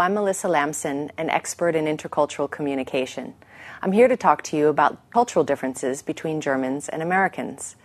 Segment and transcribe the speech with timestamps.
[0.00, 3.34] I'm Melissa Lamson, an expert in intercultural communication.
[3.82, 7.76] I'm here to talk to you about cultural differences between Germans and Americans.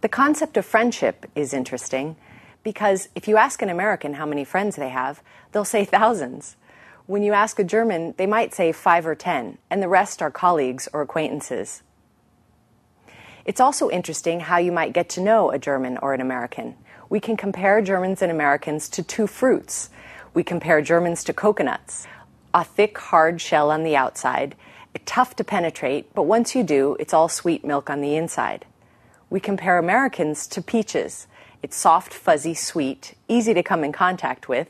[0.00, 2.16] The concept of friendship is interesting
[2.64, 5.22] because if you ask an American how many friends they have,
[5.52, 6.56] they'll say thousands.
[7.06, 10.32] When you ask a German, they might say five or ten, and the rest are
[10.32, 11.84] colleagues or acquaintances.
[13.44, 16.74] It's also interesting how you might get to know a German or an American.
[17.08, 19.90] We can compare Germans and Americans to two fruits.
[20.34, 22.06] We compare Germans to coconuts,
[22.52, 24.56] a thick, hard shell on the outside,
[25.06, 28.64] tough to penetrate, but once you do, it's all sweet milk on the inside.
[29.30, 31.26] We compare Americans to peaches.
[31.62, 34.68] It's soft, fuzzy, sweet, easy to come in contact with,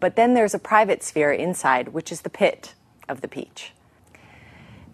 [0.00, 2.74] but then there's a private sphere inside, which is the pit
[3.08, 3.72] of the peach.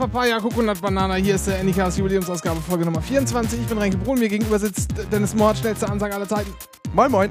[0.00, 1.16] Papaya, Coconut, Banana.
[1.16, 3.60] Hier ist der Anycast Jubiläumsausgabe, Folge Nummer 24.
[3.60, 6.54] Ich bin Renke Brun, mir gegenüber sitzt Dennis Mord, schnellste Ansage aller Zeiten.
[6.94, 7.30] Moin, moin.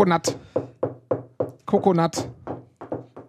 [0.00, 0.34] Coconut.
[1.66, 2.28] Coconut.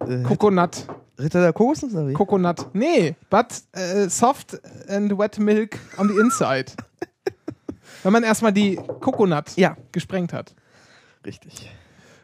[0.08, 0.86] Äh, Coconut.
[1.18, 2.14] Ritter der Kokosnuss oder wie?
[2.14, 2.66] Coconut.
[2.72, 6.72] Nee, but äh, soft and wet milk on the inside.
[8.02, 9.76] Wenn man erstmal die Coconut Ja.
[9.92, 10.54] gesprengt hat.
[11.26, 11.70] Richtig.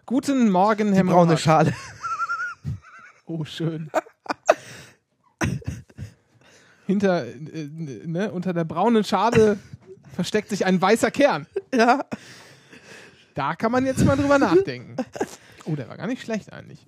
[0.07, 1.37] Guten Morgen, Herr Die braune Maurer.
[1.37, 1.75] Schale.
[3.31, 3.91] Oh, schön.
[6.87, 7.69] Hinter, äh,
[8.07, 9.59] ne, unter der braunen Schale
[10.15, 11.47] versteckt sich ein weißer Kern.
[11.75, 12.01] ja.
[13.39, 14.97] Da kann man jetzt mal drüber nachdenken.
[15.65, 16.85] Oh, der war gar nicht schlecht eigentlich.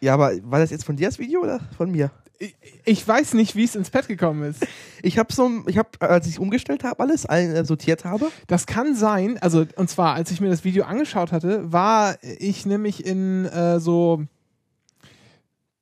[0.00, 2.12] Ja, aber war das jetzt von dir das Video oder von mir?
[2.38, 4.64] Ich, ich weiß nicht, wie es ins Pad gekommen ist.
[5.02, 8.30] Ich habe so, ich habe, als ich umgestellt habe, alles äh, sortiert habe.
[8.46, 12.64] Das kann sein, also und zwar, als ich mir das Video angeschaut hatte, war ich
[12.64, 14.22] nämlich in äh, so.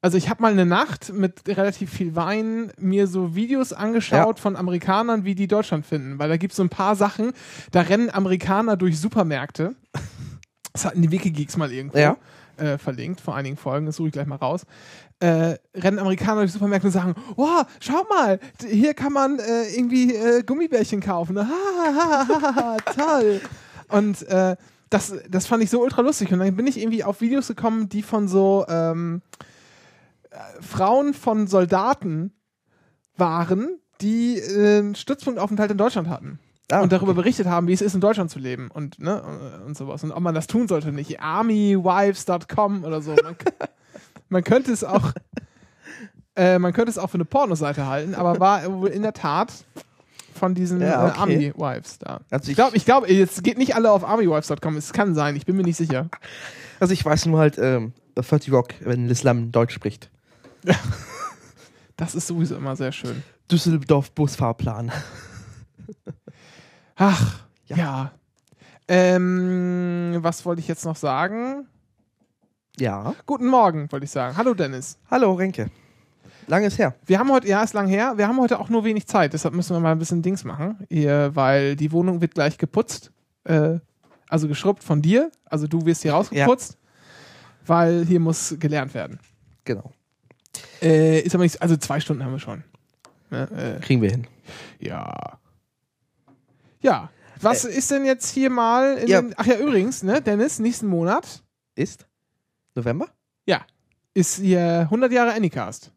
[0.00, 4.54] Also ich habe mal eine Nacht mit relativ viel Wein mir so Videos angeschaut von
[4.54, 6.19] Amerikanern, wie die Deutschland finden.
[6.20, 7.32] Weil da gibt es so ein paar Sachen,
[7.72, 9.75] da rennen Amerikaner durch Supermärkte.
[10.75, 12.16] Das hatten die Wikigeeks mal irgendwo Ja.
[12.56, 14.64] äh, verlinkt, vor einigen Folgen, das suche ich gleich mal raus.
[15.19, 20.14] Äh, rennen Amerikaner durch Supermärkte und sagen, wow, schau mal, hier kann man äh, irgendwie
[20.14, 21.37] äh, Gummibärchen kaufen.
[21.37, 23.41] Ha, ha, ha, ha, toll.
[23.88, 24.54] Und äh,
[24.88, 26.31] das, das fand ich so ultra lustig.
[26.32, 29.44] Und dann bin ich irgendwie auf Videos gekommen, die von so ähm, äh,
[30.60, 32.32] Frauen von Soldaten
[33.16, 36.38] waren, die äh, einen Stützpunktaufenthalt in Deutschland hatten.
[36.70, 37.22] Ah, und darüber okay.
[37.22, 39.22] berichtet haben, wie es ist, in Deutschland zu leben und, ne,
[39.64, 40.04] und sowas.
[40.04, 41.18] Und ob man das tun sollte, nicht.
[41.18, 43.12] Armywives.com oder so.
[43.12, 43.36] Man,
[44.28, 45.12] man könnte es auch.
[46.36, 49.52] Äh, man könnte es auch für eine Pornoseite halten, aber war wohl in der Tat
[50.34, 51.18] von diesen Ja, äh, okay.
[51.20, 52.20] Army-Wives da.
[52.30, 55.46] Also Ich glaube, ich glaub, jetzt geht nicht alle auf armywives.com, es kann sein, ich
[55.46, 56.08] bin mir nicht sicher.
[56.78, 60.10] also ich weiß nur halt, ähm, 30 Rock, wenn Islam Deutsch spricht.
[61.96, 63.25] Das ist sowieso immer sehr schön.
[63.50, 64.93] Düsseldorf Busfahrplan.
[66.96, 67.76] Ach, Ja.
[67.76, 68.12] ja.
[68.87, 71.66] Ähm, was wollte ich jetzt noch sagen?
[72.78, 73.14] Ja.
[73.26, 74.37] Guten Morgen, wollte ich sagen.
[74.37, 74.96] Hallo Dennis.
[75.10, 75.70] Hallo, Renke.
[76.46, 76.94] Langes her.
[77.05, 79.55] Wir haben heute, ja, ist lang her, wir haben heute auch nur wenig Zeit, deshalb
[79.55, 83.10] müssen wir mal ein bisschen Dings machen, hier, weil die Wohnung wird gleich geputzt,
[83.44, 83.81] äh,
[84.28, 86.78] also geschrubbt von dir, also du wirst hier rausgeputzt,
[87.66, 89.19] weil hier muss gelernt werden.
[89.64, 89.93] Genau.
[90.82, 92.64] Äh, ist aber nicht, also zwei Stunden haben wir schon.
[93.30, 94.26] Ne, äh, Kriegen wir hin.
[94.80, 95.38] ja.
[96.80, 97.10] Ja.
[97.40, 99.20] Was ist denn jetzt hier mal in Ja.
[99.22, 101.42] den, ach ja, übrigens, ne, Dennis, nächsten Monat
[101.76, 102.06] Ist
[102.75, 103.08] November?
[104.14, 105.92] ist hier 100 Jahre Anycast.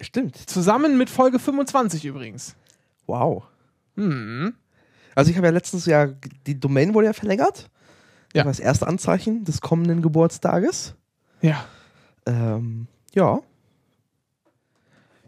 [0.00, 0.36] Stimmt.
[0.36, 2.54] Zusammen mit Folge 25 übrigens.
[3.06, 3.44] Wow.
[3.96, 4.54] Hm.
[5.16, 6.06] Also ich habe ja letztens ja,
[6.46, 7.68] die Domain wurde ja verlängert.
[8.32, 8.42] Ja.
[8.42, 10.94] Das war das erste Anzeichen des kommenden Geburtstages.
[11.40, 11.64] Ja.
[12.26, 13.40] Ähm, ja.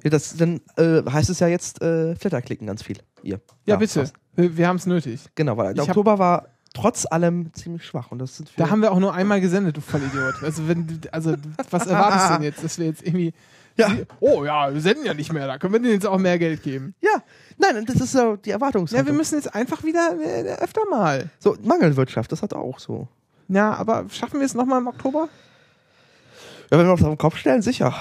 [0.02, 2.99] ja das, dann äh, heißt es ja jetzt äh, Flatter klicken ganz viel.
[3.23, 3.41] Ihr.
[3.67, 4.00] Ja, bitte.
[4.00, 4.14] fast.
[4.37, 5.20] Wir, wir haben es nötig.
[5.35, 8.11] Genau, weil der Ich Oktober war trotz allem ziemlich schwach.
[8.11, 10.43] Und das sind Da haben wir auch nur einmal gesendet, du Vollidiot.
[10.43, 11.35] Also, wenn, also
[11.70, 13.32] was erwartest du denn jetzt, dass wir jetzt irgendwie.
[13.76, 13.91] Ja.
[14.20, 16.62] Oh ja, wir senden ja nicht mehr, da können wir denen jetzt auch mehr Geld
[16.62, 16.94] geben.
[17.00, 17.23] ja,
[17.58, 19.05] nein, das ist so die Erwartungshaltung.
[19.05, 21.29] Ja, wir müssen jetzt einfach wieder äh, öfter mal.
[21.41, 23.08] so, Mangelwirtschaft, das hat auch so.
[23.49, 25.29] Ja, aber schaffen wir es nochmal im Oktober?
[26.70, 27.94] Ja, wenn wir uns auf den Kopf stellen, sicher.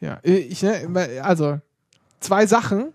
[0.00, 1.60] Ja, äh, ich, ne, also
[2.20, 2.92] zwei Sachen.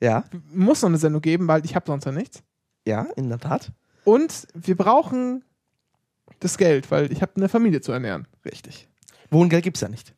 [0.00, 2.42] Ja, Muss noch eine Sendung geben, weil ich habe sonst ja nichts.
[2.86, 3.72] ja, in der Tat.
[4.04, 5.44] Und wir brauchen
[6.40, 8.26] das Geld, weil ich habe eine Familie zu ernähren.
[8.44, 8.86] Richtig.
[9.30, 10.12] Wohngeld gibt's ja nicht.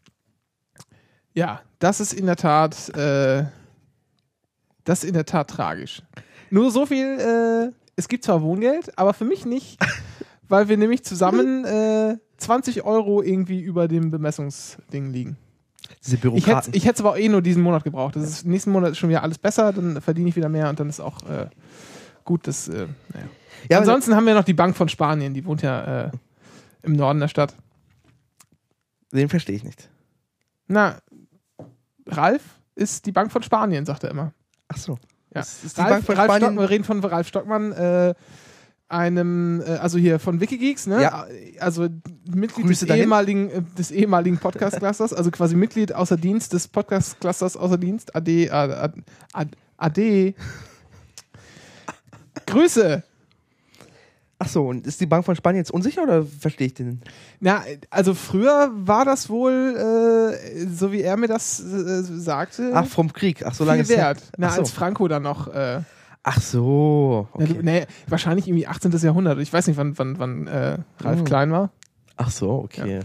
[1.34, 3.44] Ja, das ist in der Tat, äh,
[4.84, 6.02] das ist in der Tat tragisch.
[6.50, 9.78] Nur so viel, äh, es gibt zwar Wohngeld, aber für mich nicht,
[10.48, 15.36] weil wir nämlich zusammen äh, 20 Euro irgendwie über dem Bemessungsding liegen.
[16.04, 16.72] Diese Ich hätte Bürokraten.
[16.74, 18.16] ich hätt's aber auch eh nur diesen Monat gebraucht.
[18.16, 20.80] Das ist, nächsten Monat ist schon wieder alles besser, dann verdiene ich wieder mehr und
[20.80, 21.48] dann ist auch äh,
[22.24, 23.26] gut, das, äh, naja.
[23.70, 26.10] ja, Ansonsten haben wir noch die Bank von Spanien, die wohnt ja äh,
[26.82, 27.54] im Norden der Stadt.
[29.12, 29.88] den verstehe ich nicht.
[30.66, 30.98] Na,
[32.06, 32.42] Ralf
[32.74, 34.32] ist die Bank von Spanien, sagt er immer.
[34.68, 34.98] Ach so.
[35.34, 35.40] Ja.
[35.40, 36.42] Ist die Ralf, Bank von Ralf Spanien.
[36.48, 38.14] Stockmann, wir reden von Ralf Stockmann, äh,
[38.88, 41.02] einem, äh, also hier von Wikigeeks, ne?
[41.02, 41.26] Ja.
[41.58, 41.88] Also
[42.24, 43.02] Mitglied Grüße des dahin.
[43.02, 48.14] ehemaligen, äh, des ehemaligen Podcast-Clusters, also quasi Mitglied außer Dienst des Podcast-Clusters außer Dienst.
[48.14, 49.02] AD, AD,
[49.32, 50.34] AD, AD.
[52.46, 53.02] Grüße!
[54.38, 57.00] Ach so, und ist die Bank von Spanien jetzt unsicher oder verstehe ich den?
[57.40, 62.86] Na, also früher war das wohl, äh, so wie er mir das äh, sagte, Ach,
[62.86, 63.44] vom Krieg.
[63.46, 64.22] Ach, so lange viel ist wert.
[64.36, 64.60] Na, so.
[64.60, 65.48] als Franco dann noch.
[65.48, 65.80] Äh,
[66.28, 67.28] Ach so.
[67.38, 67.54] Ja, Okay.
[67.54, 68.90] du- nee, wahrscheinlich irgendwie 18.
[69.00, 69.38] Jahrhundert.
[69.38, 71.24] Ich weiß nicht, wann, wann, wann äh, Ralf Mhm.
[71.24, 71.70] klein war.
[72.16, 73.00] Ach so, okay.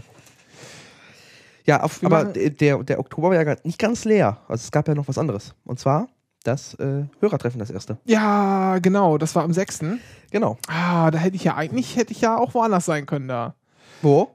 [1.64, 4.38] Ja, auf, Wir aber der, der Oktober war ja nicht ganz leer.
[4.48, 5.54] Also es gab ja noch was anderes.
[5.64, 6.08] Und zwar
[6.42, 7.98] das äh, Hörertreffen, das erste.
[8.04, 9.84] Ja, genau, das war am 6.
[10.32, 10.56] Genau.
[10.66, 13.54] Ah, da hätte ich ja eigentlich, hätte ich ja auch woanders sein können da.
[14.02, 14.34] Wo?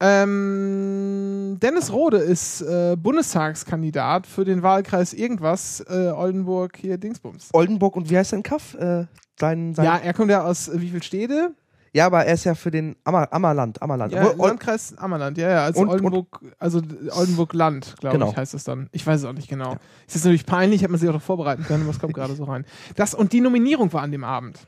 [0.00, 7.50] Ähm, Dennis Rode ist äh, Bundestagskandidat für den Wahlkreis irgendwas, äh, Oldenburg, hier Dingsbums.
[7.52, 8.74] Oldenburg und wie heißt dein Kaff?
[8.74, 9.06] Äh,
[9.38, 11.54] sein, sein Ja, er kommt ja aus äh, wie viel Städte?
[11.92, 13.82] ja, aber er ist ja für den Ammer, Ammerland.
[13.82, 14.12] Ammerland.
[14.12, 16.80] Ja, Landkreis Ammerland, ja, ja, also Und- Oldenburg, also
[17.10, 18.30] Oldenburg Land, glaube Genau.
[18.30, 18.88] ich, heißt es dann.
[18.92, 19.72] Ich weiß es auch nicht genau.
[20.06, 22.44] Ist jetzt natürlich peinlich, hätte man sich auch noch vorbereiten können, es kommt gerade so
[22.44, 22.64] rein.
[22.96, 24.58] Das und die Nominierung war an dem Abend.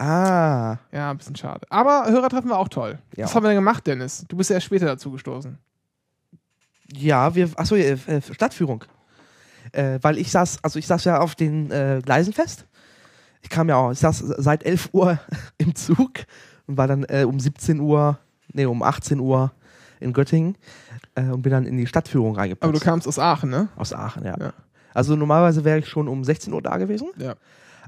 [0.00, 1.66] Ah, Ja, ein bisschen schade.
[1.70, 2.98] Aber Hörertreffen war auch toll.
[3.16, 3.24] Ja.
[3.24, 4.24] Was haben wir denn gemacht, Dennis?
[4.28, 5.58] Du bist ja erst später dazu gestoßen.
[6.92, 7.96] ja, wir, achso, äh,
[8.32, 8.84] Stadtführung.
[9.72, 12.66] Äh, weil ich saß, also ich saß ja auf den äh, Gleisen fest.
[13.42, 15.18] Ich kam ja auch, ich saß seit 11 Uhr
[15.58, 16.10] im Zug
[16.66, 18.18] und war dann äh, um 17 Uhr,
[18.52, 19.52] nee, um 18 Uhr
[20.00, 20.56] in Göttingen
[21.14, 22.64] äh, und bin dann in die Stadtführung reingepasst.
[22.68, 23.68] Aber du kamst aus Aachen, ne?
[23.76, 24.34] Aus Aachen, ja.
[24.40, 24.52] Ja.
[24.92, 27.34] Also normalerweise wäre ich schon um 16 Uhr da gewesen, Ja.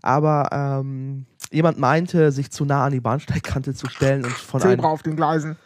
[0.03, 4.73] Aber ähm, jemand meinte, sich zu nah an die Bahnsteigkante zu stellen und von Zebra
[4.73, 5.57] einem, auf den Gleisen.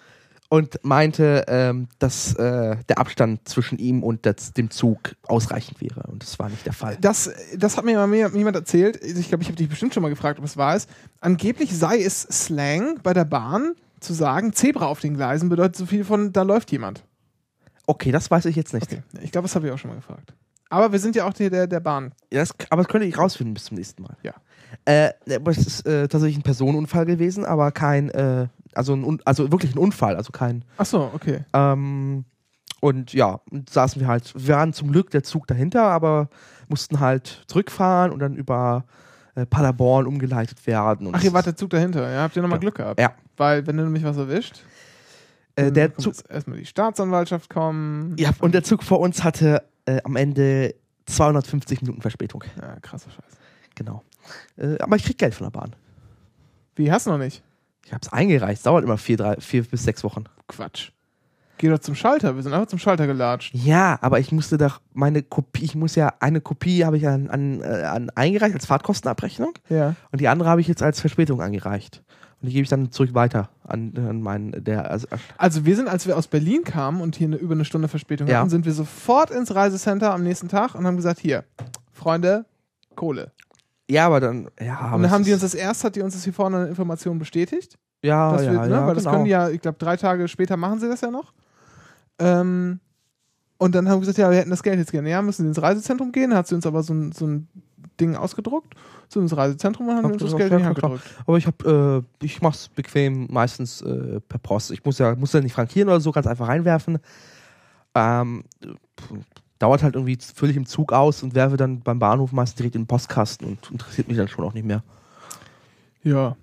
[0.49, 6.03] und meinte, ähm, dass äh, der Abstand zwischen ihm und das, dem Zug ausreichend wäre.
[6.09, 6.97] Und das war nicht der Fall.
[7.01, 9.03] Das, das hat mir mal mir- jemand erzählt.
[9.03, 10.89] Ich glaube, ich habe dich bestimmt schon mal gefragt, ob es wahr ist.
[11.21, 15.87] Angeblich sei es Slang bei der Bahn zu sagen, Zebra auf den Gleisen bedeutet so
[15.87, 17.03] viel von, da läuft jemand.
[17.87, 18.85] Okay, das weiß ich jetzt nicht.
[18.93, 19.03] Okay.
[19.23, 20.33] Ich glaube, das habe ich auch schon mal gefragt.
[20.69, 22.13] Aber wir sind ja auch der, der, der Bahn.
[22.33, 24.17] Ja, das, aber das könnte ich rausfinden bis zum nächsten Mal.
[24.23, 24.35] Ja.
[24.85, 29.51] Äh, aber es ist äh, tatsächlich ein Personenunfall gewesen, aber kein, äh, also, ein, also
[29.53, 30.65] wirklich ein Unfall, also kein.
[30.77, 31.45] Ach so, okay.
[31.53, 32.25] Ähm,
[32.81, 36.29] und ja, und saßen wir halt, wir waren zum Glück der Zug dahinter, aber
[36.69, 38.85] mussten halt zurückfahren und dann über
[39.35, 41.11] äh, Paderborn umgeleitet werden.
[41.13, 42.11] Ach, ihr wart der Zug dahinter.
[42.11, 42.61] Ja, habt ihr nochmal Ja.
[42.61, 43.01] Glück gehabt.
[43.01, 43.13] Ja.
[43.37, 44.63] Weil, wenn du nämlich was erwischt,
[45.55, 48.15] äh, der Zug, erstmal die Staatsanwaltschaft kommen.
[48.19, 50.75] ja, und der Zug vor uns hatte äh, am Ende
[51.07, 52.45] 250 Minuten Verspätung.
[52.61, 53.39] Ja, krasser Scheiß.
[53.75, 54.03] Genau.
[54.57, 55.75] Äh, aber ich krieg Geld von der Bahn.
[56.75, 57.43] Wie, hast du noch nicht?
[57.85, 60.25] Ich hab's eingereicht, dauert immer vier, drei, vier bis sechs Wochen.
[60.49, 60.91] Quatsch.
[61.59, 62.35] Geh doch zum Schalter.
[62.37, 63.55] Wir sind einfach zum Schalter gelatscht.
[63.55, 67.31] Ja, aber ich musste doch meine Kopie, ich muss ja, eine Kopie habe ich an,
[67.31, 69.95] an, äh, an eingereicht als Fahrtkostenabrechnung Ja.
[70.13, 72.03] und die andere habe ich jetzt als Verspätung eingereicht.
[72.43, 75.07] Und die gebe ich dann zurück weiter an, an meinen, der, also,
[75.39, 78.29] Also wir sind, als wir aus Berlin kamen und hier eine, über eine Stunde Verspätung
[78.29, 78.41] Ja.
[78.41, 81.45] hatten, sind wir sofort ins Reisecenter am nächsten Tag und haben gesagt, hier,
[81.93, 82.45] Freunde,
[82.95, 83.33] Kohle.
[83.91, 86.15] ja, aber dann, ja, aber und dann haben die uns das erst, hat die uns
[86.15, 87.79] das hier vorne eine Information bestätigt.
[88.03, 89.15] ja, ja, wir, ne, ja, weil das genau.
[89.15, 91.33] können die ja, ich glaube, drei Tage später machen sie das ja noch.
[92.19, 92.81] Ähm,
[93.59, 95.09] Und dann haben wir gesagt, ja, wir hätten das Geld jetzt gerne.
[95.11, 96.35] Ja, müssen Sie ins Reisezentrum gehen.
[96.35, 97.49] Hat sie uns aber so ein, so ein
[98.01, 98.75] Ding ausgedruckt.
[99.09, 100.93] Sind ins Reisezentrum und haben uns das Geld in die ja, Hand klar.
[100.93, 101.15] gedrückt.
[101.27, 104.71] Aber ich habe, äh, ich mach's bequem meistens äh, per Post.
[104.73, 106.99] Ich muss ja, muss ja nicht frankieren oder so, ganz einfach reinwerfen.
[107.95, 108.45] Ähm,
[109.59, 112.83] dauert halt irgendwie völlig im Zug aus und werfe dann beim Bahnhof meistens direkt in
[112.83, 114.83] den Postkasten und interessiert mich dann schon auch nicht mehr.
[116.03, 116.37] Ja.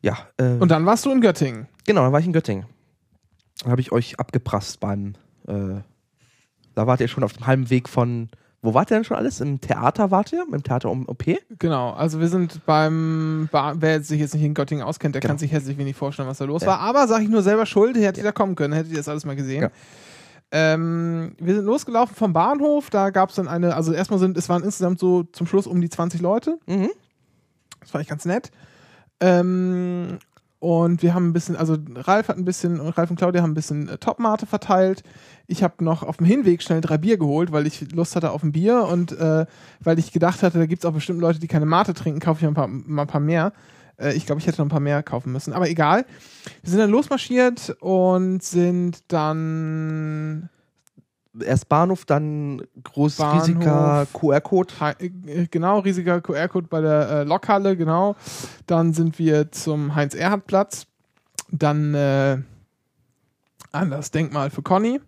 [0.00, 0.16] Ja.
[0.36, 1.68] Äh, Und dann warst du in Göttingen.
[1.84, 2.66] genau, dann war ich in Göttingen.
[3.62, 5.14] Dann habe ich euch abgeprasst beim,
[5.46, 5.80] äh,
[6.74, 8.28] da wart ihr schon auf dem halben Weg von,
[8.62, 9.40] wo wart ihr denn schon alles?
[9.40, 10.44] Im Theater wart ihr?
[10.50, 11.24] Im Theater um OP?
[11.58, 15.32] Genau, also wir sind beim, wer sich jetzt nicht in Göttingen auskennt, der Genau.
[15.32, 16.68] kann sich herzlich wenig vorstellen, was da los Ja.
[16.68, 16.80] war.
[16.80, 19.24] Aber sage ich nur selber schuld, hätte ihr da kommen können, hättet ihr das alles
[19.24, 19.62] mal gesehen.
[19.62, 19.70] Ja.
[20.54, 24.48] Ähm, wir sind losgelaufen vom Bahnhof, da gab es dann eine, also erstmal sind, es
[24.48, 26.58] waren insgesamt so zum Schluss um die 20 Leute.
[26.66, 26.90] Mhm.
[27.80, 28.50] Das fand ich ganz nett.
[29.20, 30.18] Ähm,
[30.62, 33.50] und wir haben ein bisschen, also Ralf hat ein bisschen, und Ralf und Claudia haben
[33.50, 35.02] ein bisschen äh, Topmate verteilt.
[35.48, 38.44] Ich habe noch auf dem Hinweg schnell drei Bier geholt, weil ich Lust hatte auf
[38.44, 39.46] ein Bier und äh,
[39.80, 42.40] weil ich gedacht hatte, da gibt es auch bestimmt Leute, die keine Mate trinken, kaufe
[42.40, 43.52] ich ein paar, mal ein paar mehr.
[43.96, 46.06] Äh, ich glaube, ich hätte noch ein paar mehr kaufen müssen, aber egal.
[46.62, 50.48] Wir sind dann losmarschiert und sind dann
[51.40, 53.48] Erst Bahnhof, dann groß Bahnhof.
[53.48, 54.74] riesiger QR-Code.
[54.98, 58.16] Äh, genau, riesiger QR-Code bei der äh, Lokhalle, genau.
[58.66, 60.86] Dann sind wir zum Heinz-Erhardt-Platz.
[61.50, 62.38] Dann äh,
[63.72, 65.00] an das Denkmal für Conny.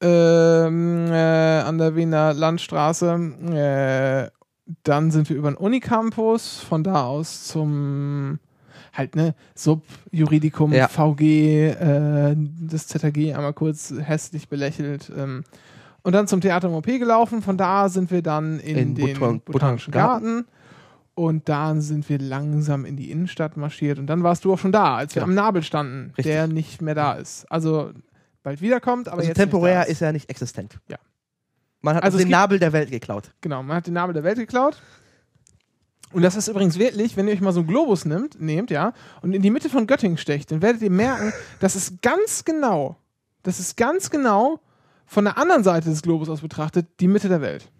[0.00, 3.12] Ähm, äh, an der Wiener Landstraße.
[3.52, 4.30] Äh,
[4.82, 8.38] dann sind wir über den Unicampus, von da aus zum
[8.92, 10.88] halt ne Sub Juridikum Ja.
[10.88, 11.20] VG
[11.70, 15.44] äh, das ZAG einmal kurz hässlich belächelt ähm,
[16.02, 19.16] und dann zum Theater im OP gelaufen von da sind wir dann in, In den
[19.16, 20.46] Botan- botanischen Garten.
[21.14, 24.72] und dann sind wir langsam in die Innenstadt marschiert und dann warst du auch schon
[24.72, 25.24] da als wir Ja.
[25.24, 26.24] am Nabel standen Richtig.
[26.26, 27.90] der nicht mehr da ist also
[28.42, 30.78] bald wiederkommt aber Also jetzt temporär ist er nicht existent.
[30.88, 30.96] Ja.
[31.82, 33.32] Man hat Also den Nabel der Welt geklaut.
[33.40, 34.82] Genau, man hat den Nabel der Welt geklaut.
[36.12, 38.92] Und das ist übrigens wirklich, wenn ihr euch mal so einen Globus nimmt, nehmt, ja,
[39.22, 42.96] und in die Mitte von Göttingen stecht, dann werdet ihr merken, das ist ganz genau,
[43.44, 44.60] das ist ganz genau
[45.06, 47.70] von der anderen Seite des Globus aus betrachtet die Mitte der Welt.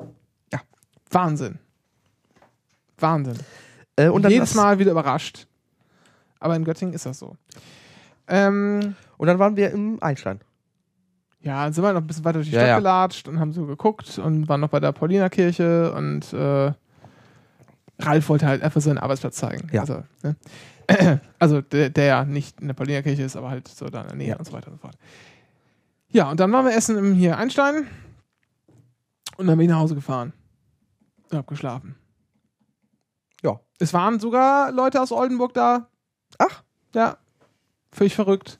[0.52, 0.60] Ja.
[1.10, 1.58] Wahnsinn.
[2.98, 3.36] Wahnsinn.
[3.96, 5.46] Äh, und dann Jedes Mal wieder überrascht.
[6.38, 7.36] Aber in Göttingen ist das so.
[8.28, 10.40] Ähm, Und dann waren wir im Einstein.
[11.40, 12.78] ja, dann sind wir noch ein bisschen weiter durch die Ja, Stadt ja.
[12.78, 16.72] gelatscht und haben so geguckt und waren noch bei der Paulinerkirche und äh,
[18.00, 19.68] Ralf wollte halt einfach seinen Arbeitsplatz zeigen.
[19.72, 19.82] Ja.
[19.82, 20.36] Also, ne?
[21.38, 24.16] also der, der ja nicht in der Paulinerkirche ist, aber halt so da in der
[24.16, 24.36] Nähe Ja.
[24.36, 24.96] und so weiter und so fort.
[26.08, 27.86] Ja, und dann waren wir essen im hier Einstein
[29.36, 30.32] und dann bin ich nach Hause gefahren
[31.30, 31.94] und hab geschlafen.
[33.42, 33.60] Ja.
[33.78, 35.88] Es waren sogar Leute aus Oldenburg da.
[36.38, 36.62] Ach.
[36.94, 37.16] Ja,
[37.92, 38.58] völlig verrückt.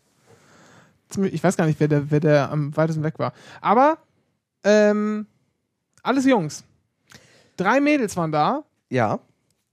[1.32, 3.32] Ich weiß gar nicht, wer der, wer der am weitesten weg war.
[3.60, 3.98] Aber
[4.62, 5.26] ähm,
[6.04, 6.62] alles Jungs.
[7.56, 8.62] Drei Mädels waren da.
[8.88, 9.18] Ja.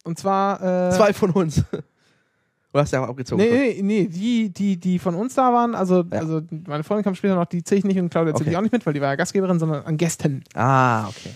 [0.07, 0.89] Und zwar.
[0.89, 1.63] Äh, Zwei von uns.
[2.73, 3.41] Du hast ja auch abgezogen.
[3.41, 6.19] Nee, nee, nee, die, die, die von uns da waren, also, Ja.
[6.19, 8.49] also meine Freundin kam später noch, die zähle ich nicht und Claudia Okay.
[8.51, 10.43] ich auch nicht mit, weil die war ja Gastgeberin, sondern an Gästen.
[10.53, 11.31] Ah, okay.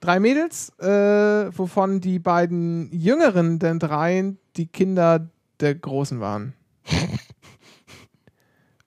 [0.00, 5.28] Drei Mädels, äh, wovon die beiden jüngeren der dreien die Kinder
[5.60, 6.54] der Großen waren.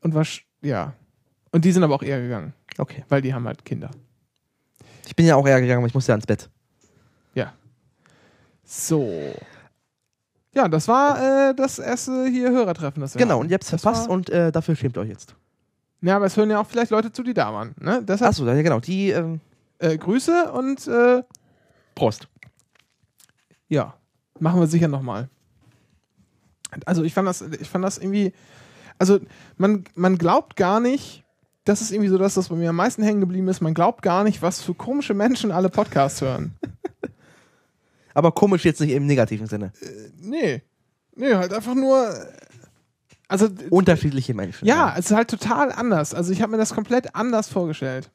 [0.01, 0.93] und was, ja.
[1.51, 3.05] Und die sind aber auch eher gegangen, Okay.
[3.07, 3.91] weil die haben halt Kinder.
[5.05, 6.49] Ich bin ja auch eher gegangen, aber ich musste ja ins Bett.
[7.33, 7.53] Ja.
[8.69, 9.33] So.
[10.53, 12.99] Ja, das war äh, das erste hier Hörertreffen.
[13.01, 13.41] Das wir Genau, hatten.
[13.43, 15.35] und ihr habt's Das verpasst war- und äh, dafür schämt euch jetzt.
[16.01, 17.73] Ja, aber es hören ja auch vielleicht Leute zu, die da waren.
[17.79, 18.03] Ne?
[18.03, 18.79] Deshalb Achso, ja genau.
[18.79, 19.39] Die, ähm,
[19.79, 21.23] äh, Grüße und äh,
[21.95, 22.27] Prost.
[23.69, 23.93] ja,
[24.39, 25.29] machen wir sicher nochmal.
[26.85, 28.33] Also ich fand das, ich fand das irgendwie,
[28.99, 29.19] also
[29.57, 31.23] man, man glaubt gar nicht,
[31.63, 34.01] das ist irgendwie so das, was bei mir am meisten hängen geblieben ist, man glaubt
[34.01, 36.55] gar nicht, was für komische Menschen alle Podcasts hören.
[38.17, 39.71] Aber komisch jetzt nicht im negativen Sinne.
[40.19, 40.63] Nee.
[41.15, 42.11] Nee, halt einfach nur,
[43.27, 44.67] also Unterschiedliche Menschen.
[44.67, 46.15] ja, es ist halt total anders.
[46.15, 48.09] Also ich habe mir das komplett anders vorgestellt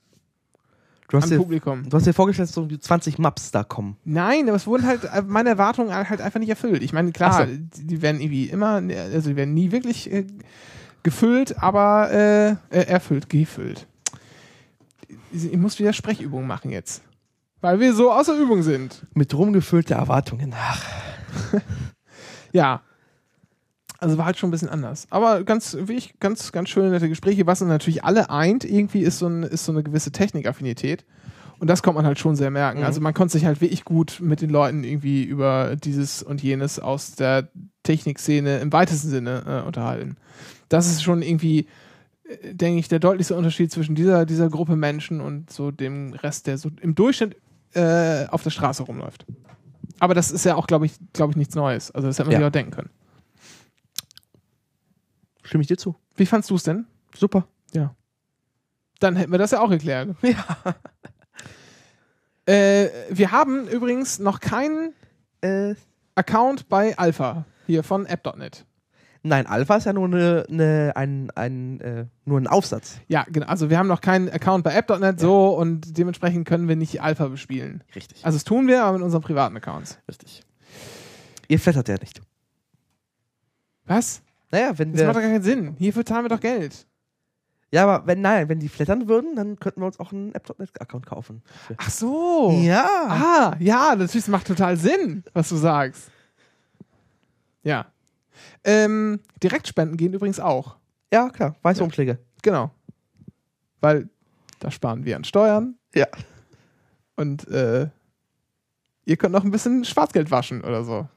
[1.09, 1.89] Du hast, am dir, Publikum.
[1.89, 3.97] du hast dir vorgestellt, dass so die 20 Maps da kommen.
[4.05, 6.83] Nein, aber es wurden halt äh, meine Erwartungen halt einfach nicht erfüllt.
[6.83, 7.53] Ich meine, klar, so.
[7.53, 8.83] die die werden irgendwie immer,
[9.13, 10.27] also die werden nie wirklich äh,
[11.05, 13.87] gefüllt, aber äh, äh, erfüllt, gefüllt.
[15.33, 17.03] Ich muss wieder Sprechübungen machen jetzt.
[17.62, 19.07] Weil wir so außer Übung sind.
[19.14, 20.54] Mit rumgefüllter Erwartungen.
[20.54, 20.85] Ach,
[22.52, 22.83] Ja.
[23.99, 25.07] Also war halt schon ein bisschen anders.
[25.11, 27.47] Aber ganz, wie ich, ganz, ganz schöne nette Gespräche.
[27.47, 31.04] Was uns natürlich alle eint, irgendwie ist so, ein, ist so eine gewisse Technikaffinität.
[31.61, 32.81] Und das kommt man halt schon sehr merken.
[32.81, 32.85] Mhm.
[32.85, 36.81] Also man konnte sich halt wirklich gut mit den Leuten irgendwie über dieses und jenes
[36.81, 37.49] aus der
[37.85, 40.16] Technikszene im weitesten Sinne äh, unterhalten.
[40.69, 41.69] Das ist schon irgendwie,
[42.25, 46.49] äh, denke ich, der deutlichste Unterschied zwischen dieser, dieser Gruppe Menschen und so dem Rest,
[46.49, 47.37] der so im Durchschnitt
[47.75, 49.25] äh, auf der Straße rumläuft.
[49.99, 51.91] Aber das ist ja auch, glaube ich, glaube ich, nichts Neues.
[51.91, 52.38] Also das hätte man Ja.
[52.41, 52.91] sich auch denken können.
[55.43, 55.95] Stimme ich dir zu.
[56.17, 56.87] Wie fandst du es denn?
[57.14, 57.47] Super.
[59.00, 60.14] Dann hätten wir das ja auch geklärt.
[60.23, 60.45] Ja.
[62.47, 64.93] Äh, wir haben übrigens noch keinen
[65.41, 65.75] Äh,
[66.14, 68.64] Account bei Alpha hier von app.net.
[69.23, 73.00] nein, Alpha ist ja nur, eine, eine, ein, ein, äh, nur ein Aufsatz.
[73.09, 73.47] Ja, genau.
[73.47, 77.29] Also wir haben noch keinen Account bei app.net so und dementsprechend können wir nicht Alpha
[77.29, 77.83] bespielen.
[77.95, 78.25] Richtig.
[78.25, 79.99] Also das tun wir, aber mit unseren privaten Accounts.
[80.09, 80.43] Richtig.
[81.49, 82.21] Ihr flattert ja nicht.
[83.85, 84.23] Was?
[84.50, 85.23] Naja, wenn Das macht doch wir.
[85.23, 85.75] gar keinen Sinn.
[85.79, 86.87] Hierfür zahlen wir doch Geld.
[87.73, 91.07] Ja, aber wenn, nein, wenn die flattern würden, dann könnten wir uns auch einen App.net-Account
[91.07, 91.43] kaufen.
[91.79, 92.50] Ach so.
[92.62, 92.85] Ja.
[93.09, 96.11] Ah, ja, natürlich, das macht total Sinn, was du sagst.
[97.62, 97.87] Ja.
[98.65, 100.77] Ähm, Direktspenden gehen übrigens auch.
[101.13, 101.57] Ja, klar.
[101.63, 101.85] Weiße Ja.
[101.85, 102.19] Umschläge.
[102.43, 102.71] Genau.
[103.81, 104.09] Weil
[104.61, 106.07] da sparen wir an Steuern Ja.
[107.17, 107.89] und äh,
[109.05, 111.09] ihr könnt noch ein bisschen Schwarzgeld waschen oder so.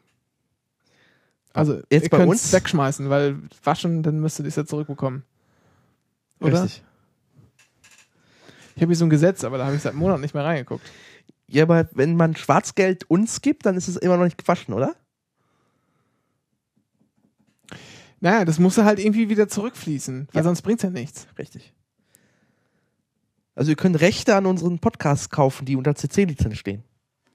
[1.53, 2.53] Also Jetzt ihr bei könnt's uns?
[2.53, 5.23] wegschmeißen, weil waschen, dann müsst ihr es ja zurückbekommen.
[6.41, 6.63] Oder?
[6.63, 6.83] Richtig.
[8.75, 10.85] Ich habe hier so ein Gesetz, aber da habe ich seit Monaten nicht mehr reingeguckt.
[11.47, 14.95] Ja, aber wenn man Schwarzgeld uns gibt, dann ist es immer noch nicht gewaschen, oder?
[18.25, 20.43] Naja, das muss halt irgendwie wieder zurückfließen, weil Ja.
[20.43, 21.27] sonst bringt's ja nichts.
[21.37, 21.75] Richtig.
[23.53, 26.83] Also ihr könnt Rechte an unseren Podcasts kaufen, die unter CC-Lizenz stehen.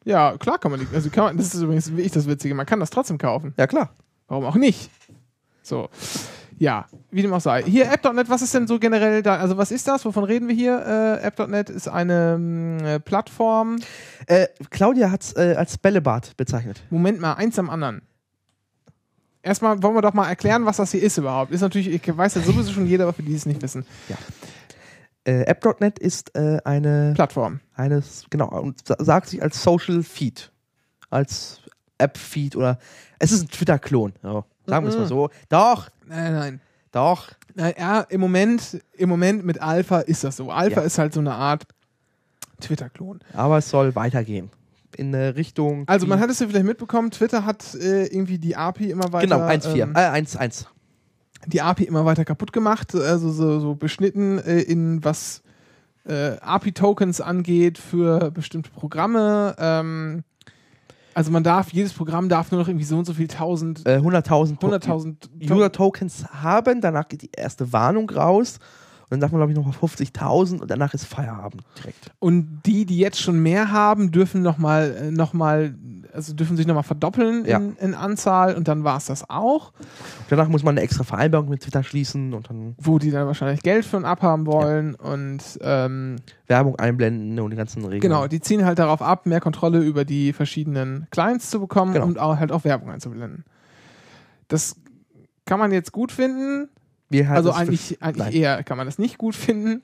[0.04, 0.88] Ja, klar kann man die.
[0.92, 3.54] Also kann man, das ist übrigens wie ich das Witzige, man kann das trotzdem kaufen.
[3.56, 3.94] Ja, klar.
[4.26, 4.90] Warum auch nicht?
[5.62, 5.88] So.
[6.58, 7.62] Ja, wie dem auch sei.
[7.62, 9.36] Hier, App.net, was ist denn so generell da?
[9.36, 10.04] Also, was ist das?
[10.04, 11.18] Wovon reden wir hier?
[11.20, 13.76] Äh, App.net ist eine ähm, äh, Plattform.
[14.26, 16.82] Äh, Claudia hat es äh, als Bällebad bezeichnet.
[16.90, 18.02] Moment mal, eins am anderen.
[19.42, 21.50] Erstmal wollen wir doch mal erklären, was das hier ist überhaupt.
[21.52, 23.86] Ist natürlich, ich weiß ja sowieso schon jeder, aber für die die es nicht wissen.
[25.24, 27.60] Äh, App.net ist äh, eine, Plattform.
[27.74, 30.50] eines, genau, und sa- sagt sich als Social Feed.
[31.10, 31.60] Als
[31.98, 32.78] App-Feed oder
[33.18, 34.14] es ist ein Twitter-Klon.
[34.22, 35.08] Ja, sagen wir es mal Mhm.
[35.08, 35.30] so.
[35.48, 36.60] Doch, Nein, nein.
[36.92, 37.30] doch.
[37.54, 40.50] Nein, ja, im Moment, im Moment mit Alpha ist das so.
[40.50, 40.86] Alpha Ja.
[40.86, 41.64] ist halt so eine Art
[42.60, 43.20] Twitter-Klon.
[43.34, 44.50] Aber es soll weitergehen.
[44.96, 45.84] In eine Richtung.
[45.86, 49.36] Also man hat es ja vielleicht mitbekommen, Twitter hat äh, irgendwie die API immer weiter
[49.36, 49.82] Genau, 1.4.
[49.82, 50.66] ähm, äh, 1.1.
[51.46, 55.42] die API immer weiter kaputt gemacht, also so, so beschnitten äh, in was
[56.06, 59.54] äh, API-Tokens angeht für bestimmte Programme.
[59.58, 60.24] Ähm,
[61.14, 63.98] also man darf, jedes Programm darf nur noch irgendwie so und so viel tausend, Äh,
[63.98, 65.14] 100.000 To- 100.000
[65.50, 66.80] User-Tokens haben.
[66.80, 68.58] Danach geht die erste Warnung raus.
[69.10, 72.12] Und dann darf man, glaube ich, noch mal 50.000 und danach ist Feierabend direkt.
[72.20, 75.74] Und die, die jetzt schon mehr haben, dürfen nochmal, äh, noch mal,
[76.12, 77.56] also dürfen sich nochmal verdoppeln Ja.
[77.58, 79.72] in, in Anzahl und dann war es das auch.
[80.28, 83.62] Danach muss man eine extra Vereinbarung mit Twitter schließen und dann wo die dann wahrscheinlich
[83.62, 88.00] Geld von abhaben wollen und ähm, Werbung einblenden und die ganzen Regeln.
[88.00, 92.06] genau, die ziehen halt darauf ab, mehr Kontrolle über die verschiedenen Clients zu bekommen Genau.
[92.06, 93.44] und auch halt auch Werbung einzublenden.
[94.46, 94.76] Das
[95.46, 96.68] kann man jetzt gut finden,
[97.28, 99.82] also eigentlich, eigentlich eher kann man das nicht gut finden.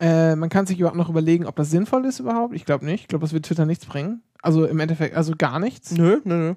[0.00, 2.54] Äh, man kann sich überhaupt noch überlegen, ob das sinnvoll ist überhaupt.
[2.54, 3.02] Ich glaube nicht.
[3.02, 4.22] Ich glaube, das wird Twitter nichts bringen.
[4.42, 5.92] Also im Endeffekt, also gar nichts.
[5.92, 6.54] Nö, nö, nö.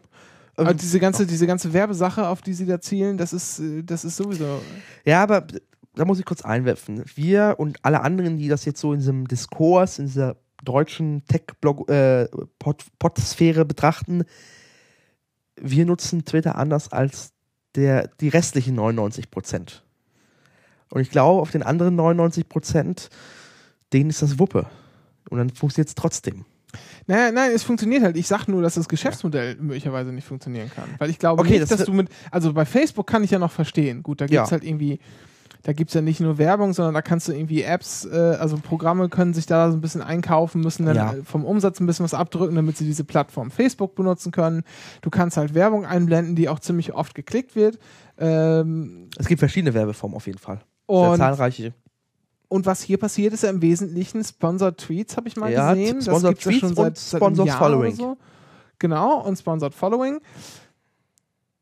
[0.57, 3.83] Aber Ähm, diese ganze, diese ganze Werbesache, auf die sie da zielen, das ist, äh,
[3.83, 4.61] das ist sowieso.
[5.05, 5.47] Ja, aber
[5.95, 7.03] da muss ich kurz einwerfen.
[7.15, 11.89] Wir und alle anderen, die das jetzt so in diesem Diskurs, in dieser deutschen Tech-Blog,
[11.89, 12.27] äh,
[13.65, 14.23] betrachten,
[15.61, 17.31] wir nutzen Twitter anders als
[17.75, 19.83] der, die restlichen 99 Prozent.
[20.91, 23.09] Und ich glaube, auf den anderen 99 Prozent,
[23.93, 24.65] denen ist das Wuppe.
[25.29, 26.45] Und dann funktioniert es trotzdem.
[27.07, 28.15] Naja, nein, es funktioniert halt.
[28.17, 30.89] Ich sag nur, dass das Geschäftsmodell möglicherweise nicht funktionieren kann.
[30.99, 33.39] Weil ich glaube Okay, nicht, das dass du mit, also bei Facebook kann ich ja
[33.39, 34.03] noch verstehen.
[34.03, 34.51] Gut, da gibt's Ja.
[34.51, 34.99] halt irgendwie,
[35.63, 39.09] da gibt's ja nicht nur Werbung, sondern da kannst du irgendwie Apps, äh, also Programme
[39.09, 41.13] können sich da so ein bisschen einkaufen, müssen dann Ja.
[41.13, 44.61] äh, vom Umsatz ein bisschen was abdrücken, damit sie diese Plattform Facebook benutzen können.
[45.01, 47.79] Du kannst halt Werbung einblenden, die auch ziemlich oft geklickt wird.
[48.19, 50.59] Ähm, Es gibt verschiedene Werbeformen auf jeden Fall.
[50.89, 51.73] Sehr und, zahlreiche.
[52.47, 56.01] und was hier passiert, ist ja im Wesentlichen Sponsored Tweets, habe ich mal Ja, gesehen.
[56.01, 57.95] Sponsored ja Tweets schon seit, seit Sponsored Jahr Following.
[57.95, 58.17] So.
[58.79, 60.19] Genau, und Sponsored Following.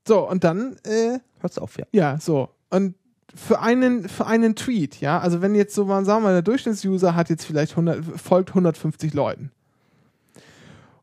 [0.07, 1.85] So, und dann, äh, Hört's auf, ja.
[1.91, 2.49] ja, so.
[2.69, 2.95] Und
[3.35, 7.13] für einen, für einen Tweet, ja, also wenn jetzt so sagen wir mal, der Durchschnittsuser
[7.15, 9.51] hat jetzt vielleicht 100, folgt 150 Leuten.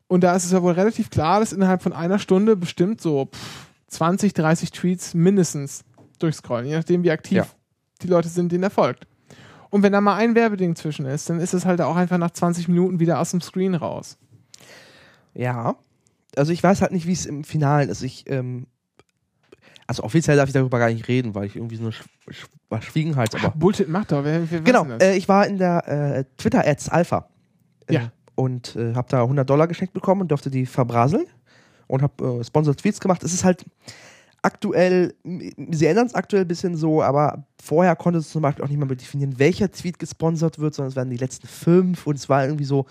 [0.07, 3.25] Und da ist es ja wohl relativ klar, dass innerhalb von einer Stunde bestimmt so
[3.25, 5.83] pff, 20, 30 Tweets mindestens
[6.19, 7.45] durchscrollen, je nachdem, wie aktiv Ja.
[8.01, 9.07] Die Leute sind, denen er folgt.
[9.69, 12.31] Und wenn da mal ein Werbeding zwischen ist, dann ist es halt auch einfach nach
[12.31, 14.17] 20 Minuten wieder aus dem Screen raus.
[15.33, 15.75] Ja.
[16.37, 18.01] Also ich weiß halt nicht, wie es im Finalen ist.
[18.01, 18.67] Ich, ähm,
[19.87, 22.45] Also offiziell darf ich darüber gar nicht reden, weil ich irgendwie so eine Sch Sch
[22.69, 23.35] Verschwiegenheits...
[23.35, 24.23] Ach, Aber Bullshit macht doch.
[24.23, 27.29] Wer, wer genau, äh, ich war in der äh, Twitter-Ads Alpha.
[27.87, 28.11] Äh, Ja.
[28.33, 31.25] Und äh, habe da 100 Dollar geschenkt bekommen und durfte die verbraseln.
[31.87, 33.23] Und habe äh, Sponsored Tweets gemacht.
[33.23, 33.63] Es ist halt
[34.45, 38.69] aktuell, sie ändern es aktuell ein bisschen so, aber vorher konntest du zum Beispiel auch
[38.69, 42.29] nicht mehr definieren, welcher Tweet gesponsert wird, sondern es waren die letzten fünf und es
[42.29, 42.85] war irgendwie so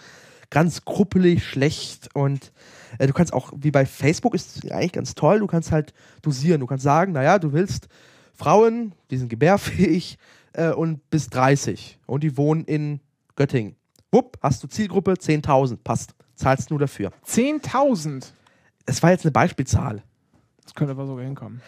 [0.50, 2.52] ganz kruppelig, schlecht und
[2.98, 5.94] äh, du kannst auch, wie bei Facebook ist es eigentlich ganz toll, du kannst halt
[6.22, 7.88] dosieren, du kannst sagen, naja, du willst
[8.34, 10.18] Frauen, die sind gebärfähig
[10.54, 13.00] äh, und bis 30 und die wohnen in
[13.36, 13.76] Göttingen.
[14.10, 17.10] Wupp, hast du Zielgruppe 10.000, passt, zahlst nur dafür.
[17.26, 18.24] 10.000.
[18.86, 20.02] Es war jetzt eine Beispielzahl.
[20.64, 21.60] Das könnte aber sogar hinkommen.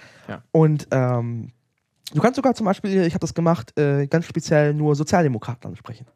[0.53, 1.53] Und ähm,
[2.13, 6.07] du kannst sogar zum Beispiel, ich habe das gemacht, äh, ganz speziell nur Sozialdemokraten ansprechen.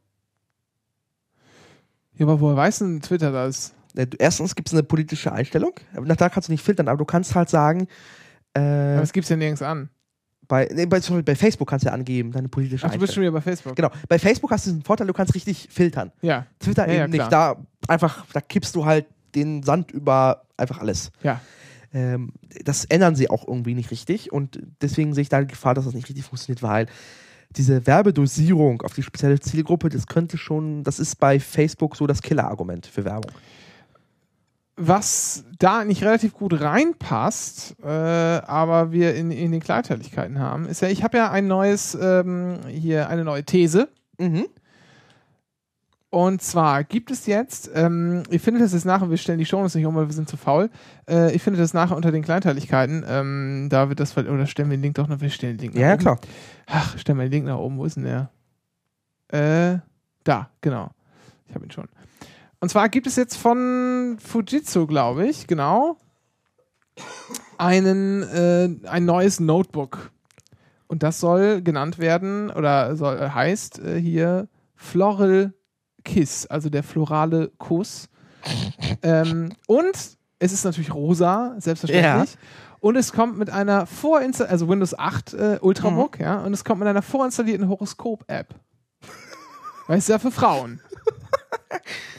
[2.15, 3.75] Ja, aber woher weiß denn Twitter das?
[3.97, 7.05] Äh, Erstens gibt es eine politische Einstellung, nach da kannst du nicht filtern, aber du
[7.05, 7.87] kannst halt sagen,
[8.55, 9.89] äh, Aber das gibt's ja nirgends an.
[10.49, 13.23] bei, nee, bei, bei Facebook kannst du ja angeben, deine politische Ach, du bist schon
[13.25, 13.35] Einstellung.
[13.35, 13.77] wieder bei Facebook.
[13.77, 16.13] Genau, bei Facebook hast du diesen Vorteil, du kannst richtig filtern.
[16.23, 17.31] Ja, Twitter Ja, ja, eben nicht.
[17.33, 17.57] Da
[17.89, 21.11] einfach, da kippst du halt den Sand über einfach alles.
[21.23, 21.41] ja.
[21.93, 22.33] Ähm,
[22.65, 25.85] das ändern sie auch irgendwie nicht richtig und deswegen sehe ich da die Gefahr, dass
[25.85, 26.87] das nicht richtig funktioniert, weil
[27.57, 32.23] diese Werbedosierung auf die spezielle Zielgruppe, das könnte schon, das ist bei Facebook so das
[32.23, 33.33] Killer-Argument für Werbung.
[34.77, 40.81] Was da nicht relativ gut reinpasst, äh, aber wir in, in den Kleinteiligkeiten haben, ist
[40.81, 43.89] ja, ich habe ja ein neues, ähm, hier eine neue These.
[44.19, 44.47] Mhm.
[46.13, 49.63] Und zwar gibt es jetzt, ähm, ihr findet das jetzt nachher, wir stellen die Show
[49.63, 50.69] nicht um, weil wir sind zu faul.
[51.09, 53.05] Äh, ich finde das nachher unter den Kleinteiligkeiten.
[53.07, 55.75] Ähm, da wird das, oder stellen wir den Link doch noch, wir stellen den Link
[55.75, 56.03] nach Ja, ja, oben.
[56.03, 56.19] klar.
[56.67, 58.31] Ach, stell mal den Link nach oben, wo ist denn der?
[59.29, 59.79] Äh,
[60.25, 60.91] da, genau.
[61.47, 61.89] Ich habe ihn schon.
[62.59, 65.97] Und zwar gibt es jetzt von Fujitsu, glaube ich, genau,
[67.57, 70.11] einen, äh, ein neues Notebook.
[70.89, 75.55] Und das soll genannt werden, oder soll, äh, heißt äh, hier Floral
[76.05, 78.09] Kiss, also der florale Kuss.
[79.03, 79.93] ähm, und
[80.39, 82.37] es ist natürlich rosa, selbstverständlich.
[82.81, 86.79] Und es kommt mit einer vorinstallierten, also Windows 8 äh, Ultrabook, ja, und es kommt
[86.81, 88.55] mit einer vorinstallierten Horoskop-App.
[89.87, 90.81] Weißt du, ja für Frauen.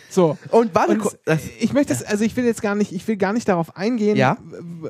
[0.09, 0.37] So.
[0.51, 3.15] Und warte, Und das, ich möchte es, also ich will jetzt gar nicht, ich will
[3.17, 4.37] gar nicht darauf eingehen, Ja.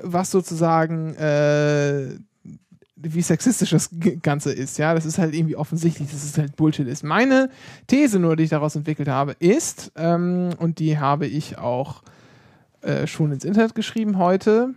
[0.04, 2.16] was sozusagen, äh,
[3.04, 3.90] wie sexistisch das
[4.22, 4.94] Ganze ist, ja.
[4.94, 7.04] Das ist halt irgendwie offensichtlich, dass es halt Bullshit ist.
[7.04, 7.50] Meine
[7.88, 12.04] These nur, die ich daraus entwickelt habe, ist, ähm, und die habe ich auch
[12.82, 14.74] äh, schon ins Internet geschrieben heute,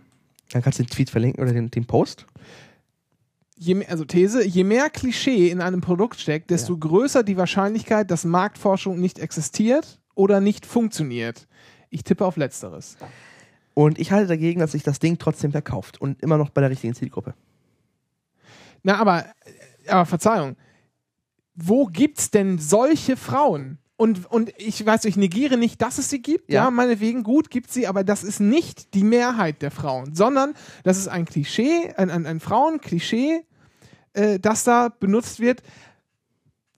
[0.51, 2.25] dann kannst du den Tweet verlinken oder den, den Post.
[3.57, 8.25] je also These, je mehr Klischee in einem Produkt steckt, desto größer die Wahrscheinlichkeit, dass
[8.25, 11.47] Marktforschung nicht existiert oder nicht funktioniert.
[11.89, 12.97] Ich tippe auf Letzteres.
[13.73, 16.69] Und ich halte dagegen, dass sich das Ding trotzdem verkauft und immer noch bei der
[16.69, 17.33] richtigen Zielgruppe.
[18.85, 19.25] Na, aber,
[19.87, 20.57] aber Verzeihung,
[21.55, 23.79] wo gibt's denn solche Frauen?
[23.97, 26.51] Und, und ich weiß, ich negiere nicht, dass es sie gibt.
[26.51, 26.69] Ja, Ja.
[26.71, 31.07] meinetwegen gut gibt sie, aber das ist nicht die Mehrheit der Frauen, sondern das ist
[31.07, 33.43] ein Klischee, ein, ein, ein Frauenklischee,
[34.13, 35.63] äh, das da benutzt wird,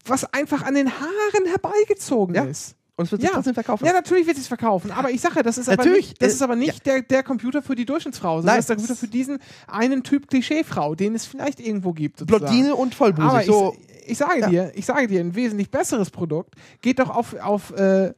[0.06, 2.44] was einfach an den Haaren herbeigezogen Ja.
[2.46, 2.77] ist.
[2.98, 3.36] Und es wird sich Ja.
[3.36, 3.86] trotzdem verkaufen.
[3.86, 6.36] Ja, natürlich wird es verkaufen, aber ich sage, das ist aber Natürlich, nicht, das äh,
[6.36, 8.56] ist aber nicht der, der Computer für die Durchschnittsfrau, sondern Nein.
[8.58, 12.18] das ist der Computer für diesen einen Typ Klischeefrau, den es vielleicht irgendwo gibt.
[12.20, 12.44] sozusagen.
[12.46, 13.30] Blondine und vollbusig.
[13.30, 14.50] Aber so, ich, ich sage Ja.
[14.50, 18.14] dir, ich sage dir, ein wesentlich besseres Produkt geht doch auf, auf, äh,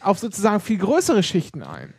[0.00, 1.92] auf sozusagen viel größere Schichten ein.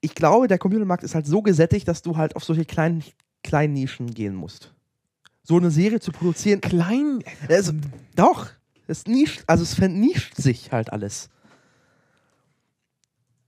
[0.00, 3.02] ich glaube, der Computermarkt ist halt so gesättigt, dass du halt auf solche kleinen,
[3.42, 4.72] kleinen Nischen gehen musst.
[5.42, 6.60] So eine Serie zu produzieren.
[6.60, 7.72] Klein, Also,
[8.16, 8.46] doch.
[8.90, 11.28] Es nischt, also es vernischt sich halt alles.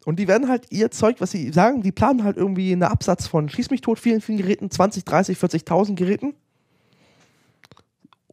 [0.05, 3.27] Und die werden halt ihr Zeug, was sie sagen, die planen halt irgendwie einen Absatz
[3.27, 6.35] von Schieß mich tot, vielen, vielen Geräten, 20, 30, 40.000 Geräten.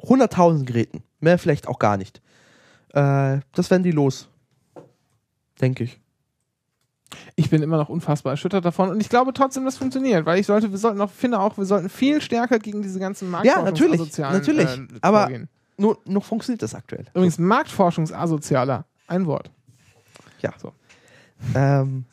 [0.01, 1.03] 100.000 Geräten.
[1.19, 2.21] Mehr vielleicht auch gar nicht.
[2.93, 4.29] Äh, das werden die los.
[5.61, 5.99] Denke ich.
[7.35, 10.45] ich bin immer noch unfassbar erschüttert davon und ich glaube trotzdem, das funktioniert, weil ich
[10.45, 13.99] sollte, wir sollten auch, finde auch, wir sollten viel stärker gegen diese ganzen Ja, natürlich,
[14.17, 14.69] natürlich.
[14.69, 15.49] Äh, Aber- vorgehen.
[15.79, 17.05] Nur noch funktioniert das aktuell.
[17.13, 19.49] Übrigens, Marktforschungsasozialer, ein Wort.
[20.41, 20.53] Ja.
[20.57, 20.73] So.
[21.55, 22.05] Ähm,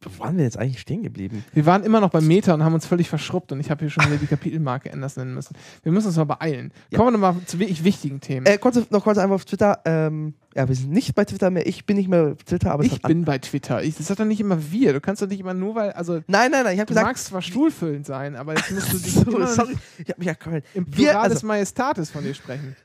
[0.00, 1.44] wo waren wir jetzt eigentlich stehen geblieben?
[1.52, 3.90] Wir waren immer noch bei Meta und haben uns völlig verschrubbt und ich habe hier
[3.90, 5.56] schon wieder die Kapitelmarke anders nennen müssen.
[5.82, 6.72] Wir müssen uns mal beeilen.
[6.90, 6.98] Ja.
[6.98, 8.46] Kommen wir nochmal zu wirklich wichtigen Themen.
[8.46, 9.80] Äh, kurz, noch kurz einfach auf Twitter.
[9.84, 11.66] Ähm, ja, wir sind nicht bei Twitter mehr.
[11.66, 13.82] Ich bin nicht mehr bei Twitter, aber es ich bin bei Twitter.
[13.82, 14.92] Ich, das sagt doch nicht immer wir.
[14.92, 17.06] Du kannst doch nicht immer nur, weil, also Nein, nein, nein, ich habe du gesagt.
[17.06, 20.34] magst zwar stuhlfüllend sein, aber jetzt musst du dich So, sorry, ich habe mich ja
[20.74, 22.76] im Wir, Plural des also, Majestatis von dir sprechen.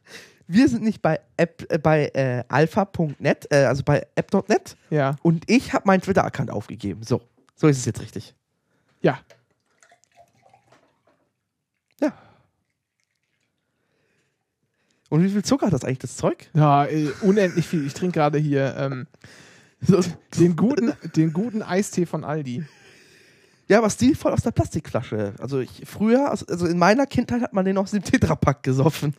[0.48, 5.16] Wir sind nicht bei App, äh, bei äh, alpha.net, äh, also bei app.net Ja.
[5.24, 7.04] und ich habe meinen Twitter-Account aufgegeben.
[7.04, 7.22] So,
[7.56, 8.34] so ist es jetzt richtig.
[9.02, 9.20] Ja.
[15.10, 16.50] Und wie viel Zucker hat das eigentlich, das Zeug?
[16.56, 17.86] Ja, äh, unendlich viel.
[17.86, 19.06] Ich trinke gerade hier ähm,
[20.40, 22.64] den, guten, den guten Eistee von Aldi.
[23.68, 25.36] ja, aber stilvoll aus der Plastikflasche.
[25.38, 29.14] Also ich, früher, also also in meiner Kindheit hat man den aus dem Tetrapack gesoffen.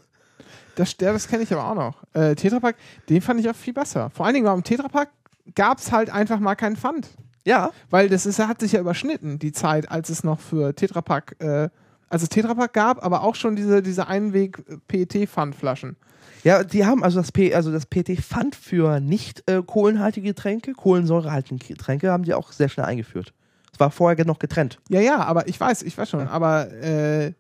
[0.77, 2.03] Das, das kenne ich aber auch noch.
[2.15, 2.77] Äh, Tetrapack,
[3.09, 4.11] den fand ich auch viel besser.
[4.11, 5.11] Vor allen Dingen beim Tetrapack
[5.55, 7.09] gab es halt einfach mal keinen Pfand.
[7.47, 11.37] Ja, Weil das ist, hat sich ja überschnitten, die Zeit, als es noch für Tetrapack,
[11.41, 11.69] äh,
[12.09, 15.97] als es Tetrapack gab, aber auch schon diese, diese Einweg-PET-Pfandflaschen.
[16.43, 20.73] Ja, die haben also das P, also das PT Pfand für nicht äh, kohlenhaltige Getränke,
[20.73, 23.33] kohlensäurehaltige Getränke haben die auch sehr schnell eingeführt.
[23.73, 24.79] Es war vorher noch getrennt.
[24.89, 27.33] Ja, ja, aber ich weiß, ich weiß schon, aber äh,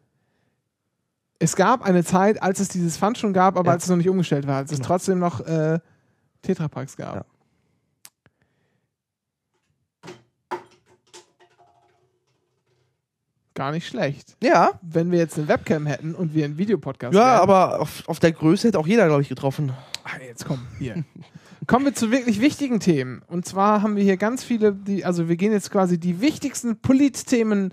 [1.44, 3.72] es gab eine Zeit, als es dieses Pfand schon gab, aber Ja.
[3.74, 4.88] als es noch nicht umgestellt war, als es Genau.
[4.88, 5.78] trotzdem noch äh,
[6.42, 7.14] Tetrapacks gab.
[7.16, 7.24] Ja.
[13.54, 14.36] Gar nicht schlecht.
[14.42, 17.40] Ja, Wenn wir jetzt eine Webcam hätten und wir einen Videopodcast ja, wären.
[17.40, 19.72] aber auf, auf der Größe hätte auch jeder, glaube ich, getroffen.
[20.02, 21.04] Ah, jetzt komm, hier.
[21.68, 23.22] Kommen wir zu wirklich wichtigen Themen.
[23.28, 26.78] Und zwar haben wir hier ganz viele, die, also wir gehen jetzt quasi die wichtigsten
[26.80, 27.72] Politthemen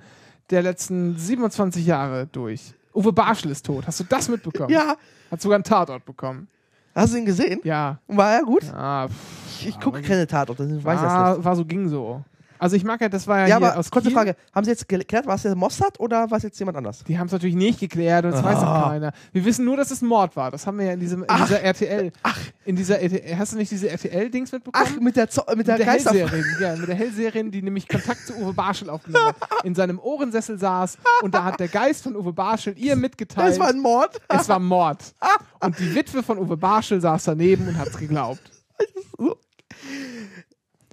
[0.52, 2.76] der letzten 27 Jahre durch.
[2.93, 3.86] Uwe Barschel ist tot.
[3.88, 4.69] Hast du das mitbekommen?
[4.69, 4.95] Ja,
[5.30, 6.47] Hat sogar einen Tatort bekommen.
[6.95, 7.60] hast du ihn gesehen?
[7.63, 7.99] Ja.
[8.08, 8.63] War er gut?
[8.73, 11.45] Ah, pff, Ich, ich gucke keine Tatorte, ich weiß das war, nicht.
[11.45, 12.21] war so, ging so.
[12.62, 14.15] Also ich mag ja, das war ja, Ja, hier aber aus kurze Kiel.
[14.17, 14.36] Frage.
[14.54, 17.04] Haben Sie jetzt geklärt, war es der Mossad oder war es jetzt jemand anders?
[17.08, 18.62] Die haben es natürlich nicht geklärt und das weiß Ah.
[18.82, 19.13] noch keiner.
[19.34, 20.52] Wir wissen nur, dass es Mord war.
[20.52, 21.47] Das haben wir ja in, diesem, in Ach.
[21.47, 22.12] dieser RTL.
[22.21, 22.38] Ach.
[22.63, 23.36] In dieser RTL.
[23.39, 24.86] Hast du nicht diese RTL-Dings mitbekommen?
[24.88, 26.12] Ach, mit der, Zo mit der, mit der Geister...
[26.12, 29.97] Hellseherin, ja, mit der Hellseherin, die nämlich Kontakt zu Uwe Barschel aufgenommen hat, in seinem
[29.97, 33.80] Ohrensessel saß und da hat der Geist von Uwe Barschel ihr mitgeteilt, Das war ein
[33.80, 34.21] Mord.
[34.30, 35.15] es war Mord.
[35.63, 38.41] Und die Witwe von Uwe Barschel saß daneben und hat es geglaubt.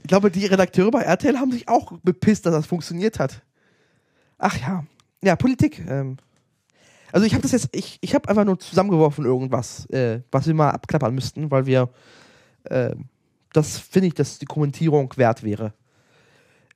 [0.08, 3.42] Ich glaube, die Redakteure bei RTL haben sich auch bepisst, dass das funktioniert hat.
[4.38, 4.86] Ach ja.
[5.22, 5.84] Ja, Politik.
[5.86, 6.16] Ähm.
[7.12, 10.54] Also ich habe das jetzt, ich, ich habe einfach nur zusammengeworfen irgendwas, äh, was wir
[10.54, 11.90] mal abklappern müssten, weil wir,
[12.64, 12.96] äh,
[13.52, 15.74] das finde ich, dass die Kommentierung wert wäre.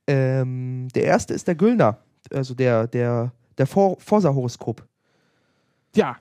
[0.05, 1.97] Ähm, der erste ist der Güllner,
[2.31, 4.87] also der, der, der Vor Forsa-Horoskop.
[5.95, 6.17] Ja.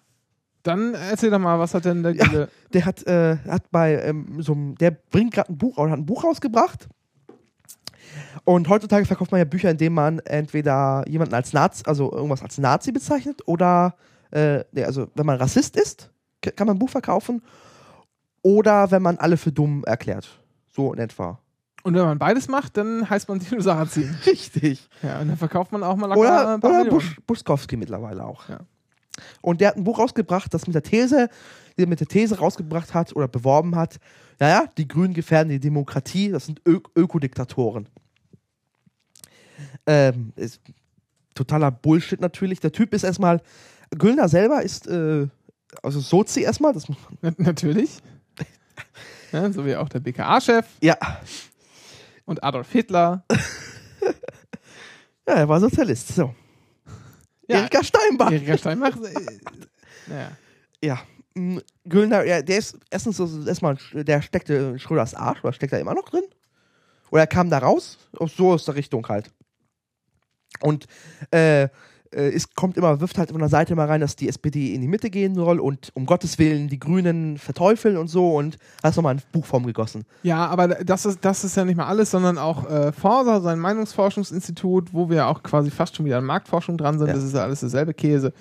[0.62, 2.48] Dann erzähl doch mal, was hat denn der Ja.
[2.72, 5.98] Der hat, äh, hat bei ähm, so einem, der bringt gerade ein Buch oder hat
[5.98, 6.88] ein Buch rausgebracht.
[8.44, 12.42] Und heutzutage verkauft man ja Bücher, in denen man entweder jemanden als Nazi, also irgendwas
[12.42, 13.94] als Nazi bezeichnet oder,
[14.32, 17.42] äh, nee, also wenn man Rassist ist, kann man ein Buch verkaufen.
[18.42, 20.28] Oder wenn man alle für dumm erklärt.
[20.72, 21.38] So in etwa.
[21.84, 24.16] Und wenn man beides macht, dann heißt man Tino Sarrazin.
[24.26, 24.88] Richtig.
[25.02, 26.90] Ja, und dann verkauft man auch mal locker Oder, ein paar oder.
[26.90, 28.48] Busch, Buschkowski mittlerweile auch.
[28.48, 28.60] Ja.
[29.40, 31.28] Und der hat ein Buch rausgebracht, das mit der These,
[31.76, 33.98] die er mit der These rausgebracht hat oder beworben hat,
[34.38, 37.88] naja, die Grünen gefährden die Demokratie, das sind Ö Ökodiktatoren.
[39.86, 40.60] Ähm, ist
[41.34, 42.60] totaler Bullshit natürlich.
[42.60, 43.40] Der Typ ist erstmal,
[43.90, 45.26] Güllner selber ist, äh,
[45.82, 46.86] also Sozi erstmal, das
[47.38, 47.98] Natürlich.
[49.32, 50.96] Ja, so wie auch der BKA-Chef ja,
[52.26, 53.24] und Adolf Hitler.
[55.26, 56.08] ja, er war Sozialist.
[56.08, 56.34] So.
[57.48, 58.30] Ja, Erika Steinbach.
[58.30, 58.94] Erika Steinbach.
[58.96, 59.14] Äh,
[60.06, 60.32] naja.
[60.82, 61.00] Ja.
[61.34, 65.80] Mm, Güllner, ja, der ist erstens erstmal, der steckte in Schröders Arsch, oder steckt er
[65.80, 66.24] immer noch drin?
[67.10, 67.98] Oder er kam da raus?
[68.36, 69.30] So aus der Richtung halt.
[70.62, 70.86] Und
[71.30, 71.68] äh, äh,
[72.10, 74.88] es kommt immer, wirft halt von der Seite mal rein, dass die SPD in die
[74.88, 79.14] Mitte gehen soll und um Gottes Willen die Grünen verteufeln und so und hast nochmal
[79.14, 80.04] in Buchform gegossen.
[80.22, 83.58] Ja, aber das ist, das ist ja nicht mal alles, sondern auch äh, Forsa, sein
[83.58, 87.14] Meinungsforschungsinstitut, wo wir auch quasi fast schon wieder an Marktforschung dran sind, Ja.
[87.14, 88.32] das ist ja alles derselbe Käse.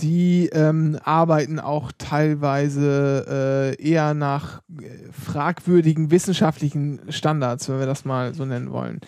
[0.00, 8.04] Die ähm, arbeiten auch teilweise äh, eher nach äh, fragwürdigen wissenschaftlichen Standards, wenn wir das
[8.04, 9.00] mal so nennen wollen.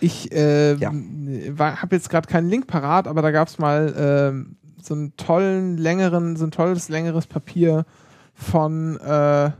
[0.00, 0.92] Ich äh, Ja.
[0.92, 5.78] habe jetzt gerade keinen Link parat, aber da gab es mal ähm, so einen tollen,
[5.78, 7.86] längeren, so ein tolles, längeres Papier
[8.34, 9.50] von äh,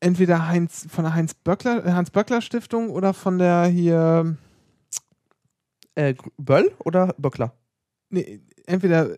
[0.00, 4.36] entweder Heinz von der Heinz Böckler, äh, Hans Böckler Stiftung oder von der hier
[5.94, 7.52] Äh, Böll oder Böckler?
[8.10, 9.16] Nee, entweder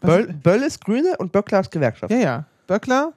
[0.00, 2.12] Böll, Böll ist Grüne und Böckler ist Gewerkschaft.
[2.12, 2.46] Ja, ja.
[2.66, 3.12] Böckler?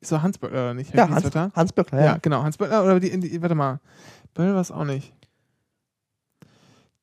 [0.00, 0.94] Ist doch Hans Böckler oder nicht?
[0.94, 1.34] Ja, Hans?
[1.34, 2.04] Hans Böckler, ja.
[2.04, 2.18] ja.
[2.22, 2.42] genau.
[2.42, 3.80] Hans Böckler oder die, die warte mal.
[4.34, 5.12] Böll war es auch nicht.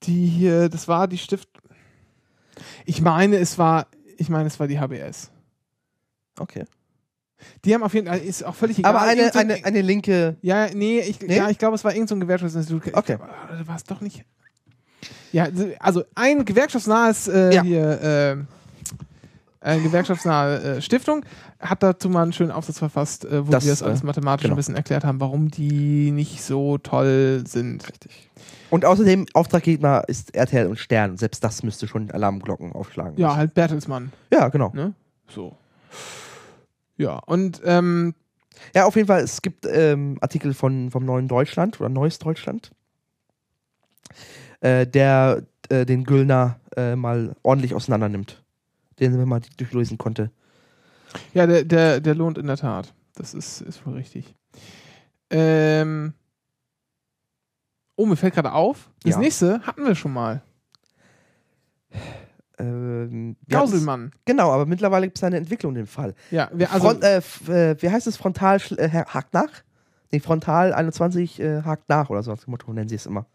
[0.03, 1.49] Die hier, das war die Stift.
[2.85, 5.31] Ich meine, es war, ich meine, es war die HBS.
[6.39, 6.65] Okay.
[7.65, 8.95] Die haben auf jeden Fall, ist auch völlig egal.
[8.95, 10.37] Aber eine, so eine, eine linke.
[10.41, 11.37] Ja, nee, ich, Nee?
[11.37, 12.93] Ja, ich glaube, es war irgendein so Gewerkschaftsinstitut.
[12.93, 13.17] Okay.
[13.17, 14.23] glaub, ah, war es doch nicht.
[15.31, 15.47] Ja,
[15.79, 17.63] also ein gewerkschaftsnahes äh, Ja.
[17.63, 18.01] hier,
[19.61, 21.25] äh, äh, gewerkschaftsnahe Stiftung,
[21.59, 24.43] hat dazu mal einen schönen Aufsatz verfasst, äh, wo Das, sie das alles äh, mathematisch
[24.43, 24.53] genau.
[24.53, 27.87] ein bisschen erklärt haben, warum die nicht so toll sind.
[27.89, 28.29] Richtig.
[28.69, 31.17] Und außerdem, Auftraggeber ist RTL und Stern.
[31.17, 33.17] Selbst das müsste schon Alarmglocken aufschlagen.
[33.17, 34.11] Ja, halt Bertelsmann.
[34.31, 34.71] Ja, genau.
[34.73, 34.93] Ne?
[35.27, 35.55] So.
[36.97, 38.13] Ja, und ähm,
[38.73, 42.71] Ja, auf jeden Fall, es gibt ähm, Artikel von, vom Neuen Deutschland oder Neues Deutschland,
[44.65, 48.43] äh, der äh, den Güllner äh, mal ordentlich auseinander nimmt.
[48.99, 50.31] Den man mal durchlesen konnte.
[51.33, 52.93] ja, der, der, der lohnt in der Tat.
[53.15, 54.35] Das ist, ist wohl richtig.
[55.29, 56.13] Ähm,
[57.95, 59.19] oh, mir fällt gerade auf, das Ja.
[59.19, 60.41] nächste hatten wir schon mal.
[62.57, 64.11] Ähm, Gauselmann.
[64.25, 66.15] Genau, aber mittlerweile gibt es eine Entwicklung in dem Fall.
[66.31, 67.17] Ja, wir, also, Front, äh,
[67.71, 68.15] äh, wie heißt es?
[68.17, 69.49] Frontal äh, hakt nach?
[70.11, 73.25] Nee, Frontal 21 äh, hakt nach oder so, das Motto nennen sie es immer.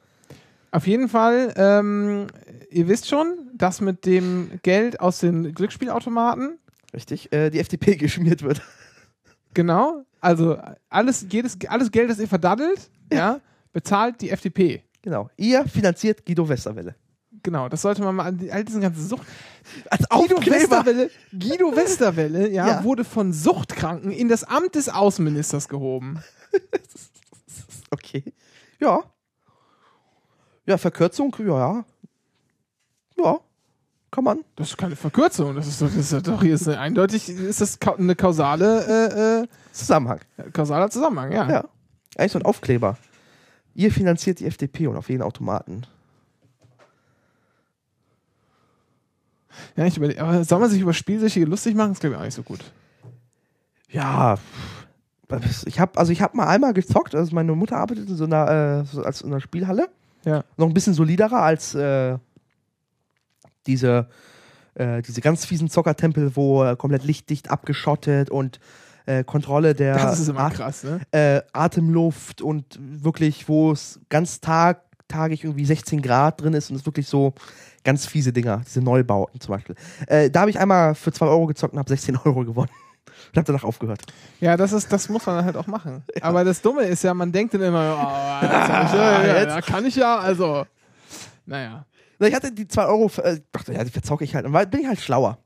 [0.72, 2.26] Auf jeden Fall, ähm,
[2.70, 6.58] ihr wisst schon, dass mit dem Geld aus den Glücksspielautomaten,
[6.92, 7.32] Richtig?
[7.32, 8.62] Äh, die FDP geschmiert wird.
[9.54, 13.40] genau, also alles, jedes, alles Geld, das ihr verdaddelt, ja,
[13.72, 14.82] bezahlt die FDP.
[15.02, 15.30] Genau.
[15.36, 16.94] Ihr finanziert Guido Westerwelle.
[17.42, 19.26] Genau, das sollte man mal an die- all diesen ganzen Sucht.
[19.88, 20.60] Als Guido Aufkleber.
[20.60, 22.84] Westerwelle, Guido Westerwelle ja, Ja.
[22.84, 26.20] wurde von Suchtkranken in das Amt des Außenministers gehoben.
[27.92, 28.22] Okay.
[28.78, 29.02] Ja.
[30.70, 31.84] Ja, Verkürzung, ja.
[33.18, 33.40] Ja.
[34.12, 34.44] Kann man.
[34.54, 37.60] Das ist keine Verkürzung, das ist doch, das ist doch hier ist eine, eindeutig ist
[37.60, 40.20] das eine kausale, Zusammenhang.
[40.38, 41.50] äh, äh, kausaler Zusammenhang, ja.
[41.50, 41.64] Ja.
[42.16, 42.96] Eigentlich so ein Aufkleber.
[43.74, 45.82] Ihr finanziert die FDP und auf jeden Automaten.
[49.74, 51.90] Ja, ich überleg, aber soll man sich über Spielsüchtige lustig machen?
[51.90, 52.60] Das glaube ich auch nicht so gut.
[53.88, 54.38] Ja.
[55.66, 58.84] Ich habe also ich habe mal einmal gezockt, also meine Mutter arbeitet in so einer
[58.94, 59.88] äh, als in einer Spielhalle.
[60.24, 60.44] Ja.
[60.56, 62.18] Noch ein bisschen soliderer als äh,
[63.66, 64.08] diese
[64.74, 68.60] äh, diese ganz fiesen Zockertempel, wo äh, komplett lichtdicht abgeschottet und
[69.06, 71.00] äh, Kontrolle der Das ist immer At- krass, ne?
[71.10, 76.76] äh, Atemluft und wirklich, wo es ganz tag, tagig irgendwie 16 Grad drin ist und
[76.76, 77.34] es wirklich so
[77.82, 79.74] ganz fiese Dinger, diese Neubauten zum Beispiel.
[80.06, 82.70] Äh, da habe ich einmal für 2 Euro gezockt und habe 16 Euro gewonnen.
[83.06, 84.02] Und habe danach aufgehört.
[84.40, 86.02] Ja, das ist, das muss man dann halt auch machen.
[86.20, 89.36] Aber das Dumme ist ja, man denkt dann immer, oh, jetzt hab ich, ja, ja,
[89.42, 89.54] Jetzt.
[89.54, 90.66] ja, kann ich ja, also,
[91.46, 91.84] naja.
[92.18, 94.46] Na, Ich hatte die 2 Euro, äh, dachte, ja, die verzocke ich halt.
[94.46, 95.38] Und bin ich halt schlauer.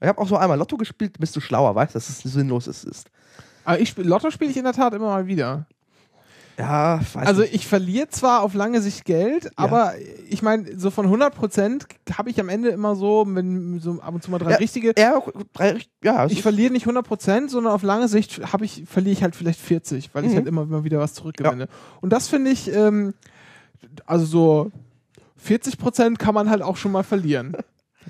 [0.00, 2.66] Ich habe auch so einmal Lotto gespielt, bist du schlauer, weißt du, dass es sinnlos
[2.66, 2.84] ist.
[2.84, 3.10] ist.
[3.64, 5.66] Aber ich spiel, Lotto spiele ich in der Tat immer mal wieder.
[6.60, 7.54] Ja, weiß Also nicht.
[7.54, 9.94] ich verliere zwar auf lange Sicht Geld, aber
[10.28, 14.14] ich meine, so von 100 Prozent habe ich am Ende immer so, wenn so ab
[14.14, 14.92] und zu mal drei Ja, richtige.
[14.98, 15.20] Ja,
[15.52, 19.12] drei, ja, Ich ist- verliere nicht 100 Prozent, sondern auf lange Sicht habe ich, verliere
[19.12, 20.36] ich halt vielleicht 40, weil ich Mhm.
[20.36, 21.68] halt immer, immer wieder was zurückgewinne.
[22.00, 23.14] Und das finde ich, ähm,
[24.06, 24.70] also so
[25.36, 27.52] 40 Prozent kann man halt auch schon mal verlieren.
[27.52, 27.62] Da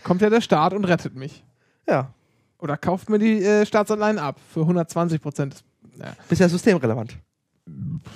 [0.02, 1.44] kommt ja der Staat und rettet mich.
[1.88, 2.12] ja,
[2.58, 5.62] Oder kauft mir die äh, Staatsanleihen ab für 120 Prozent.
[5.98, 7.16] Ja, bist ja systemrelevant.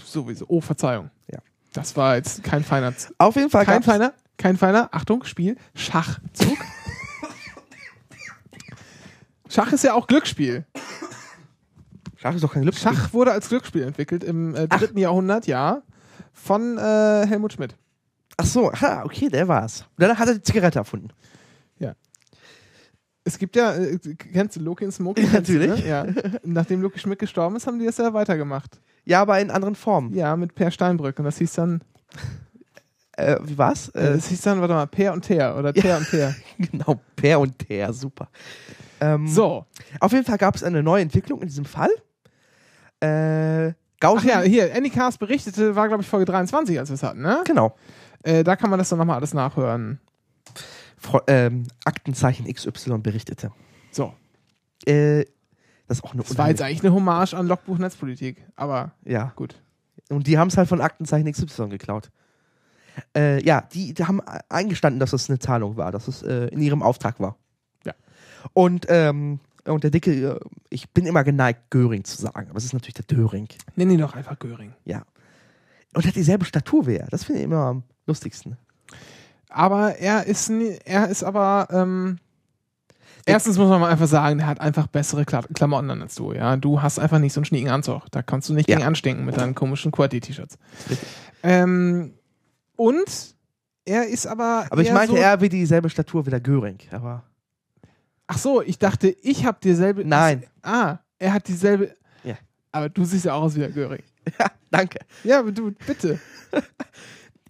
[0.05, 0.47] Sowieso.
[0.49, 1.11] Oh, Verzeihung.
[1.31, 1.39] Ja.
[1.73, 5.57] Das war jetzt kein feiner Z Auf jeden Fall Kein feiner, kein feiner, Achtung, Spiel,
[5.75, 6.59] Schachzug.
[9.49, 10.67] Schach ist ja auch Glücksspiel.
[12.17, 12.93] Schach ist doch kein Glücksspiel.
[12.93, 15.83] Schach wurde als Glücksspiel entwickelt im äh, dritten Jahrhundert, ja,
[16.33, 17.77] von äh, Helmut Schmidt.
[18.37, 19.85] Ach so, ha, okay, der war's.
[19.97, 21.11] Dann hat er die Zigarette erfunden.
[23.25, 24.99] Es gibt ja, äh, kennst du Loki und?
[24.99, 25.83] Ja, du, natürlich.
[25.83, 25.89] Ne?
[25.89, 26.07] Ja.
[26.45, 28.81] Nachdem Loki Schmidt gestorben ist, haben die das ja weitergemacht.
[29.05, 30.15] Ja, aber in anderen Formen.
[30.15, 31.19] Ja, mit Per Steinbrück.
[31.19, 31.83] Und das hieß dann,
[33.17, 33.91] Äh, wie war's?
[33.91, 36.35] äh, Äh, das hieß dann, warte mal, Per und Ter oder Ter und Ter.
[36.59, 38.29] genau, Per und Der, super.
[39.01, 39.67] Ähm, So.
[40.01, 41.91] Auf jeden Fall gab es eine neue Entwicklung in diesem Fall.
[43.01, 46.95] Äh, Ach Gaußen, ja, hier, Andy Cast berichtete, war glaube ich Folge 23, als wir
[46.95, 47.43] es hatten, ne?
[47.47, 47.75] genau.
[48.23, 50.01] Äh, da kann man das dann nochmal alles nachhören.
[50.99, 53.51] Fro ähm, Aktenzeichen XY berichtete.
[53.91, 54.13] So.
[54.87, 55.25] Äh,
[55.87, 59.33] das ist auch eine Das war jetzt eigentlich eine Hommage an Logbuch Netzpolitik, aber Ja,
[59.37, 59.61] gut.
[60.11, 62.11] und die haben es halt von Aktenzeichen XY geklaut.
[63.17, 66.61] Äh, ja, die, die haben eingestanden, dass es eine Zahlung war, dass es äh, in
[66.61, 67.37] ihrem Auftrag war.
[67.85, 67.93] Ja.
[68.53, 70.41] Und, ähm, und der Dicke, äh,
[70.71, 73.49] ich bin immer geneigt, Göring zu sagen, aber es ist natürlich der Döring.
[73.75, 74.75] Nenn ihn doch einfach Göring.
[74.85, 75.03] Ja.
[75.95, 77.07] Und hat dieselbe Statur wie er.
[77.09, 78.57] Das finde ich immer am lustigsten.
[79.49, 82.19] Aber er ist, er ist aber, ähm,
[83.27, 86.33] erstens muss man mal einfach sagen, der hat einfach bessere Kla Klamotten an als du,
[86.33, 86.57] ja.
[86.57, 88.03] Du hast einfach nicht so einen schnieken Anzug.
[88.11, 88.77] Da kannst du nicht Ja.
[88.77, 90.59] gegen anstinken mit deinen komischen QWERTY-T-Shirts.
[91.43, 92.15] Ähm,
[92.77, 93.35] und
[93.85, 94.67] er ist aber.
[94.71, 96.79] Aber ich meinte so, eher wie dieselbe Statur wie der Göring.
[96.91, 97.25] Aber
[98.27, 100.05] Ach so, ich dachte, ich habe dieselbe.
[100.05, 100.45] Nein.
[100.63, 101.95] Ah, er hat dieselbe.
[102.25, 102.37] Ja.
[102.73, 104.03] Aber du siehst ja auch aus wie der Göring.
[104.39, 104.99] ja, danke.
[105.25, 106.19] Ja, aber du, bitte.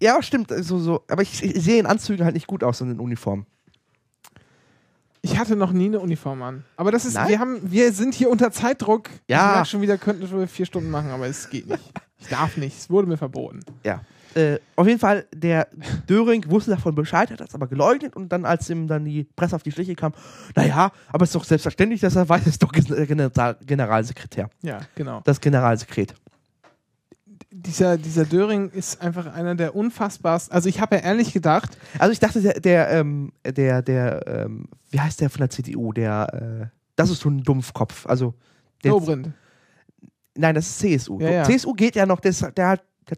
[0.01, 0.51] Ja, stimmt.
[0.59, 1.03] So, so.
[1.07, 3.45] Aber ich, ich sehe in Anzügen halt nicht gut aus und in Uniform.
[5.25, 6.63] Ich hatte noch nie eine Uniform an.
[6.77, 7.29] Aber das ist, Nein?
[7.29, 9.09] wir haben, wir sind hier unter Zeitdruck.
[9.27, 9.47] Ja.
[9.47, 11.81] Ich merke schon wieder, könnten wir vier Stunden machen, aber es geht nicht.
[12.19, 12.77] Ich darf nicht.
[12.77, 13.61] Es wurde mir verboten.
[13.83, 14.01] Ja.
[14.35, 15.67] Äh, auf jeden Fall, der
[16.07, 19.55] Döring wusste davon Bescheid, hat das aber geleugnet und dann, als ihm dann die Presse
[19.55, 20.13] auf die Schliche kam,
[20.55, 24.49] naja, aber es ist doch selbstverständlich, dass er weiß, es ist doch Generalsekretär.
[24.61, 25.21] Ja, genau.
[25.23, 26.13] Das Generalsekret.
[27.57, 30.53] Dieser, dieser Döring ist einfach einer der unfassbarsten.
[30.53, 34.65] Also ich habe ja ehrlich gedacht, Also ich dachte, der, der, ähm, der, der ähm,
[34.91, 35.93] wie heißt der von der CDU?
[35.93, 36.33] Der,
[36.63, 38.05] äh, das ist so ein Dumpfkopf.
[38.07, 38.33] Also,
[38.83, 39.29] der, Dobrindt.
[40.35, 41.19] nein, das ist CSU.
[41.21, 41.43] Ja, ja.
[41.45, 43.17] CSU geht ja noch, der, ist- der hat der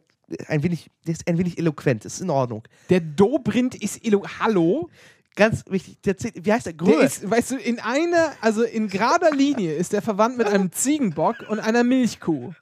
[0.49, 2.63] ein wenig, der ist ein wenig eloquent, das ist in Ordnung.
[2.89, 4.89] Der Dobrindt ist Elo Hallo?
[5.35, 6.73] Ganz wichtig, der, C- wie heißt der?
[6.73, 7.03] Der Gröhe.
[7.05, 11.37] ist, weißt du, in einer, also in gerader Linie ist der verwandt mit einem Ziegenbock
[11.49, 12.53] und einer Milchkuh.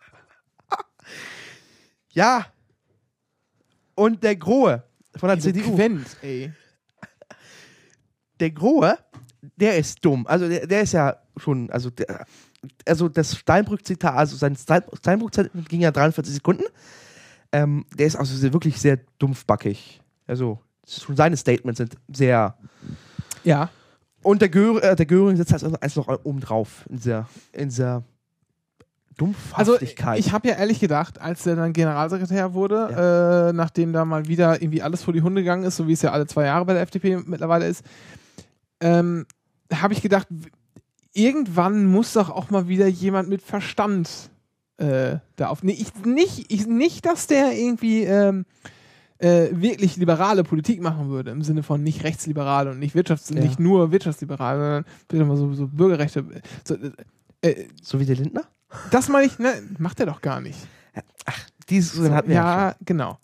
[2.16, 2.48] Ja.
[3.94, 4.84] Und der Grohe
[5.16, 5.68] von der CDU.
[5.76, 6.52] Eloquent, ey.
[8.40, 8.98] Der Grohe,
[9.56, 10.26] der ist dumm.
[10.28, 12.26] Also der, der ist ja schon, also der,
[12.86, 16.64] also das Steinbrück-Zitat, also sein Stein- Steinbrück-Zitat ging ja 43 Sekunden.
[17.52, 20.02] Ähm, der ist also sehr, wirklich sehr dumpfbackig.
[20.28, 22.58] Also schon seine Statements sind sehr.
[23.44, 23.70] Ja.
[24.22, 27.70] Und der, Gör, äh, der Göring sitzt also eins noch oben drauf in dieser, in
[27.70, 28.04] dieser
[29.18, 30.20] Also Dumpfhaftigkeit.
[30.20, 34.62] ich habe ja ehrlich gedacht, als der dann Generalsekretär wurde, äh, nachdem da mal wieder
[34.62, 36.74] irgendwie alles vor die Hunde gegangen ist, so wie es ja alle zwei Jahre bei
[36.74, 37.84] der FDP mittlerweile ist,
[38.82, 39.26] ähm,
[39.74, 40.28] habe ich gedacht,
[41.14, 44.10] irgendwann muss doch auch mal wieder jemand mit Verstand
[44.78, 45.64] äh, da auf.
[45.64, 48.46] Nee, ich, nicht, ich, nicht, dass der irgendwie ähm,
[49.20, 53.40] äh, wirklich liberale Politik machen würde, im Sinne von nicht rechtsliberal und nicht wirtschafts Ja.
[53.40, 56.26] nicht nur wirtschaftsliberal, sondern bitte mal so, so Bürgerrechte.
[56.66, 56.76] So,
[57.42, 58.44] äh, so wie der Lindner?
[58.92, 60.58] Das meine ich, ne, macht er doch gar nicht.
[61.70, 62.68] Dieses So, hatten wir ja.
[62.70, 63.18] ja, genau.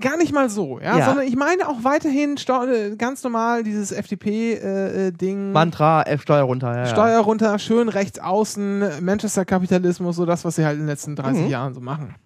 [0.00, 1.04] Gar nicht mal so, ja, Ja.
[1.06, 5.36] sondern ich meine auch weiterhin äh, ganz normal dieses FDP-Ding.
[5.38, 5.52] schon.
[5.52, 6.76] Mantra, F Steuer runter.
[6.76, 11.14] Ja, Steuer runter, schön rechts außen, Manchester-Kapitalismus, so das, was sie halt in den letzten
[11.14, 11.48] 30 Mhm.
[11.48, 12.16] Jahren so machen.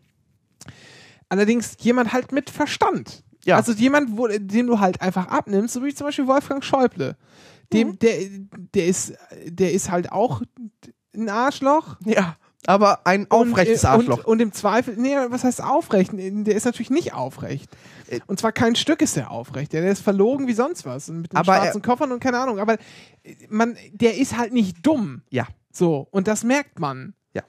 [1.28, 3.22] Allerdings jemand halt mit Verstand.
[3.44, 3.56] Ja.
[3.56, 7.16] Also jemand, wo, dem du halt einfach abnimmst, so wie zum Beispiel Wolfgang Schäuble.
[7.72, 7.98] Dem, Mhm.
[7.98, 8.14] der,
[8.74, 9.12] der, ist,
[9.46, 10.40] der ist halt auch
[11.18, 11.96] ein Arschloch.
[12.04, 12.36] Ja.
[12.66, 14.18] Aber ein aufrechtes und, Arschloch.
[14.18, 16.10] Und, und im Zweifel, nee, was heißt aufrecht?
[16.12, 17.70] Der ist natürlich nicht aufrecht.
[18.08, 18.20] Äh.
[18.26, 19.72] Und zwar kein Stück ist der aufrecht.
[19.72, 21.08] Der, der ist verlogen wie sonst was.
[21.08, 22.58] Und mit den Aber er- schwarzen Koffern und keine Ahnung.
[22.58, 25.22] Aber äh, man, der ist halt nicht dumm.
[25.30, 25.46] ja.
[25.70, 26.08] So.
[26.10, 27.14] Und das merkt man.
[27.34, 27.42] Ja.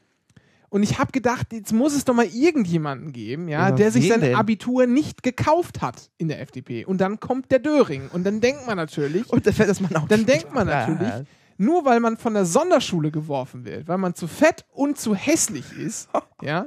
[0.70, 4.08] Und ich habe gedacht, jetzt muss es doch mal irgendjemanden geben, ja, Ja, der sich
[4.08, 4.36] sein denn?
[4.36, 6.86] Abitur nicht gekauft hat in der FDP.
[6.86, 8.10] Und dann kommt der Döring.
[8.14, 10.08] Und dann denkt man natürlich, Und da fällt das man auch.
[10.08, 11.22] dann denkt man Ja, natürlich, ja.
[11.60, 15.78] Nur weil man von der Sonderschule geworfen wird, weil man zu fett und zu hässlich
[15.78, 16.10] ist,
[16.42, 16.66] ja,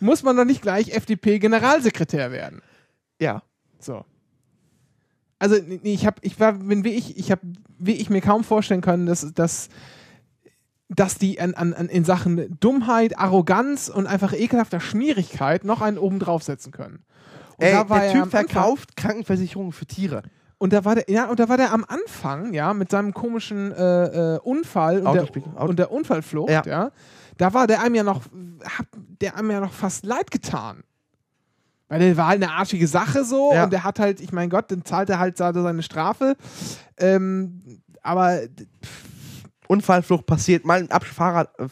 [0.00, 2.62] muss man doch nicht gleich FDP-Generalsekretär werden.
[3.20, 3.42] Ja.
[3.78, 4.04] So.
[5.38, 7.42] Also ich habe, ich war, bin wie ich, ich habe,
[7.78, 9.68] wie ich mir kaum vorstellen können, dass, dass,
[10.88, 15.98] dass die an, an, an in Sachen Dummheit, Arroganz und einfach ekelhafter Schmierigkeit noch einen
[15.98, 17.04] oben draufsetzen können.
[17.58, 20.22] Und Ey, der er Typ verkauft Krankenversicherungen für Tiere.
[20.62, 23.72] Und da war der, ja, und da war der am Anfang, ja, mit seinem komischen
[23.72, 26.62] äh, äh, Unfall und der, und der Unfallflucht, Ja.
[26.64, 26.90] ja.
[27.36, 28.22] da war der einem ja noch,
[28.64, 28.86] hat
[29.20, 30.84] der einem ja noch fast leid getan.
[31.88, 33.64] Weil der war halt eine arschige Sache so Ja.
[33.64, 36.36] und der hat halt, ich mein Gott, dann zahlt er halt seine Strafe.
[36.96, 38.40] Ähm, aber
[39.68, 41.66] Unfallflucht passiert, mal ein Ab Fahrrad, äh,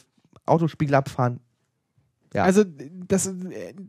[0.47, 1.38] Autospiegel abfahren.
[2.34, 2.43] Ja.
[2.45, 3.32] also das,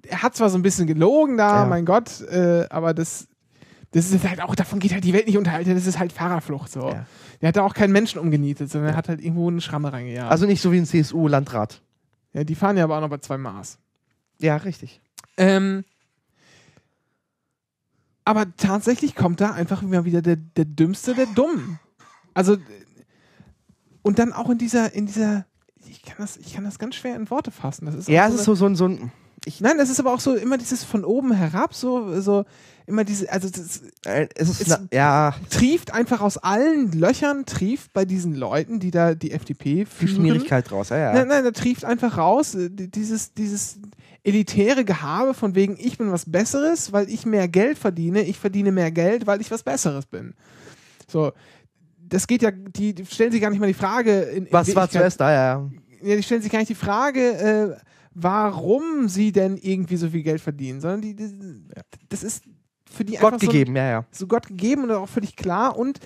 [0.08, 1.66] er hat zwar so ein bisschen gelogen da, Ja.
[1.66, 3.28] mein Gott, äh, aber das,
[3.91, 6.13] das ist halt auch, davon geht halt die Welt nicht unter, Alter, das ist halt
[6.13, 6.89] Fahrradflucht so.
[6.89, 7.05] Ja.
[7.41, 10.31] Der hat da auch keinen Menschen umgenietet, sondern er hat halt irgendwo eine Schramme reingejagt.
[10.31, 11.81] Also nicht so wie ein CSU-Landrat.
[12.33, 13.77] Ja, die fahren ja aber auch noch bei zwei Maß.
[14.39, 15.01] Ja, richtig.
[15.37, 15.83] Ähm,
[18.23, 21.79] aber tatsächlich kommt da einfach immer wieder der, der Dümmste der Dummen.
[22.33, 22.57] Also,
[24.03, 25.45] und dann auch in dieser, in dieser,
[25.87, 27.87] ich kann das, ich kann das ganz schwer in Worte fassen.
[28.07, 29.11] Ja, es so ist so, so, ein- so ein.
[29.59, 32.45] Nein, das ist aber auch so immer dieses von oben herab, so, so
[32.88, 34.61] immer diese, also das Äh, es ist.
[34.61, 39.32] Es- na, ja, trieft einfach aus allen Löchern, trieft bei diesen Leuten, die da die
[39.32, 40.15] FDP die führen.
[40.15, 40.89] Schmierigkeit raus.
[40.89, 41.13] Ja, ja.
[41.13, 43.79] Nein, nein, da trieft einfach raus, äh, die- dieses, dieses
[44.23, 48.71] elitäre Gehabe von wegen, ich bin was Besseres, weil ich mehr Geld verdiene, ich verdiene
[48.71, 50.34] mehr Geld, weil ich was Besseres bin.
[51.07, 51.32] So,
[51.97, 54.75] das geht ja, die, die stellen sich gar nicht mal die Frage, in, in Was
[54.75, 55.32] war zuerst da?
[55.32, 55.69] Ja.
[56.03, 57.75] ja, die stellen sich gar nicht die Frage, äh,
[58.13, 61.32] warum sie denn irgendwie so viel Geld verdienen, sondern die, die
[62.09, 62.43] das ist
[62.91, 64.05] für die Gott gegeben, ja, ja.
[64.11, 65.99] so, so Gott gegeben und auch völlig klar und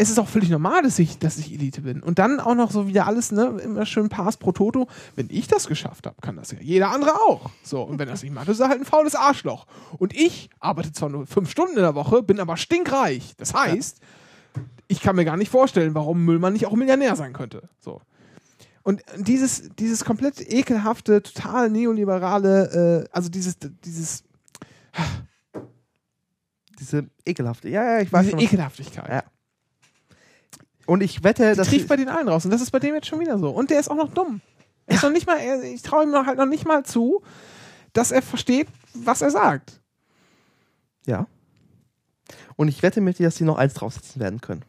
[0.00, 2.04] es ist auch völlig normal, dass ich, dass ich Elite bin.
[2.04, 4.86] Und dann auch noch so wieder alles, ne, immer schön Pass pro Toto.
[5.16, 7.50] Wenn ich das geschafft habe, kann das ja jeder andere auch.
[7.64, 9.66] So, und wenn das nicht macht, ist er halt ein faules Arschloch.
[9.98, 13.34] Und ich arbeite zwar nur fünf Stunden in der Woche, bin aber stinkreich.
[13.38, 13.98] Das heißt,
[14.86, 17.68] ich kann mir gar nicht vorstellen, warum Müllmann nicht auch Millionär sein könnte.
[17.80, 18.00] So.
[18.84, 24.22] Und dieses, dieses komplett ekelhafte, total neoliberale, äh, also dieses, dieses,
[26.78, 27.68] Diese ekelhafte.
[27.68, 28.40] Ja, ja, ich weiß diese schon.
[28.40, 29.08] Ekelhaftigkeit.
[29.08, 29.22] Ja.
[30.86, 31.68] Und ich wette, Die dass.
[31.68, 32.44] trifft bei den allen raus.
[32.44, 33.50] Und das ist bei dem jetzt schon wieder so.
[33.50, 34.40] Und der ist auch noch dumm.
[34.86, 37.22] Er ist noch nicht mal, er, ich traue ihm noch halt noch nicht mal zu,
[37.92, 39.80] dass er versteht, was er sagt.
[41.06, 41.26] ja.
[42.56, 44.64] Und ich wette mit dir, dass sie noch eins draufsetzen werden können.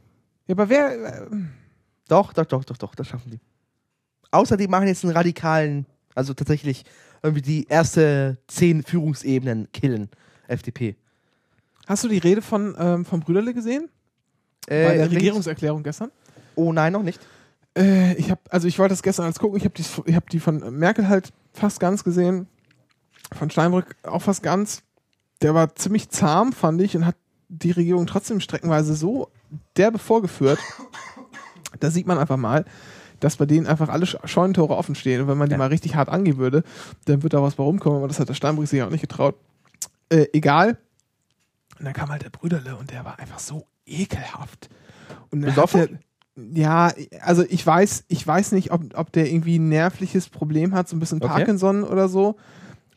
[0.46, 1.28] Ja, aber wer, äh,
[2.08, 3.40] Doch, doch, doch, doch, doch, das schaffen die.
[4.30, 6.84] Außer die machen jetzt einen radikalen, also tatsächlich
[7.24, 10.10] irgendwie die erste zehn Führungsebenen killen,
[10.48, 10.98] FDP.
[11.90, 13.90] Hast du die Rede von, ähm, von Brüderle gesehen?
[14.68, 16.12] Äh, Bei der Regierungserklärung gestern?
[16.56, 17.20] Oh nein, noch nicht.
[17.78, 19.58] Äh, ich habe, also ich wollte das gestern als gucken.
[19.58, 22.48] Ich habe die, ich habe die von Merkel halt fast ganz gesehen,
[23.36, 24.84] von Steinbrück auch fast ganz.
[25.42, 27.16] Der war ziemlich zahm, fand ich, und hat
[27.48, 29.30] die Regierung trotzdem streckenweise so
[29.78, 30.60] derbe vorgeführt.
[31.80, 32.66] Da sieht man einfach mal,
[33.20, 35.22] dass bei denen einfach alle Sch- Scheunentore offen stehen.
[35.22, 35.58] Und wenn man die Ja.
[35.58, 36.64] mal richtig hart angehen würde,
[37.06, 38.00] dann wird da was bei rumkommen.
[38.00, 39.36] Aber das hat der Steinbrück sich auch nicht getraut.
[40.10, 40.78] Äh, egal.
[41.80, 44.70] Und dann kam halt der Brüderle und der war einfach so ekelhaft.
[45.32, 46.00] Und dann hat Besoffen?
[46.36, 50.74] der, ja, also ich weiß, ich weiß nicht, ob, ob der irgendwie ein nervliches Problem
[50.74, 51.28] hat, so ein bisschen Okay.
[51.28, 52.36] Parkinson oder so.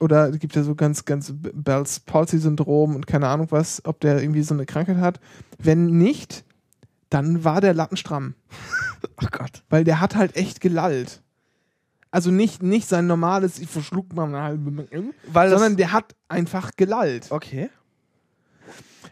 [0.00, 4.20] Oder es gibt ja so ganz, ganz Bell's Palsy-Syndrom und keine Ahnung was, ob der
[4.20, 5.20] irgendwie so eine Krankheit hat.
[5.58, 6.44] Wenn nicht,
[7.08, 8.34] dann war der Lattenstramm.
[9.16, 9.62] Ach Gott.
[9.68, 11.22] Weil der hat halt echt gelallt.
[12.10, 14.86] Also nicht, nicht sein normales, ich verschluck mal eine halbe,
[15.32, 17.28] sondern der hat einfach gelallt.
[17.30, 17.70] okay.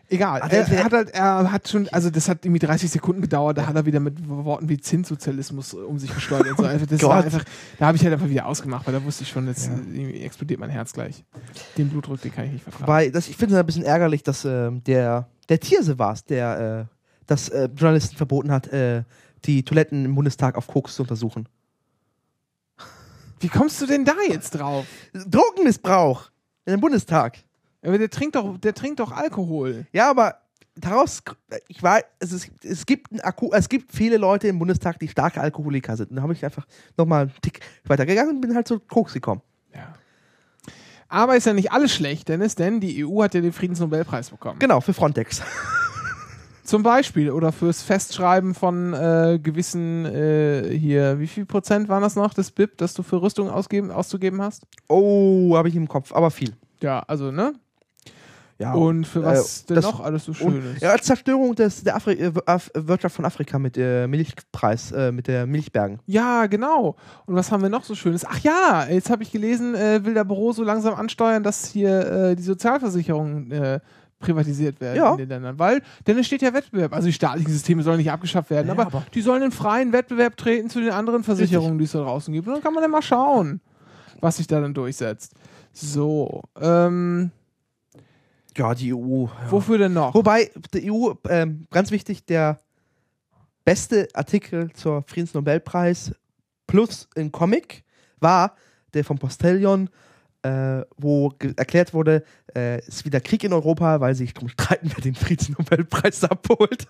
[0.09, 0.41] Egal.
[0.49, 3.59] Der- er, er hat halt, er hat schon, also das hat irgendwie 30 Sekunden gedauert,
[3.59, 6.65] da hat er wieder mit Worten wie Zinssozialismus um sich gesteuert und so.
[6.71, 7.25] Also das war Gott.
[7.27, 7.45] einfach,
[7.79, 10.01] da habe ich halt einfach wieder ausgemacht, weil da wusste ich schon, jetzt Ja.
[10.03, 11.25] äh, explodiert mein Herz gleich.
[11.79, 12.85] Den Blutdruck, den kann ich nicht vertragen.
[12.85, 16.25] Wobei, das, ich finde es ein bisschen ärgerlich, dass ähm, der, der Tierse war es,
[16.25, 16.95] der äh,
[17.27, 19.05] das äh, Journalisten verboten hat, äh,
[19.45, 21.49] die Toiletten im Bundestag auf Koks zu untersuchen.
[23.41, 24.85] Wie kommst du denn da jetzt drauf?
[25.15, 26.31] Drogenmissbrauch
[26.67, 27.39] in dem Bundestag.
[27.83, 29.87] Aber der trinkt doch, der trinkt doch Alkohol.
[29.93, 30.37] Ja, aber
[30.77, 31.23] daraus,
[31.69, 35.09] ich weiß, es, ist, es, gibt einen Akku, es gibt viele Leute im Bundestag, die
[35.09, 36.11] starke Alkoholiker sind.
[36.11, 36.67] Und da habe ich einfach
[36.97, 39.43] nochmal einen Tick weitergegangen und bin halt zu Koks gekommen.
[39.75, 39.95] Ja.
[41.09, 44.59] Aber ist ja nicht alles schlecht, Dennis, denn die EU hat ja den Friedensnobelpreis bekommen.
[44.59, 45.43] Genau, für Frontex.
[46.65, 52.15] Zum Beispiel oder fürs Festschreiben von äh, gewissen äh, hier, wie viel Prozent waren das
[52.15, 54.69] noch, das BIP, das du für Rüstung ausgeben, auszugeben hast?
[54.87, 56.55] Oh, habe ich im Kopf, aber viel.
[56.81, 57.55] Ja, also, ne?
[58.61, 60.83] Ja, Und für was äh, denn das- noch alles so und, schön ist.
[60.83, 65.29] ja, Zerstörung des, der Afri äh, Af Wirtschaft von Afrika mit der Milchpreis, äh, mit
[65.29, 65.99] der Milchbergen.
[66.05, 66.97] Ja, genau.
[67.25, 68.27] Und was haben wir noch so Schönes?
[68.27, 72.01] Ach ja, jetzt habe ich gelesen, äh, will der Büro so langsam ansteuern, dass hier
[72.31, 73.81] äh, die Sozialversicherungen äh,
[74.19, 75.13] privatisiert werden Ja.
[75.13, 75.59] in den Ländern.
[75.59, 76.93] Weil, denn es steht ja Wettbewerb.
[76.93, 79.95] Also die staatlichen Systeme sollen nicht abgeschafft werden, Ja, aber, aber- die sollen in freien
[79.95, 82.47] Wettbewerb treten zu den anderen Versicherungen, die es da draußen gibt.
[82.47, 83.63] Und dann kann man ja mal schauen,
[84.21, 85.33] was sich da dann durchsetzt.
[85.73, 87.31] So, ähm,
[88.57, 89.27] Ja, die EU.
[89.49, 90.15] wofür denn noch?
[90.15, 92.61] Wobei, die EU, ähm, ganz wichtig, der
[93.65, 96.13] beste Artikel zur Friedensnobelpreis
[96.67, 97.85] plus im Comic
[98.21, 98.55] war
[98.95, 99.89] der vom Postillon,
[100.43, 102.25] äh, wo erklärt wurde,
[102.55, 106.25] äh, es ist wieder Krieg in Europa, weil sie sich drum streiten, wer den Friedensnobelpreis
[106.31, 106.87] abholt.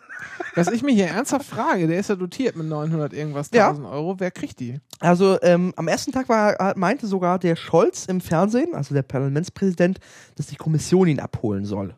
[0.55, 3.69] Was ich mich hier ernsthaft frage, der ist ja dotiert mit 900 irgendwas Ja.
[3.69, 4.17] 1000 Euro.
[4.19, 4.81] Wer kriegt die?
[5.01, 9.99] Also ähm, am ersten Tag war, meinte sogar der Scholz im Fernsehen, also der Parlamentspräsident,
[10.37, 11.95] dass die Kommission ihn abholen soll.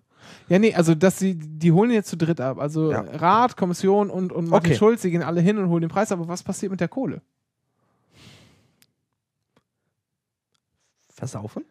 [0.49, 2.59] Ja, nee, also dass sie, die holen ihn jetzt zu dritt ab.
[2.59, 3.01] Also Ja.
[3.01, 4.79] Rat, Kommission und, und Martin Okay.
[4.79, 6.13] Schulz, die gehen alle hin und holen den Preis.
[6.13, 7.21] Aber was passiert mit der Kohle?
[11.23, 11.65] Versaufen?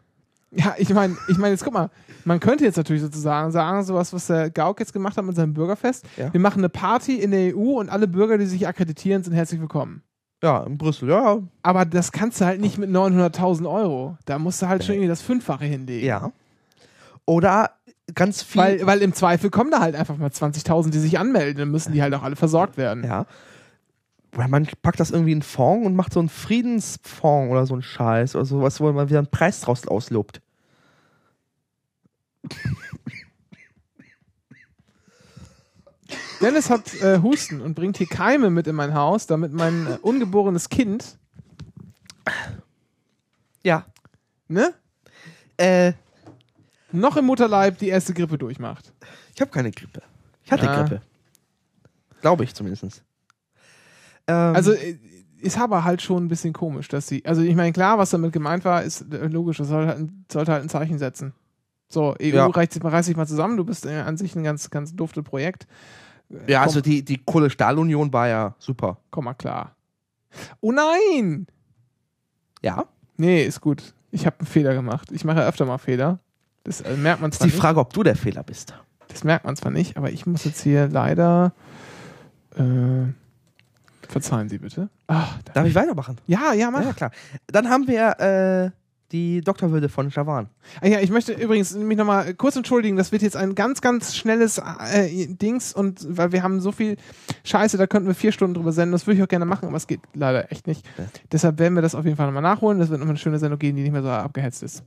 [0.51, 1.89] Ja, ich meine, ich meine, jetzt guck mal,
[2.23, 5.53] man könnte jetzt natürlich sozusagen sagen, sowas, was der Gauck jetzt gemacht hat mit seinem
[5.53, 6.05] Bürgerfest.
[6.15, 6.31] Ja.
[6.33, 9.59] Wir machen eine Party in der EU und alle Bürger, die sich akkreditieren, sind herzlich
[9.59, 10.03] willkommen.
[10.41, 11.39] Ja, in Brüssel, ja.
[11.63, 14.17] Aber das kannst du halt nicht mit 900.000 Euro.
[14.25, 16.07] Da musst du halt schon irgendwie das Fünffache hinlegen.
[16.07, 16.31] Ja.
[17.25, 17.71] Oder
[18.15, 18.61] ganz viel.
[18.61, 21.57] Weil, weil im Zweifel kommen da halt einfach mal 20.000, die sich anmelden.
[21.57, 23.03] Dann müssen die halt auch alle versorgt werden.
[23.03, 23.25] Ja.
[24.35, 27.73] Oder man packt das irgendwie in einen Fonds und macht so einen Friedensfonds oder so
[27.73, 30.41] einen Scheiß oder sowas, wo man wieder einen Preis draus auslobt.
[36.41, 39.97] Dennis hat äh, Husten und bringt hier Keime mit in mein Haus, damit mein äh,
[40.01, 41.17] ungeborenes Kind,
[43.63, 43.85] Ja.
[44.47, 44.73] ne,
[45.57, 45.93] Äh,
[46.91, 48.91] noch im Mutterleib die erste Grippe durchmacht.
[49.35, 50.01] ich habe keine Grippe.
[50.43, 50.81] Ich hatte Ja.
[50.81, 51.01] Grippe.
[52.21, 53.03] Glaube ich zumindest.
[54.31, 54.97] Ähm, Also äh,
[55.39, 58.31] ist aber halt schon ein bisschen komisch, dass sie, also ich meine, klar, was damit
[58.31, 61.33] gemeint war, ist äh, logisch, das soll halt ein, sollte halt ein Zeichen setzen.
[61.89, 62.45] So, EU Ja.
[62.47, 64.95] reißt, sich mal- reiß sich mal zusammen, du bist äh, an sich ein ganz, ganz
[64.95, 65.67] duftes Projekt.
[66.47, 68.97] Ja, also komm, die, die Kohle-Stahl-Union war ja super.
[69.09, 69.75] komm mal klar.
[70.61, 71.47] Oh nein!
[72.61, 72.85] Ja.
[73.17, 73.93] Nee, ist gut.
[74.11, 75.11] Ich habe einen Fehler gemacht.
[75.11, 76.19] Ich mache ja öfter mal Fehler.
[76.63, 77.61] Das äh, merkt man Ist zwar die nicht.
[77.61, 78.73] Frage, ob du der Fehler bist.
[79.09, 81.51] Das merkt man zwar nicht, aber ich muss jetzt hier leider.
[82.55, 82.61] Äh,
[84.11, 84.89] verzeihen Sie bitte.
[85.07, 86.17] Ach, da, Darf ich weitermachen?
[86.27, 86.83] ja, ja, mach.
[86.83, 87.11] Ja, klar.
[87.47, 88.71] Dann haben wir äh,
[89.11, 90.47] die Doktorwürde von Javan.
[90.81, 92.95] Ah, ja, ich möchte übrigens mich nochmal kurz entschuldigen.
[92.95, 96.97] Das wird jetzt ein ganz, ganz schnelles äh, Dings und weil wir haben so viel
[97.43, 98.93] Scheiße, da könnten wir vier Stunden drüber senden.
[98.93, 100.85] Das würde ich auch gerne machen, aber es geht leider echt nicht.
[100.97, 101.05] Ja.
[101.31, 102.79] Deshalb werden wir das auf jeden Fall nochmal nachholen.
[102.79, 104.83] Das wird nochmal eine schöne Sendung geben, die nicht mehr so abgehetzt ist.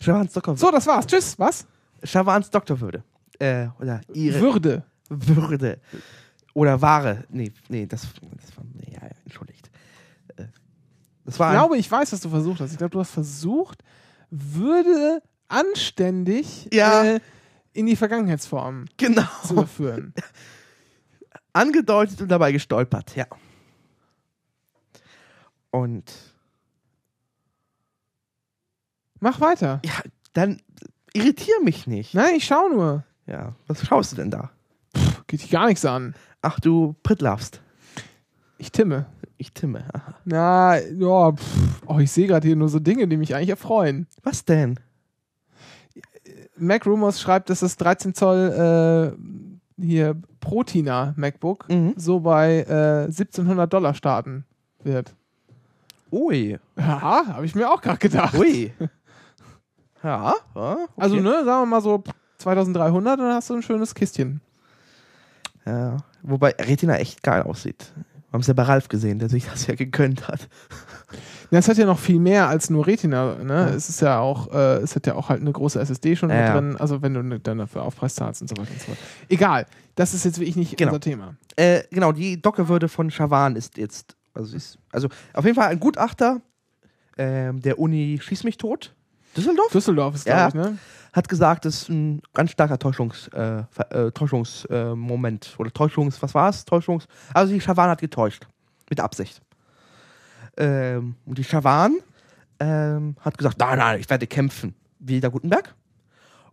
[0.00, 0.60] Javans Doktorwürde.
[0.60, 1.06] So, das war's.
[1.06, 1.38] Tschüss.
[1.38, 1.66] Was?
[2.04, 3.02] Javans Doktorwürde.
[3.38, 4.84] Äh, oder ihre Würde.
[5.08, 5.78] Würde.
[6.54, 7.24] Oder Ware.
[7.30, 8.02] Nee, nee, das,
[8.40, 8.64] das war.
[8.74, 9.70] Nee, ja, entschuldigt.
[10.36, 10.46] Äh,
[11.24, 12.72] Das war Ich glaube, ich weiß, was du versucht hast.
[12.72, 13.82] Ich glaube, du hast versucht,
[14.30, 17.04] Würde anständig Ja.
[17.04, 17.20] äh,
[17.74, 20.12] in die Vergangenheitsform genau zu überführen.
[21.54, 23.26] angedeutet und dabei gestolpert, ja.
[25.70, 26.12] Und
[29.20, 29.80] Mach weiter.
[29.84, 29.92] ja,
[30.32, 30.60] dann
[31.12, 32.14] irritier mich nicht.
[32.14, 33.04] Nein, ich schau nur.
[33.26, 34.50] Ja, was schaust du denn da?
[35.28, 36.14] Geht dich gar nichts an.
[36.42, 37.60] Ach, du Prittlaffst.
[38.58, 39.06] Ich timme.
[39.38, 39.84] Ich timme.
[39.92, 40.14] Aha.
[40.24, 41.82] Na, ja, pff.
[41.86, 44.06] oh, ich sehe gerade hier nur so Dinge, die mich eigentlich erfreuen.
[44.22, 44.78] Was denn?
[46.56, 49.16] Mac Rumors schreibt, dass das 13 Zoll
[49.78, 51.94] äh, hier Protina MacBook Mhm.
[51.96, 54.44] so bei äh, 1700 Dollar starten
[54.84, 55.14] wird.
[56.12, 56.58] Ui.
[56.76, 58.34] Ja, habe ich mir auch gerade gedacht.
[58.34, 58.72] Ui.
[60.02, 60.86] ja, ja okay.
[60.96, 62.02] Also, ne, sagen wir mal so
[62.38, 64.40] 2300 und dann hast du ein schönes Kistchen.
[65.66, 65.96] Ja.
[66.22, 67.92] Wobei Retina echt geil aussieht.
[67.96, 70.48] Wir haben es ja bei Ralf gesehen, der sich das ja gegönnt hat.
[71.50, 73.52] Ja, es hat ja noch viel mehr als nur Retina, ne?
[73.54, 73.68] Ja.
[73.68, 76.54] Es ist ja auch, äh, es hat ja auch halt eine große SSD schon Ja,
[76.54, 78.86] mit drin, also wenn du ne- dann dafür Aufpreis zahlst und so weiter und so
[78.86, 78.98] fort.
[79.28, 79.66] Egal,
[79.96, 80.92] das ist jetzt wirklich nicht Genau.
[80.92, 81.34] unser Thema.
[81.56, 85.78] Äh, genau, die Dockerwürde von Chavan ist jetzt, also, ist, also auf jeden Fall ein
[85.80, 86.40] Gutachter
[87.18, 88.94] ähm, der Uni Schieß mich tot,
[89.36, 90.48] Düsseldorf, Düsseldorf ist, Ja.
[90.48, 90.78] glaube ich, ne?
[91.12, 95.54] hat gesagt, das ist ein ganz starker Täuschungs, äh, äh, Täuschungsmoment äh, Moment.
[95.58, 96.64] oder Täuschungs, was war es?
[96.64, 98.46] Täuschungs, also die Chavan hat getäuscht,
[98.88, 99.40] mit Absicht.
[100.56, 101.98] Ähm, und die Chavan
[102.60, 105.74] ähm, hat gesagt, nein, nein, ich werde kämpfen, wie der Gutenberg.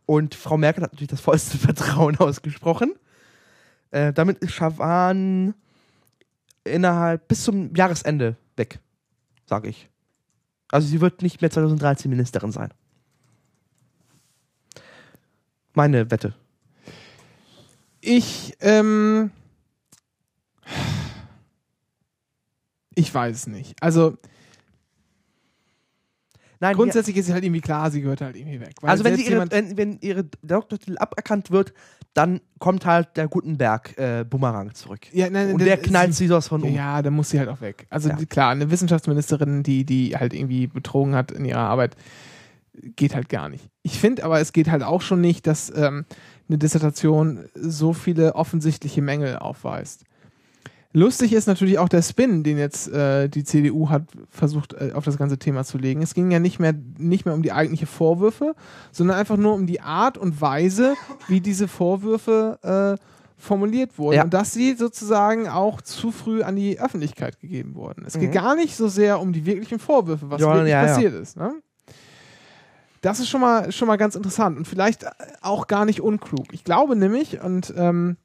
[0.06, 2.94] Und Frau Merkel hat natürlich das vollste Vertrauen ausgesprochen.
[3.92, 5.54] Äh, damit ist Chavan
[6.64, 8.80] innerhalb bis zum Jahresende weg,
[9.46, 9.90] sage ich.
[10.72, 12.70] Also sie wird nicht mehr 2013 Ministerin sein.
[15.74, 16.34] Meine Wette.
[18.02, 19.32] Ich, ähm,
[22.96, 23.82] ich weiß nicht.
[23.82, 24.18] Also
[26.62, 28.74] Nein, grundsätzlich ist sie halt irgendwie klar, sie gehört halt irgendwie weg.
[28.82, 31.74] also wenn, ihre, wenn, wenn ihre Doktortitel aberkannt wird,
[32.14, 35.02] dann kommt halt der Gutenberg äh, Bumerang zurück.
[35.14, 36.74] ja, nein, Und der- der knallt sie sowas von um.
[36.74, 37.88] Ja, dann muss sie halt auch weg.
[37.90, 38.18] Also Ja.
[38.28, 41.96] klar, eine Wissenschaftsministerin, die, die halt irgendwie betrogen hat in ihrer Arbeit,
[42.96, 43.70] geht halt gar nicht.
[43.84, 46.06] Ich finde aber, es geht halt auch schon nicht, dass ähm,
[46.48, 50.04] eine Dissertation so viele offensichtliche Mängel aufweist.
[50.92, 55.06] Lustig ist natürlich auch der Spin, den jetzt äh, die CDU hat versucht, äh, auf
[55.06, 56.02] das ganze Thema zu legen.
[56.02, 58.56] Es ging ja nicht mehr, nicht mehr um die eigentlichen Vorwürfe,
[58.92, 60.96] sondern einfach nur um die Art und Weise,
[61.28, 63.04] wie diese Vorwürfe äh,
[63.38, 64.16] formuliert wurden.
[64.18, 64.24] Ja.
[64.24, 68.04] Und dass sie sozusagen auch zu früh an die Öffentlichkeit gegeben wurden.
[68.08, 68.34] Es geht Mhm.
[68.34, 70.88] gar nicht so sehr um die wirklichen Vorwürfe, was Ja, wirklich ja, ja.
[70.92, 71.38] passiert ist.
[71.38, 71.54] Ne?
[73.02, 75.06] Das ist schon mal, schon mal ganz interessant und vielleicht
[75.42, 76.48] auch gar nicht unklug.
[76.52, 78.18] Ich glaube nämlich, und ähm,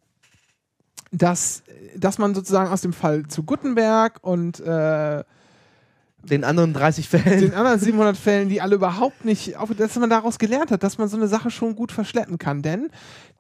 [1.17, 1.63] dass,
[1.97, 5.23] dass man sozusagen aus dem Fall zu Gutenberg und äh,
[6.25, 7.41] Den anderen 30 Fällen.
[7.41, 10.99] den anderen 700 Fällen, die alle überhaupt nicht, auf, dass man daraus gelernt hat, dass
[10.99, 12.63] man so eine Sache schon gut verschleppen kann.
[12.63, 12.89] Denn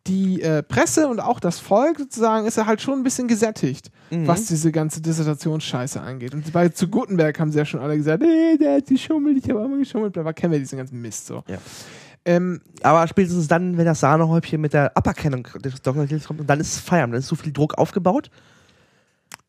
[0.06, 3.90] die äh, Presse und auch das Volk sozusagen ist ja halt schon ein bisschen gesättigt,
[4.10, 4.26] Mhm.
[4.26, 6.34] was diese ganze Dissertationsscheiße angeht.
[6.34, 9.48] Und bei zu Gutenberg haben sie ja schon alle gesagt, hey, der hat geschummelt, ich
[9.48, 11.42] habe auch mal geschummelt, aber kennen wir diesen ganzen Mist so.
[11.48, 11.56] Ja.
[12.24, 16.74] Ähm, Aber spätestens dann, wenn das Sahnehäubchen mit der Aberkennung des Doktortitels kommt, dann ist
[16.74, 17.14] es Feierabend.
[17.14, 18.30] Dann ist so viel Druck aufgebaut.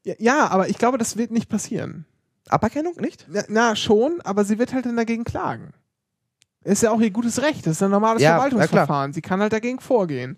[0.04, 2.06] ja, ja, aber ich glaube, das wird nicht passieren.
[2.50, 3.26] Aberkennung, nicht?
[3.30, 5.74] Na, na, schon, aber sie wird halt dann dagegen klagen.
[6.64, 9.14] Ist ja auch ihr gutes Recht, das ist ein normales Ja, Verwaltungsverfahren.
[9.14, 10.38] Sie kann halt dagegen vorgehen.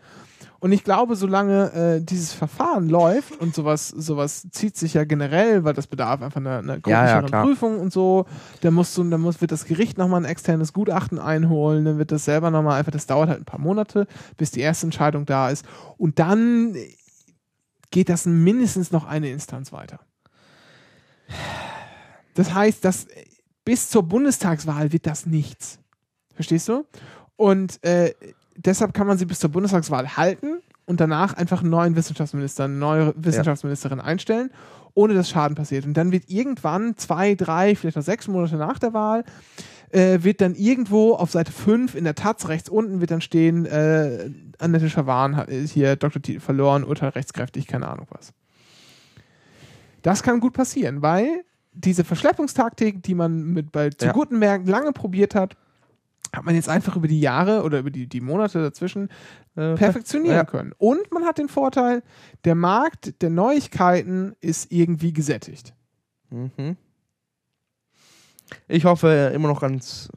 [0.59, 5.63] Und ich glaube, solange äh, dieses Verfahren läuft und sowas, sowas zieht sich ja generell,
[5.63, 7.43] weil das bedarf einfach einer, einer Ja, ja.
[7.43, 8.25] Prüfung und so,
[8.61, 12.11] dann musst du, dann muss, wird das Gericht nochmal ein externes Gutachten einholen, dann wird
[12.11, 15.49] das selber nochmal einfach, das dauert halt ein paar Monate, bis die erste Entscheidung da
[15.49, 15.65] ist.
[15.97, 16.75] Und dann
[17.91, 19.99] geht das mindestens noch eine Instanz weiter.
[22.33, 23.07] Das heißt, dass
[23.65, 25.79] bis zur Bundestagswahl wird das nichts.
[26.33, 26.85] Verstehst du?
[27.35, 28.13] Und äh,
[28.57, 32.73] deshalb kann man sie bis zur Bundestagswahl halten und danach einfach einen neuen Wissenschaftsminister, eine
[32.73, 34.51] neue Wissenschaftsministerin einstellen,
[34.93, 35.85] ohne dass Schaden passiert.
[35.85, 39.23] Und dann wird irgendwann zwei, drei, vielleicht noch sechs Monate nach der Wahl,
[39.91, 43.65] äh, wird dann irgendwo auf Seite 5 in der Taz rechts unten wird dann stehen,
[43.65, 44.29] äh,
[44.59, 48.33] Annette Schawan hat hier Doktortitel verloren, Urteil rechtskräftig, keine Ahnung was.
[50.01, 51.43] Das kann gut passieren, weil
[51.73, 54.11] diese Verschleppungstaktik, die man mit bei zu Ja.
[54.11, 55.55] guten Märkten lange probiert hat,
[56.33, 59.09] hat man jetzt einfach über die Jahre oder über die, die Monate dazwischen
[59.57, 60.45] Äh, perfektionieren ja.
[60.45, 60.71] können.
[60.77, 62.03] Und man hat den Vorteil,
[62.45, 65.73] der Markt der Neuigkeiten ist irgendwie gesättigt.
[66.29, 66.77] Mhm.
[68.67, 70.09] Ich hoffe immer noch ganz.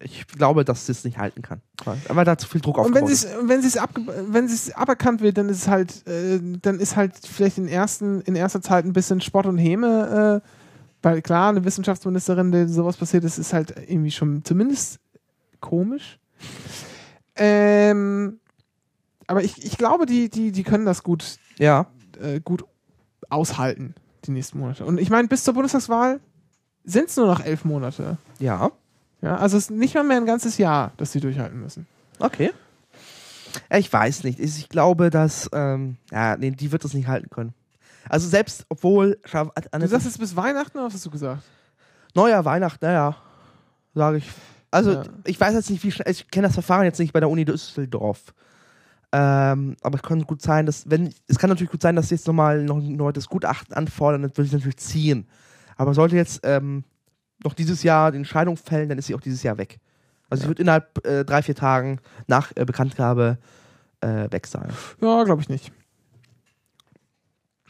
[0.00, 1.60] Ich glaube, dass es nicht halten kann.
[2.08, 3.82] Aber da zu viel Druck Und wenn aufgebaut sie es
[4.32, 8.22] wenn sie's aberkannt wird, dann ist es halt äh, dann ist halt vielleicht in ersten
[8.22, 10.48] in erster Zeit ein bisschen Spott und Häme, äh,
[11.02, 15.00] weil klar eine Wissenschaftsministerin, der sowas passiert ist, ist halt irgendwie schon zumindest
[15.60, 16.18] komisch.
[17.36, 18.38] Ähm,
[19.26, 21.86] aber ich, ich glaube, die, die, die können das gut, Ja.
[22.20, 22.64] äh, gut
[23.30, 23.94] aushalten,
[24.24, 24.84] die nächsten Monate.
[24.84, 26.20] Und ich meine, bis zur Bundestagswahl
[26.84, 28.18] sind es nur noch elf Monate.
[28.38, 28.70] Ja.
[29.22, 31.86] Ja, also es ist nicht mal mehr ein ganzes Jahr, das sie durchhalten müssen.
[32.18, 32.50] Okay.
[33.70, 34.40] Ja, Ich weiß nicht.
[34.40, 35.48] Ich glaube, dass.
[35.52, 37.54] Ähm, ja, nee, die wird das nicht halten können.
[38.08, 39.18] Also selbst, obwohl.
[39.32, 41.42] Du sagst jetzt bis Weihnachten oder was hast du gesagt?
[42.14, 43.16] Neuer Weihnachten, naja.
[43.94, 44.30] Sage ich.
[44.70, 45.02] Also, Ja.
[45.24, 46.10] ich weiß jetzt nicht, wie schnell.
[46.10, 48.32] Ich kenne das Verfahren jetzt nicht bei der Uni Düsseldorf.
[49.14, 52.14] Ähm, aber es kann gut sein, dass, wenn, es kann natürlich gut sein, dass sie
[52.14, 55.26] jetzt nochmal noch ein neues Gutachten anfordern, das würde ich natürlich ziehen.
[55.76, 56.84] Aber sollte jetzt ähm,
[57.44, 59.78] noch dieses Jahr die Entscheidung fällen, dann ist sie auch dieses Jahr weg.
[60.30, 63.36] Also sie wird innerhalb äh, drei, vier Tagen nach äh, Bekanntgabe
[64.00, 64.70] äh, weg sein.
[65.02, 65.70] Ja, glaube ich nicht.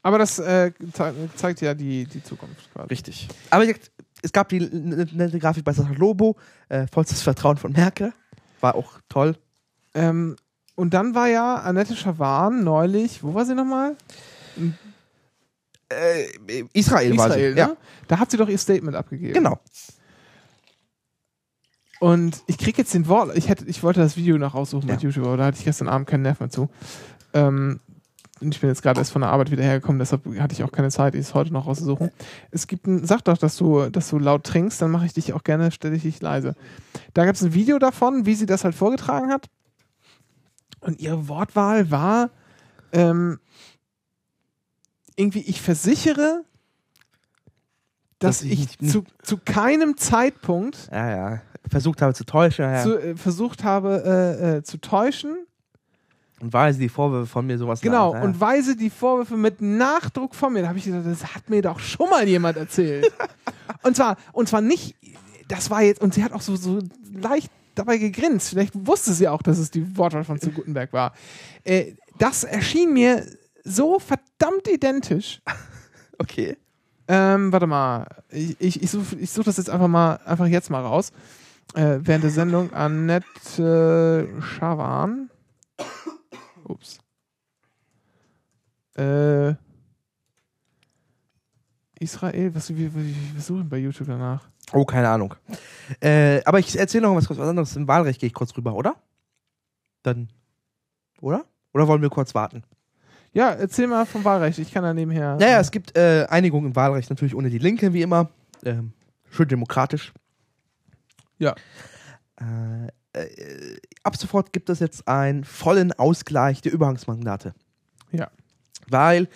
[0.03, 2.89] Aber das äh, ze zeigt ja die, die Zukunft quasi.
[2.89, 3.29] Richtig.
[3.51, 3.91] Aber jetzt,
[4.23, 6.37] es gab die nette Grafik bei Sascha Lobo,
[6.69, 8.13] äh, vollstes Vertrauen von Merkel.
[8.61, 9.37] War auch toll.
[9.95, 10.37] Ähm,
[10.75, 13.97] und dann war ja Annette Schawan neulich, wo war sie nochmal?
[15.89, 17.35] Äh, Israel, war sie.
[17.41, 17.61] Israel, ne?
[17.61, 17.77] Ja,
[18.09, 19.35] Da hat sie doch ihr Statement abgegeben.
[19.35, 19.59] genau.
[22.01, 24.95] Und ich krieg jetzt den Wort, ich hätte, ich wollte das Video noch raussuchen Ja.
[24.95, 26.69] mit YouTube, aber da hatte ich gestern Abend keinen Nerv mehr zu.
[27.33, 27.79] Ähm,
[28.43, 30.73] und ich bin jetzt gerade erst von der Arbeit wieder hergekommen, deshalb hatte ich auch
[30.73, 32.11] keine Zeit, es heute noch rauszusuchen.
[32.51, 35.33] Es gibt ein, sag doch, dass du, dass du laut trinkst, dann mache ich dich
[35.33, 36.55] auch gerne, stelle ich dich leise.
[37.15, 39.49] Da gab es ein Video davon, wie sie das halt vorgetragen hat.
[40.81, 42.31] Und ihre Wortwahl war
[42.93, 43.39] ähm,
[45.17, 46.45] irgendwie, ich versichere,
[48.19, 51.43] dass, Dass ich ich zu, zu keinem Zeitpunkt Ja, ja.
[51.69, 52.65] Versucht habe zu täuschen.
[52.65, 52.83] Ja.
[52.83, 55.37] zu, äh, versucht habe äh, äh, zu täuschen.
[56.43, 58.29] Und weil sie die Vorwürfe von mir sowas Genau, sagt, ja.
[58.29, 60.63] und weise die Vorwürfe mit Nachdruck von mir.
[60.63, 63.13] Da habe ich gesagt, das hat mir doch schon mal jemand erzählt.
[63.85, 64.97] und zwar, und zwar nicht,
[65.47, 66.81] das war jetzt, und sie hat auch so, so
[67.13, 68.49] leicht dabei gegrinst.
[68.49, 71.13] Vielleicht wusste sie auch, dass es die Wortwahl von zu Gutenberg war.
[71.63, 73.25] Äh, das erschien mir
[73.65, 75.41] so verdammt identisch.
[76.19, 76.57] Okay.
[77.09, 80.71] Ähm, warte mal, ich, ich, ich suche ich such das jetzt einfach mal, einfach jetzt
[80.71, 81.11] mal raus.
[81.75, 85.31] Äh, während der Sendung Annette Schawan.
[86.65, 86.99] Ups.
[88.97, 89.55] Äh,
[91.99, 94.49] Israel, was, wie, wie, wie suchen bei YouTube danach?
[94.73, 95.35] Oh, keine Ahnung.
[96.01, 97.77] Äh, aber ich erzähle noch was kurz was anderes.
[97.77, 98.97] Im Wahlrecht gehe ich kurz rüber, oder?
[100.03, 100.29] Dann.
[101.21, 101.45] Oder?
[101.73, 102.65] Oder wollen wir kurz warten?
[103.33, 105.37] Ja, erzähl mal vom Wahlrecht, ich kann da nebenher.
[105.37, 108.29] Naja, es gibt äh, Einigung im Wahlrecht, natürlich ohne die Linke, wie immer.
[108.65, 108.93] Ähm,
[109.31, 110.13] schön demokratisch.
[111.39, 111.55] Ja.
[112.37, 117.55] Äh, äh, ab sofort gibt es jetzt einen vollen Ausgleich der Überhangsmandate.
[118.11, 118.31] Ja.
[118.89, 119.29] Weil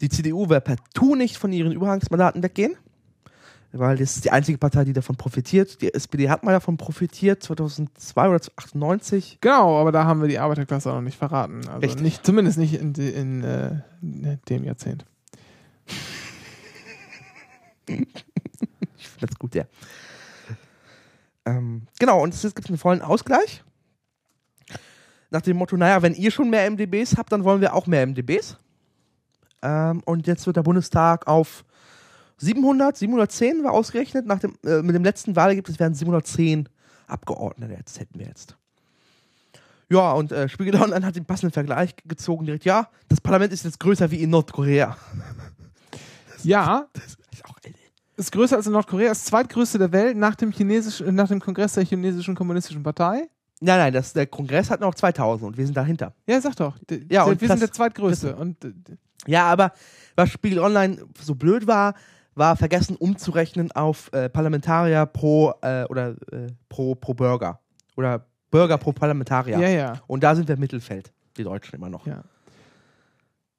[0.00, 2.76] die CDU will partout nicht von ihren Überhangsmandaten weggehen.
[3.72, 5.80] Weil das ist die einzige Partei, die davon profitiert.
[5.80, 9.38] Die SPD hat mal davon profitiert, 2002 oder 98.
[9.40, 11.60] Genau, aber da haben wir die Arbeiterklasse auch noch nicht verraten.
[11.68, 12.02] Also Richtig.
[12.02, 15.04] nicht, zumindest nicht in, de- in, äh, in dem Jahrzehnt.
[17.86, 19.64] Ich finde das gut, ja.
[21.46, 23.64] Ähm, genau, und es gibt einen vollen Ausgleich.
[25.30, 28.06] Nach dem Motto, naja, wenn ihr schon mehr MDBs habt, dann wollen wir auch mehr
[28.06, 28.58] MDBs.
[29.62, 31.64] Ähm, und jetzt wird der Bundestag auf
[32.38, 34.26] 700, 710 war ausgerechnet.
[34.26, 36.68] Nach dem, äh, mit dem letzten Wahlergebnis werden 710
[37.06, 37.74] Abgeordnete.
[37.74, 38.56] Jetzt hätten wir jetzt.
[39.90, 42.64] Ja, und äh, Spiegel Online hat den passenden Vergleich gezogen direkt.
[42.64, 44.96] Ja, das Parlament ist jetzt größer wie in Nordkorea.
[46.42, 47.74] Ja, Das ist auch, ey,
[48.20, 51.72] ist größer als in Nordkorea, ist zweitgrößte der Welt nach dem, Chinesisch, nach dem Kongress
[51.74, 53.28] der chinesischen kommunistischen Partei.
[53.62, 56.14] Nein, nein, das, der Kongress hat noch 2000 und wir sind dahinter.
[56.26, 56.78] Ja, sag doch.
[56.88, 58.36] D- Ja, und wir das- sind der zweitgrößte.
[58.36, 58.72] Und äh,
[59.26, 59.72] Ja, aber
[60.16, 61.94] was Spiegel Online so blöd war,
[62.34, 67.60] war vergessen umzurechnen auf äh, Parlamentarier pro äh, oder äh, pro, pro Bürger.
[67.96, 69.58] Oder Bürger pro Parlamentarier.
[69.58, 69.92] ja, ja.
[70.06, 71.12] Und da sind wir im Mittelfeld.
[71.36, 72.06] die Deutschen immer noch.
[72.06, 72.22] Ja.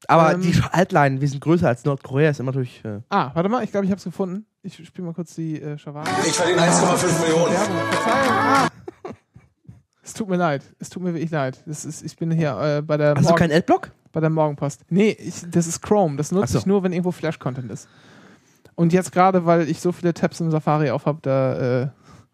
[0.07, 2.84] Aber Ähm, die Altline, wir sind größer als Nordkorea, ist immer durch.
[2.84, 4.45] Äh, Ah, warte mal, ich glaube, ich habe es gefunden.
[4.64, 6.05] Ich spiele mal kurz die äh, Schawan.
[6.26, 7.53] Ich verdiene 1,5 Millionen.
[7.53, 7.78] Werbung.
[7.91, 8.28] Verzeihung.
[8.30, 8.68] Ah.
[10.03, 10.64] Es tut mir leid.
[10.80, 11.62] Es tut mir wirklich leid.
[11.68, 13.91] Das ist, ich bin hier äh, bei, der hast du Morgen, keinen Adblock?
[14.12, 14.82] bei der Morgenpost.
[14.89, 16.18] Nee, ich, das ist Chrome.
[16.18, 16.59] Das nutze so.
[16.59, 17.88] ich nur, wenn irgendwo Flash-Content ist.
[18.76, 21.82] Und jetzt gerade, weil ich so viele Tabs im Safari auf habe, da.
[21.84, 21.88] Äh,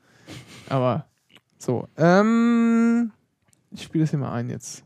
[0.69, 1.05] aber
[1.57, 1.87] so.
[1.97, 3.11] Ähm,
[3.71, 4.83] ich spiele das hier mal ein jetzt.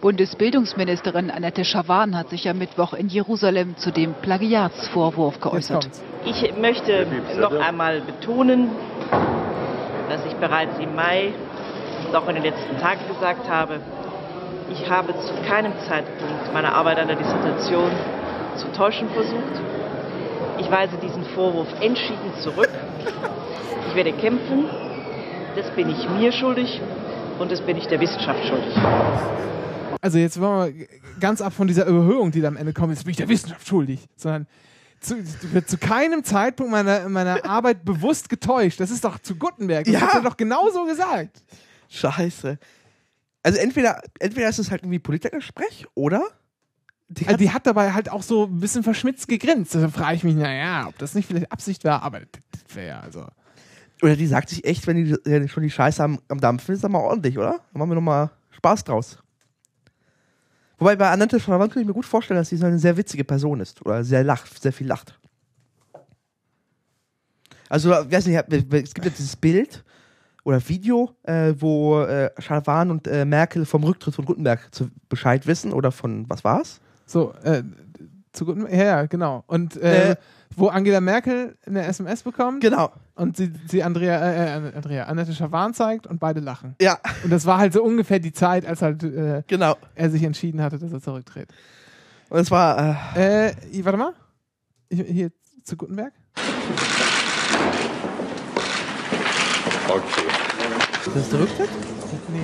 [0.00, 5.88] Bundesbildungsministerin Annette Schawan hat sich am Mittwoch in Jerusalem zu dem Plagiatsvorwurf geäußert.
[6.24, 7.06] Ich möchte
[7.38, 8.70] noch einmal betonen,
[10.08, 11.32] was ich bereits im Mai
[12.06, 13.80] und auch in den letzten Tagen gesagt habe.
[14.70, 17.90] Ich habe zu keinem Zeitpunkt meine Arbeit an der Dissertation
[18.56, 19.60] zu täuschen versucht.
[20.58, 22.70] Ich weise diesen Vorwurf entschieden zurück.
[23.88, 24.66] Ich werde kämpfen.
[25.56, 26.80] Das bin ich mir schuldig
[27.38, 28.74] und das bin ich der Wissenschaft schuldig.
[30.04, 30.86] Also jetzt wollen wir
[31.18, 33.66] ganz ab von dieser Überhöhung, die da am Ende kommt, jetzt bin ich der Wissenschaft
[33.66, 34.46] schuldig, sondern
[35.00, 35.16] zu,
[35.52, 38.80] wird zu keinem Zeitpunkt meiner, meiner Arbeit bewusst getäuscht.
[38.80, 39.86] Das ist doch zu Gutenberg.
[39.86, 40.00] Das Ja.
[40.02, 41.42] hat er doch genauso gesagt.
[41.88, 42.58] Scheiße.
[43.42, 46.22] Also entweder, entweder ist es halt irgendwie Politikersprech oder
[47.08, 49.74] die Also die hat dabei halt auch so ein bisschen verschmitzt gegrinst.
[49.74, 53.00] Da frage ich mich, naja, ob das nicht vielleicht Absicht war, aber das, wäre ja
[53.00, 53.26] also.
[54.02, 56.74] oder die sagt sich echt, wenn die wenn die schon die Scheiße am, am Dampfen
[56.74, 57.60] ist, dann mal ordentlich, oder?
[57.72, 59.18] Dann machen wir nochmal Spaß draus.
[60.78, 63.24] Wobei bei Annette Schrawan kann ich mir gut vorstellen, dass sie so eine sehr witzige
[63.24, 65.18] Person ist oder sehr lacht, sehr viel lacht.
[67.68, 69.84] Also, ich weiß nicht, es gibt ja dieses Bild
[70.44, 75.46] oder Video, äh, wo äh, Schrawan und äh, Merkel vom Rücktritt von Gutenberg zu Bescheid
[75.46, 76.80] wissen oder von, was war's?
[77.06, 77.62] So, äh,
[78.34, 79.44] zu Gutenberg, ja, ja, genau.
[79.46, 80.16] Und äh, Äh.
[80.56, 82.92] wo Angela Merkel eine SMS bekommt Genau.
[83.14, 86.76] und sie, sie Andrea, äh, äh, Andrea, Annette Schawan zeigt und beide lachen.
[86.80, 89.76] Ja, Und das war halt so ungefähr die Zeit, als halt äh, genau.
[89.94, 91.48] er sich entschieden hatte, dass er zurücktritt.
[92.28, 94.12] Und es war, äh, Äh, warte mal.
[94.88, 95.30] Ich, hier
[95.64, 96.12] zu Gutenberg.
[99.88, 100.26] Okay.
[101.06, 101.68] das ist der Rücktritt?
[102.32, 102.38] Nee.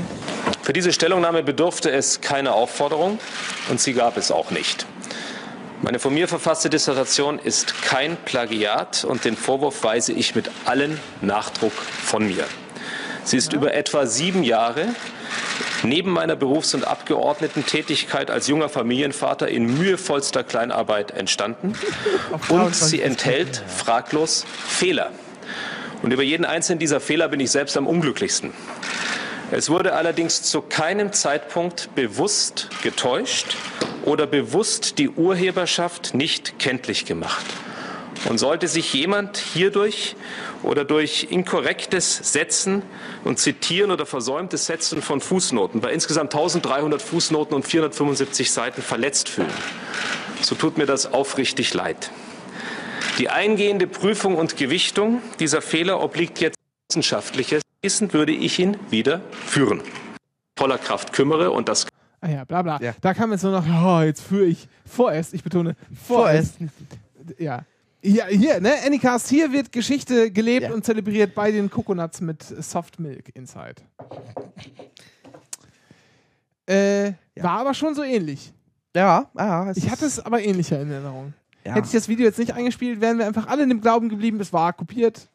[0.63, 3.19] Für diese Stellungnahme bedurfte es keine Aufforderung
[3.71, 4.87] und sie gab es auch nicht.
[5.83, 11.01] Meine von mir verfasste Dissertation ist kein Plagiat und den Vorwurf weise ich mit allen
[11.23, 12.45] Nachdruck von mir.
[13.25, 14.89] Sie ist über etwa sieben Jahre
[15.83, 21.75] neben meiner Berufs- und Abgeordnetentätigkeit als junger Familienvater in mühevollster Kleinarbeit entstanden
[22.31, 25.11] und 23 sie enthält fraglos Fehler.
[26.03, 28.53] Und über jeden einzelnen dieser Fehler bin ich selbst am unglücklichsten.
[29.53, 33.57] Es wurde allerdings zu keinem Zeitpunkt bewusst getäuscht
[34.05, 37.45] oder bewusst die Urheberschaft nicht kenntlich gemacht.
[38.29, 40.15] Und sollte sich jemand hierdurch
[40.63, 42.83] oder durch inkorrektes Setzen
[43.25, 49.29] und Zitieren oder versäumtes Setzen von Fußnoten bei insgesamt 1300 Fußnoten und 475 Seiten verletzt
[49.29, 49.49] fühlen,
[50.43, 52.11] so tut mir das aufrichtig leid.
[53.19, 56.60] Die eingehende Prüfung und Gewichtung dieser Fehler obliegt jetzt
[56.91, 57.63] wissenschaftliches.
[57.83, 59.81] Wissen würde ich ihn wieder führen.
[60.59, 61.87] Voller Kraft kümmere und das
[62.23, 62.79] Ah ja, bla bla.
[62.83, 62.95] Ja.
[63.01, 65.75] Da kam jetzt nur noch, oh, jetzt führe ich vorerst, ich betone,
[66.05, 66.57] vorerst.
[67.39, 67.65] Ja.
[68.03, 70.75] Ja, hier, ne, Anycast, hier wird Geschichte gelebt Ja.
[70.75, 73.77] und zelebriert bei den Coconuts mit Soft Milk Inside.
[76.67, 78.53] Äh, War aber schon so ähnlich.
[78.95, 79.71] Ja, ja.
[79.71, 81.33] es Ich hatte es aber ähnlicher in Erinnerung.
[81.65, 81.75] Ja.
[81.75, 84.41] Hätte ich das Video jetzt nicht eingespielt, wären wir einfach alle in dem Glauben geblieben,
[84.41, 85.29] es war kopiert.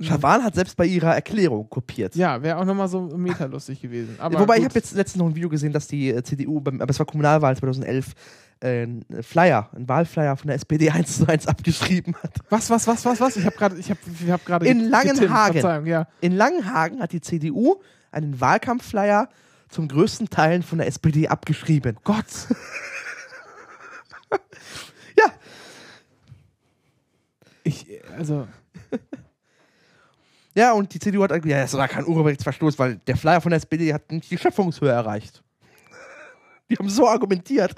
[0.00, 2.14] Schawan hat selbst bei ihrer Erklärung kopiert.
[2.16, 4.16] Ja, wäre auch nochmal so metalustig gewesen.
[4.20, 4.70] Aber Wobei ich gut.
[4.70, 7.06] habe jetzt letztens noch ein Video gesehen, dass die äh, CDU, beim, aber es war
[7.06, 8.12] Kommunalwahl 2011,
[8.60, 12.40] äh, einen Flyer, einen Wahlflyer von der SPD 1 zu 1 abgeschrieben hat.
[12.50, 13.36] Was, was, was, was, was?
[13.36, 15.86] Ich habe gerade, ich habe, ich habe gerade In Langenhagen.
[15.86, 16.06] ja.
[16.20, 17.76] In Langenhagen hat die CDU
[18.10, 19.28] einen Wahlkampfflyer
[19.68, 21.96] zum größten Teilen von der SPD abgeschrieben.
[22.04, 22.24] Gott.
[25.18, 25.32] Ja,
[27.62, 27.86] Ich,
[28.16, 28.46] also,
[30.56, 33.50] ja, und die CDU hat gesagt, ja, das war kein Urheberrechtsverstoß, weil der Flyer von
[33.50, 35.42] der SPD hat nicht die Schöpfungshöhe erreicht.
[36.70, 37.74] Die haben so argumentiert.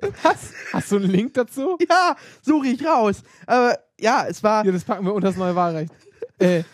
[0.22, 0.52] was?
[0.72, 1.76] Hast du einen Link dazu?
[1.88, 3.22] Ja, suche ich raus.
[3.46, 4.64] Aber ja, es war.
[4.64, 5.92] Ja, das packen wir unter das neue Wahlrecht.
[6.38, 6.64] Äh,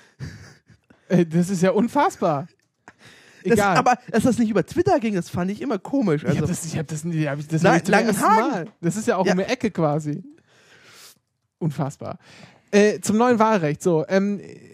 [1.08, 2.48] äh, das ist ja unfassbar.
[3.44, 3.76] Das, Egal.
[3.76, 6.22] aber dass das nicht über Twitter ging, das fand ich immer komisch.
[6.22, 8.50] ich Also, habe das, ich hab das, hab ich, das hab ich ersten Langenhagen.
[8.50, 8.66] Mal.
[8.80, 9.32] Das ist ja auch Ja.
[9.32, 10.22] um die Ecke quasi.
[11.58, 12.18] Unfassbar.
[12.70, 13.82] Äh, zum neuen Wahlrecht.
[13.82, 14.68] So, ähm, äh,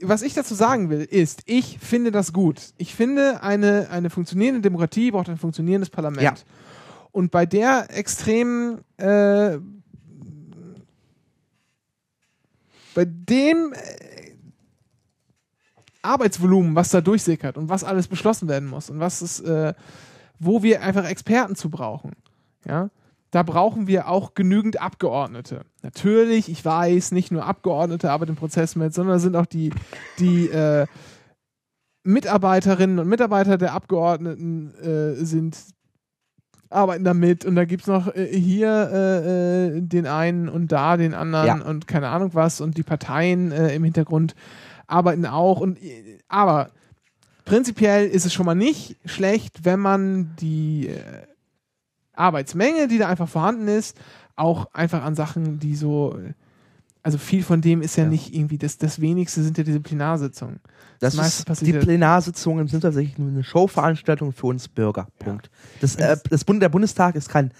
[0.00, 2.74] was ich dazu sagen will, ist, ich finde das gut.
[2.76, 6.22] Ich finde, eine, eine funktionierende Demokratie braucht ein funktionierendes Parlament.
[6.22, 6.34] Ja.
[7.12, 9.58] Und bei der extremen, äh,
[12.94, 14.32] bei dem äh,
[16.02, 19.72] Arbeitsvolumen, was da durchsickert und was alles beschlossen werden muss und was ist, äh,
[20.38, 22.12] wo wir einfach Experten zu brauchen.
[22.66, 22.90] Ja,
[23.36, 25.66] da brauchen wir auch genügend Abgeordnete.
[25.82, 29.74] Natürlich, ich weiß, nicht nur Abgeordnete arbeiten im Prozess mit, sondern sind auch die,
[30.18, 30.86] die äh,
[32.02, 35.58] Mitarbeiterinnen und Mitarbeiter der Abgeordneten äh, sind
[36.70, 40.96] arbeiten damit und da gibt es noch äh, hier äh, äh, den einen und da
[40.96, 41.66] den anderen Ja.
[41.66, 44.34] und keine Ahnung was und die Parteien äh, im Hintergrund
[44.86, 46.70] arbeiten auch und äh, aber
[47.44, 51.26] prinzipiell ist es schon mal nicht schlecht, wenn man die äh,
[52.16, 53.96] Arbeitsmenge, die da einfach vorhanden ist,
[54.36, 56.18] auch einfach an Sachen, die so
[57.02, 58.10] also viel von dem ist ja, Ja.
[58.10, 60.58] nicht irgendwie, das, das wenigste sind ja diese Plenarsitzungen.
[60.98, 65.06] Das meiste ist, die ja- Plenarsitzungen sind tatsächlich nur eine Showveranstaltung für uns Bürger.
[65.20, 65.48] Punkt.
[65.80, 67.52] Das, äh, das Bund, der Bundestag ist kein,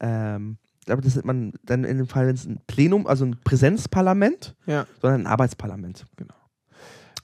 [0.00, 4.54] ähm, ich glaube, das nennt man dann in dem Fall ein Plenum, also ein Präsenzparlament,
[4.64, 4.86] Ja.
[5.02, 6.06] sondern ein Arbeitsparlament.
[6.16, 6.32] Genau.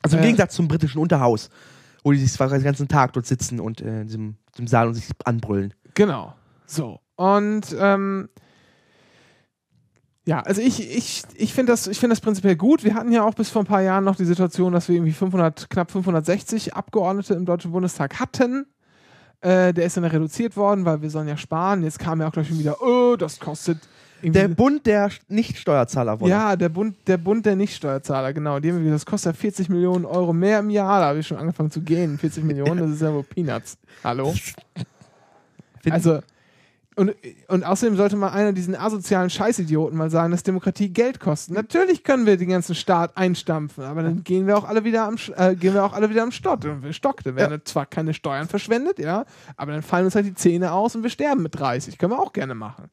[0.03, 1.49] Also im Äh, Gegensatz zum britischen Unterhaus,
[2.03, 4.89] wo die sich zwar den ganzen Tag dort sitzen und äh, in diesem, diesem Saal
[4.89, 5.73] und sich anbrüllen.
[5.95, 6.35] Genau.
[6.67, 7.01] So.
[7.17, 8.29] Und ähm,
[10.27, 12.83] ja, also ich, ich, ich finde das, ich finde das prinzipiell gut.
[12.83, 15.13] Wir hatten ja auch bis vor ein paar Jahren noch die Situation, dass wir irgendwie
[15.13, 18.67] 500, knapp 560 Abgeordnete im Deutschen Bundestag hatten.
[19.43, 21.83] Äh, der ist dann reduziert worden, weil wir sollen ja sparen.
[21.85, 23.79] Jetzt kam ja auch gleich schon wieder, oh, das kostet.
[24.23, 26.31] Der Bund der Nicht-Steuerzahler wurde.
[26.31, 28.59] ja, der Bund, der Bund der Nichtsteuerzahler, genau.
[28.59, 31.01] Die das kostet ja 40 Millionen Euro mehr im Jahr.
[31.01, 32.17] Da habe ich schon angefangen zu gehen.
[32.17, 33.77] 40 Millionen, das ist ja wohl Peanuts.
[34.03, 34.33] Hallo?
[35.83, 36.21] Find- Also,
[36.97, 37.15] und,
[37.49, 41.55] und außerdem sollte mal einer diesen asozialen Scheißidioten mal sagen, dass Demokratie Geld kostet.
[41.55, 45.17] Natürlich können wir den ganzen Staat einstampfen, aber dann gehen wir auch alle wieder am,
[45.37, 47.23] äh, gehen wir auch alle wieder am Stott, Stock.
[47.25, 49.25] Da werden zwar keine Steuern verschwendet, ja,
[49.57, 51.99] aber dann fallen uns halt die Zähne aus und wir sterben mit 30.
[51.99, 52.91] Können wir auch gerne machen.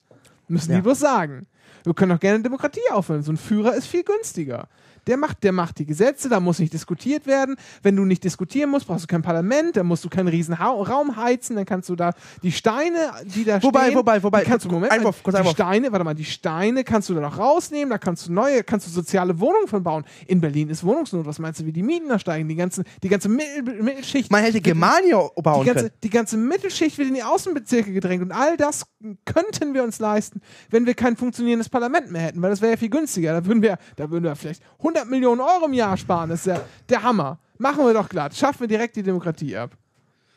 [0.47, 0.77] Müssen Ja.
[0.77, 1.47] die bloß sagen.
[1.83, 3.23] Wir können auch gerne Demokratie aufhören.
[3.23, 4.67] So ein Führer ist viel günstiger.
[5.07, 7.55] Der macht, der macht die Gesetze, da muss nicht diskutiert werden.
[7.81, 10.69] Wenn du nicht diskutieren musst, brauchst du kein Parlament, dann musst du keinen riesen ha
[10.69, 12.13] Raum heizen, dann kannst du da
[12.43, 15.55] die Steine, die da Wobei, stehen, wobei, wobei, kannst du, Moment, Einwurf, kurz die Einwurf.
[15.55, 18.87] Steine, warte mal, die Steine kannst du da noch rausnehmen, da kannst du neue, kannst
[18.87, 20.05] du soziale Wohnungen von bauen.
[20.27, 22.47] In Berlin ist Wohnungsnot, was meinst du, wie die Mieten da steigen?
[22.47, 24.31] Die ganze, die ganze Mittel, Mittelschicht.
[24.31, 25.95] Man hätte Germania bauen die ganze, können.
[26.03, 28.85] die ganze Mittelschicht wird in die Außenbezirke gedrängt und all das
[29.25, 32.77] könnten wir uns leisten, wenn wir kein funktionierendes Parlament mehr hätten, weil das wäre ja
[32.77, 33.33] viel günstiger.
[33.33, 36.29] Da würden wir, da würden wir vielleicht 100 Millionen Euro im Jahr sparen.
[36.29, 37.39] Das ist ja der Hammer.
[37.57, 38.35] Machen wir doch glatt.
[38.35, 39.71] Schaffen wir direkt die Demokratie ab.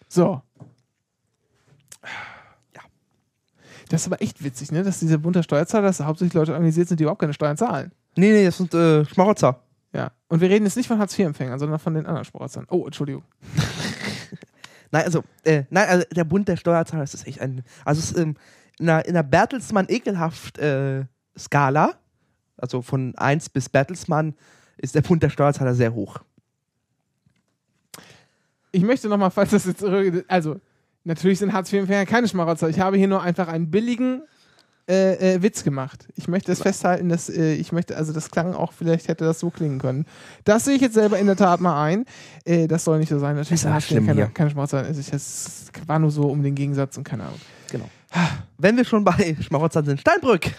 [0.09, 0.43] So.
[2.75, 2.83] Ja.
[3.89, 4.83] Das ist aber echt witzig, ne?
[4.83, 7.93] Dass dieser bunte Steuerzahler, dass da hauptsächlich Leute organisiert sind, die überhaupt keine Steuern zahlen.
[8.17, 9.61] Nee, nee, das sind äh, Schmarotzer.
[9.93, 10.11] Ja.
[10.29, 12.67] Und wir reden jetzt nicht von Hartz-IV-Empfängern, sondern von den anderen Sportarten.
[12.71, 13.23] Oh, Entschuldigung.
[14.95, 17.65] Nein, also, äh, nein, also der Bund der Steuerzahler, das ist echt ein.
[17.85, 18.37] Also es ist ähm,
[18.79, 21.07] in einer Bertelsmann ekelhaft äh,
[21.39, 21.95] Skala,
[22.57, 24.35] also von 1 bis Bertelsmann,
[24.77, 26.19] ist der Bund der Steuerzahler sehr hoch.
[28.73, 29.85] Ich möchte nochmal, falls das jetzt.
[30.29, 30.61] Also,
[31.05, 32.69] natürlich sind Hartz-IV-Empfänger keine Schmarotzer.
[32.69, 34.23] Ich habe hier nur einfach einen billigen
[34.87, 36.09] äh, äh, Witz gemacht.
[36.15, 39.41] Ich möchte das festhalten, dass äh, ich möchte, also das klang auch, vielleicht hätte das
[39.41, 40.05] so klingen können.
[40.45, 42.05] Das sehe ich jetzt selber in der Tat mal ein.
[42.45, 43.37] Äh, das soll nicht so sein.
[43.37, 44.31] Natürlich ist ja Hartz-IV schlimm keine, hier.
[44.35, 44.79] keine Schmarotzer.
[44.79, 47.41] Also ich, das war nur so um den Gegensatz und keine Ahnung.
[47.71, 47.89] Genau.
[48.59, 50.51] Wenn wir schon bei Schmarotzern sind, Steinbrück!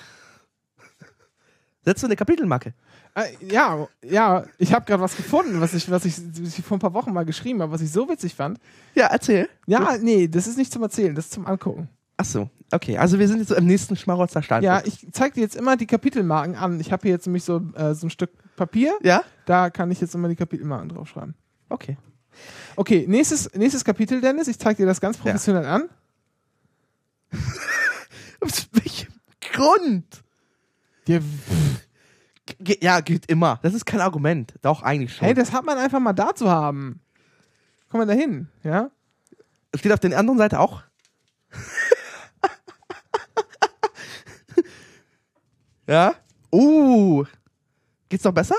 [1.86, 2.74] Setzt du eine Kapitelmarke?
[3.14, 6.78] Äh, ja, ja, ich habe gerade was gefunden, was ich, was, ich, was ich vor
[6.78, 8.60] ein paar Wochen mal geschrieben habe, was ich so witzig fand.
[8.96, 9.48] Ja, erzähl.
[9.68, 11.88] Ja, nee, das ist nicht zum Erzählen, das ist zum Angucken.
[12.18, 12.98] Ach so, okay.
[12.98, 14.66] Also wir sind jetzt so im nächsten Schmarotzer Steinbrück.
[14.66, 16.80] Ja, ich zeige dir jetzt immer die Kapitelmarken an.
[16.80, 18.98] Ich habe hier jetzt nämlich so, äh, so ein Stück Papier.
[19.04, 19.24] Ja?
[19.46, 21.36] Da kann ich jetzt immer die Kapitelmarken draufschreiben.
[21.70, 21.98] Okay.
[22.76, 24.48] Okay, nächstes, nächstes Kapitel, Dennis.
[24.48, 25.90] Ich zeige dir das ganz professionell an.
[28.42, 29.14] Aus welchem
[29.54, 30.24] Grund?
[31.06, 31.22] Ge
[32.82, 33.60] ja, geht immer.
[33.64, 34.53] Das ist kein Argument.
[34.62, 35.26] Doch, eigentlich schon.
[35.26, 37.01] hey, das hat man einfach mal da zu haben.
[37.89, 38.91] Komm mal dahin, ja?
[39.76, 40.84] Steht auf der anderen Seite auch.
[45.88, 46.16] ja?
[46.51, 47.26] Uh.
[48.10, 48.56] Geht's noch besser?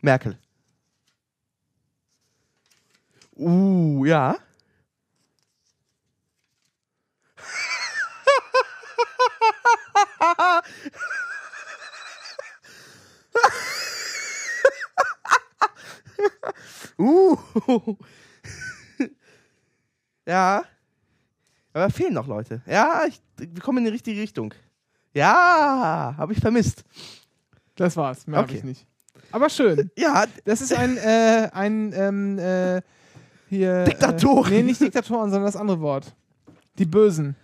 [0.00, 0.38] Merkel.
[3.36, 4.36] Uh, ja.
[16.98, 17.36] uh.
[20.26, 20.62] Ja.
[21.72, 22.62] Aber fehlen noch Leute.
[22.66, 24.52] Ja, ich, wir kommen in die richtige Richtung.
[25.14, 26.84] Ja, habe ich vermisst.
[27.76, 28.56] Das war's, mehr Okay.
[28.56, 28.86] ich nicht.
[29.32, 29.90] Aber schön.
[29.96, 32.82] Ja, Das ist ein, äh, ein, ähm, äh,
[33.48, 33.84] hier.
[33.84, 34.52] Diktatoren.
[34.52, 36.12] Äh, nee, nicht Diktatoren, sondern das andere Wort.
[36.78, 37.36] Die Bösen.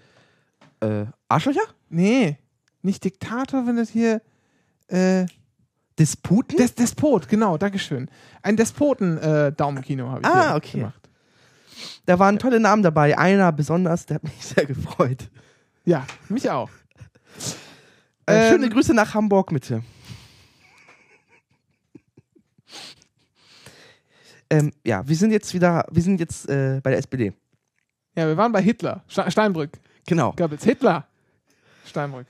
[0.81, 1.62] äh, Arschlöcher?
[1.89, 2.39] Nee,
[2.87, 4.22] nicht Diktator, wenn das hier,
[4.89, 5.26] äh,
[5.99, 6.57] Disputen?
[6.59, 8.09] Des Despot, genau, Dankeschön.
[8.43, 10.78] Ein Despoten-Daumenkino habe ich Ah, okay.
[10.78, 11.09] gemacht.
[12.07, 13.16] da waren tolle Namen dabei.
[13.18, 15.30] Einer besonders, der hat mich sehr gefreut.
[15.84, 16.70] Ja, mich auch.
[18.26, 19.82] Äh, Ähm, schöne Grüße nach Hamburg, Mitte.
[24.51, 27.32] ähm, ja, wir sind jetzt wieder, wir sind jetzt äh, bei der SPD.
[28.16, 29.03] Ja, wir waren bei Hitler.
[29.09, 29.70] Ste- Steinbrück.
[30.07, 30.32] Genau.
[30.32, 30.64] Goebbels.
[30.64, 31.07] Hitler.
[31.87, 32.26] Steinbrück.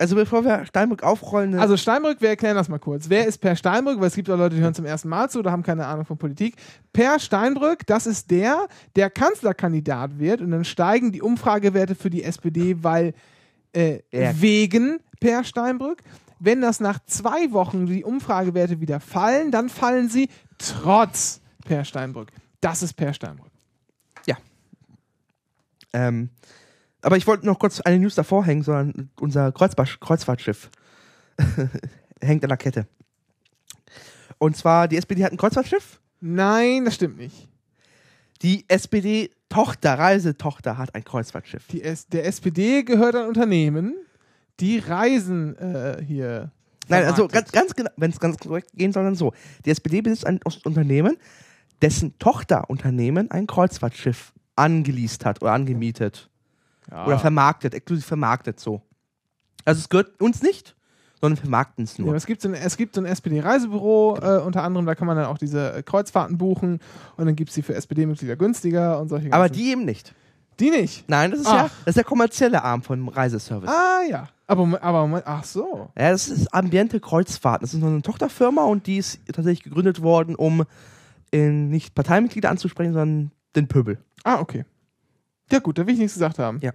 [0.00, 3.08] Also bevor wir Steinbrück aufrollen, Also Steinbrück, wir erklären das mal kurz.
[3.08, 3.98] Wer ist Per Steinbrück?
[3.98, 6.04] Weil es gibt auch Leute, die hören zum ersten Mal zu oder haben keine Ahnung
[6.04, 6.54] von Politik.
[6.92, 12.22] Per Steinbrück, das ist der, der Kanzlerkandidat wird und dann steigen die Umfragewerte für die
[12.22, 13.12] SPD, weil
[13.74, 14.40] äh, Ja.
[14.40, 16.02] wegen Per Steinbrück.
[16.38, 20.28] Wenn das nach zwei Wochen die Umfragewerte wieder fallen, dann fallen sie
[20.58, 22.30] trotz Per Steinbrück.
[22.60, 23.50] Das ist Per Steinbrück.
[25.94, 26.28] ähm,
[27.02, 30.70] aber ich wollte noch kurz eine News davor hängen, sondern unser Kreuzfahr Kreuzfahrtschiff
[32.20, 32.86] hängt an der Kette.
[34.38, 36.00] Und zwar, die SPD hat ein Kreuzfahrtschiff.
[36.20, 37.48] Nein, das stimmt nicht.
[38.42, 41.66] Die SPD-Tochter, Reisetochter hat ein Kreuzfahrtschiff.
[41.68, 43.96] Die S der SPD gehört ein Unternehmen,
[44.60, 46.52] die Reisen äh, hier.
[46.88, 49.32] Nein, also ganz, ganz genau, wenn es ganz korrekt gehen soll, dann so.
[49.64, 51.16] Die SPD besitzt ein Unternehmen,
[51.82, 56.30] dessen Tochterunternehmen ein Kreuzfahrtschiff angeleast hat oder angemietet
[56.90, 57.06] Ja.
[57.06, 58.82] oder vermarktet, exklusiv vermarktet so.
[59.64, 60.74] Also es gehört uns nicht,
[61.20, 62.14] sondern vermarkten es Ja, nur.
[62.14, 65.16] es gibt so ein, es gibt so ein SPD-Reisebüro, äh, unter anderem, da kann man
[65.16, 66.80] dann auch diese äh, Kreuzfahrten buchen
[67.16, 70.14] und dann gibt es die für SPD-Mitglieder günstiger und solche Aber die eben nicht.
[70.60, 71.08] Die nicht.
[71.08, 71.70] Nein, das ist ja Ach.
[71.84, 73.70] das ist der kommerzielle Arm von Reiseservice.
[73.70, 74.28] Ah ja.
[74.46, 75.90] Aber, Moment- aber ach so.
[75.96, 77.62] Ja, das ist Ambiente Kreuzfahrten.
[77.64, 80.64] Das ist noch eine Tochterfirma und die ist tatsächlich gegründet worden, um
[81.32, 83.98] äh, nicht Parteimitglieder anzusprechen, sondern den Pöbel.
[84.24, 84.64] Ah, okay.
[85.50, 86.60] Ja gut, da will ich nichts gesagt haben.
[86.62, 86.72] Ja.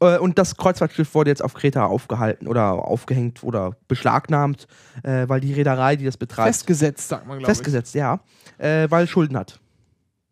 [0.00, 4.66] Äh, Und das Kreuzfahrtschiff wurde jetzt auf Kreta aufgehalten oder aufgehängt oder beschlagnahmt,
[5.02, 7.56] äh, weil die Reederei, die das betreibt, Festgesetzt, sagt man, glaube ich.
[7.58, 8.20] festgesetzt, ja,
[8.58, 9.58] äh, weil Schulden hat.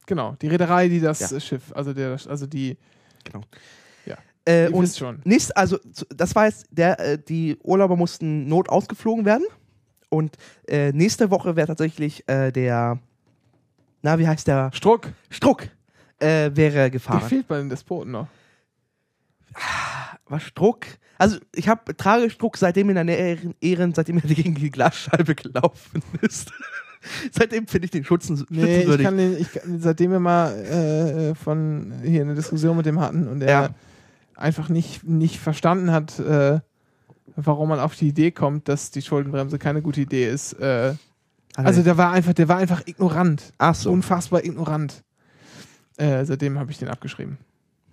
[0.07, 1.41] Genau, die Reederei, die das Ja.
[1.41, 2.77] Schiff, also der, also die,
[4.47, 5.23] Äh, ihr und schon.
[5.25, 5.79] nächst, also
[6.15, 9.47] das war jetzt der, äh, die Urlauber mussten not ausgeflogen werden
[10.11, 10.37] und
[10.69, 12.99] nächste Woche wäre tatsächlich der,
[14.03, 15.69] na wie heißt der Struck, Struck
[16.25, 17.21] äh, wäre der gefahren.
[17.23, 18.27] fehlt bei den Despoten noch.
[20.27, 20.87] War Struck?
[21.19, 26.03] Also ich habe trage Struck seitdem in der Ehren, seitdem er gegen die Glasscheibe gelaufen
[26.23, 26.51] ist.
[27.33, 29.49] seitdem finde ich den Schützen, Nee, ich kann den, ich
[29.79, 33.69] seitdem wir mal äh, äh, von hier eine Diskussion mit dem hatten und er Ja.
[34.35, 36.59] einfach nicht, nicht verstanden hat, äh,
[37.37, 40.55] warum man auf die Idee kommt, dass die Schuldenbremse keine gute Idee ist.
[40.55, 40.95] Äh,
[41.55, 43.53] also er- der war einfach, der war einfach ignorant.
[43.59, 43.93] Ach so.
[43.93, 45.05] Unfassbar ignorant.
[45.97, 47.39] Äh, seitdem habe ich den abgeschrieben.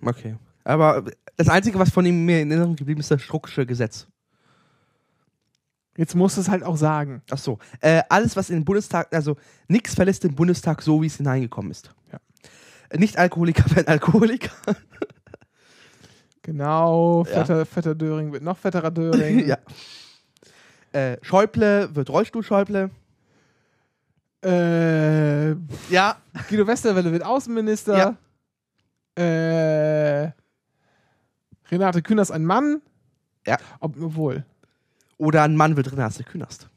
[0.04, 0.36] Okay.
[0.64, 1.04] Aber
[1.36, 4.06] das Einzige, was von ihm mir in Erinnerung geblieben ist, das Strucksche Gesetz.
[5.96, 7.22] Jetzt musst du es halt auch sagen.
[7.30, 7.58] Ach so.
[7.80, 9.36] Äh, alles, was in den Bundestag, also
[9.68, 11.90] nichts verlässt den Bundestag so, wie es hineingekommen ist.
[12.10, 12.18] Ja.
[12.88, 14.50] Äh, Nicht Alkoholiker werden Alkoholiker.
[16.42, 17.32] Genau, Ja.
[17.32, 19.46] fetter, fetter Döring wird noch fetterer Döring.
[19.46, 19.58] ja.
[20.92, 22.90] Äh, Schäuble wird Rollstuhl-Schäuble.
[24.44, 25.50] Äh,
[25.90, 26.16] Ja.
[26.48, 28.16] Guido Westerwelle wird Außenminister.
[29.14, 30.30] Äh,
[31.70, 32.80] Renate Künast ein Mann.
[33.46, 33.58] Ja.
[33.80, 34.44] Ob, obwohl.
[35.18, 36.68] Oder ein Mann wird Renate Künast.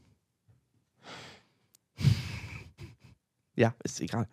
[3.55, 4.27] ja, ist egal.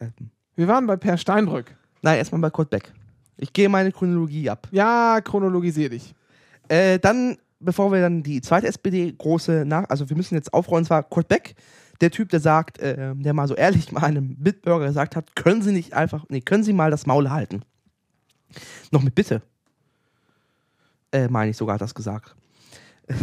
[0.00, 0.12] Ähm,
[0.56, 1.76] Wir waren bei Per Steinbrück.
[2.02, 2.92] nein, erstmal bei Kurt Beck.
[3.36, 4.68] Ich gehe meine Chronologie ab.
[4.70, 6.14] Ja, chronologisier dich.
[6.68, 10.84] Äh, dann, bevor wir dann die zweite SPD große nach, also wir müssen jetzt aufrollen,
[10.86, 11.54] zwar Kurt Beck,
[12.00, 15.62] der Typ, der sagt, äh, der mal so ehrlich mal einem Mitbürger gesagt hat, können
[15.62, 17.62] Sie nicht einfach, nee, können Sie mal das Maul halten.
[18.90, 19.42] Noch mit Bitte.
[21.12, 22.34] Äh, meine ich sogar, hat das gesagt.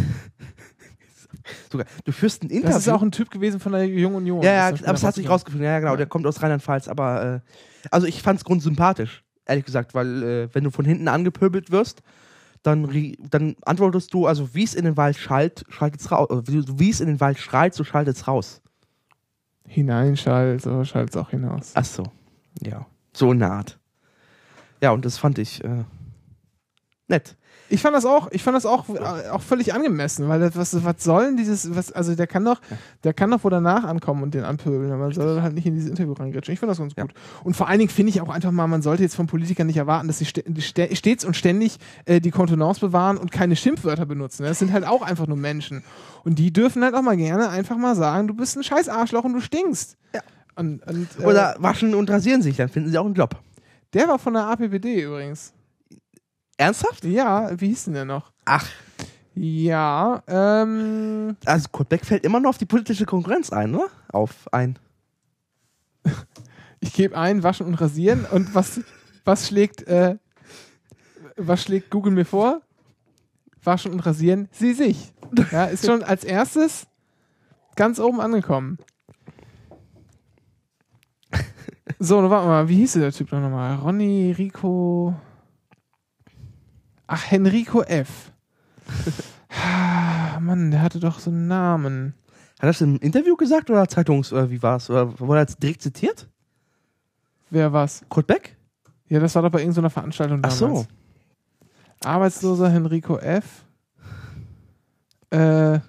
[1.72, 2.74] sogar, du führst ein Interview.
[2.74, 4.42] Das ist auch ein Typ gewesen von der Jungen Union.
[4.42, 5.66] Ja, ja, das aber es hat sich rausgefunden.
[5.66, 7.40] Ja, ja, genau, der kommt aus Rheinland-Pfalz, aber äh,
[7.90, 12.02] also ich fand's grundsympathisch, ehrlich gesagt, weil äh, wenn du von hinten angepöbelt wirst,
[12.64, 16.44] dann, dann antwortest du, also wie es in den Wald schallt, schaltet's raus.
[16.46, 18.61] Wie, wie es in den Wald schreit, so schaltet's raus.
[19.68, 21.72] Hineinschallt, so schallt es auch hinaus.
[21.76, 22.04] Ach so.
[22.62, 22.86] Ja.
[23.14, 23.80] So Art.
[24.82, 25.84] Ja, und das fand ich äh,
[27.08, 27.38] nett.
[27.72, 30.84] Ich fand das auch, ich fand das auch, äh, auch völlig angemessen, weil das, was,
[30.84, 32.60] was soll denn dieses, was, also der kann doch,
[33.04, 35.74] der kann doch wo danach ankommen und den anpöbeln, aber man soll halt nicht in
[35.76, 36.54] dieses Interview reingrätschen.
[36.54, 37.04] Ich finde das ganz Ja.
[37.04, 37.14] gut.
[37.44, 39.78] Und vor allen Dingen finde ich auch einfach mal, man sollte jetzt von Politikern nicht
[39.78, 44.44] erwarten, dass sie stets und ständig äh, die Kontenance bewahren und keine Schimpfwörter benutzen.
[44.44, 45.84] Das sind halt auch einfach nur Menschen.
[46.24, 49.24] Und die dürfen halt auch mal gerne einfach mal sagen, du bist ein scheiß Arschloch
[49.24, 49.98] und du stinkst.
[50.14, 50.22] Ja.
[50.56, 53.38] Und, und, äh, Oder waschen und rasieren sich, dann finden sie auch einen Job.
[53.94, 55.54] der war von der APPD übrigens.
[56.62, 57.04] Ernsthaft?
[57.06, 58.32] Ja, wie hieß denn der noch?
[58.46, 58.68] Ach.
[59.34, 61.36] Ja, ähm.
[61.44, 63.88] Also Kurt Beck fällt immer noch auf die politische Konkurrenz ein, oder?
[64.12, 64.78] Auf ein.
[66.84, 68.26] Ich gebe ein, waschen und rasieren.
[68.26, 68.82] Und was,
[69.24, 70.16] was schlägt, äh,
[71.38, 72.64] was schlägt Google mir vor?
[73.64, 75.14] Waschen und rasieren sie sich.
[75.52, 76.88] Ja, ist schon als erstes
[77.76, 78.80] ganz oben angekommen.
[82.00, 83.76] So, nun warte mal, wie hieß der Typ noch nochmal?
[83.76, 85.14] Ronny Rico.
[87.14, 88.32] Ach, Henrico F.
[89.54, 92.14] Ah, Mann, der hatte doch so einen Namen.
[92.56, 94.90] Hat er das im Interview gesagt oder Zeitungs- oder wie war es?
[94.90, 96.30] Oder wurde er jetzt direkt zitiert?
[97.50, 98.02] Wer was?
[98.08, 98.56] Kurt Beck?
[99.10, 100.80] Ja, das war doch bei irgendeiner Veranstaltung Ach damals.
[100.84, 100.88] so.
[102.08, 103.66] Arbeitsloser Henrico F.
[105.32, 105.80] Äh,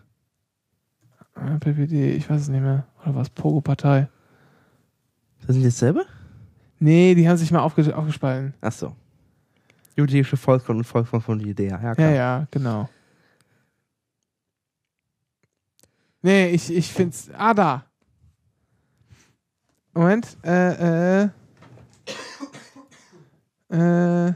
[1.60, 2.88] PPD, ich weiß es nicht mehr.
[3.04, 3.30] Oder was?
[3.30, 4.08] Pogo-Partei.
[5.46, 6.04] Das sind jetzt selber?
[6.80, 8.54] Nee, die haben sich mal aufge aufgespalten.
[8.60, 8.96] Ach so.
[9.96, 11.68] Jüdische Volksfront und Volksfront von Idee.
[11.68, 12.10] Ja, Ja, klar.
[12.12, 12.88] ja, genau.
[16.22, 17.30] Nee, ich, ich find's.
[17.36, 17.84] Ah, da.
[19.92, 20.36] Moment.
[20.44, 21.28] Äh, äh.
[23.70, 24.32] Äh.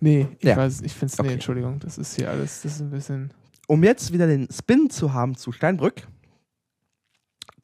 [0.00, 0.56] Nee, ich Ja.
[0.56, 1.16] weiß, ich find's.
[1.18, 1.34] Nee, Okay.
[1.34, 3.32] Entschuldigung, das ist hier alles, das ist ein bisschen.
[3.66, 6.06] Um jetzt wieder den Spin zu haben zu Steinbrück.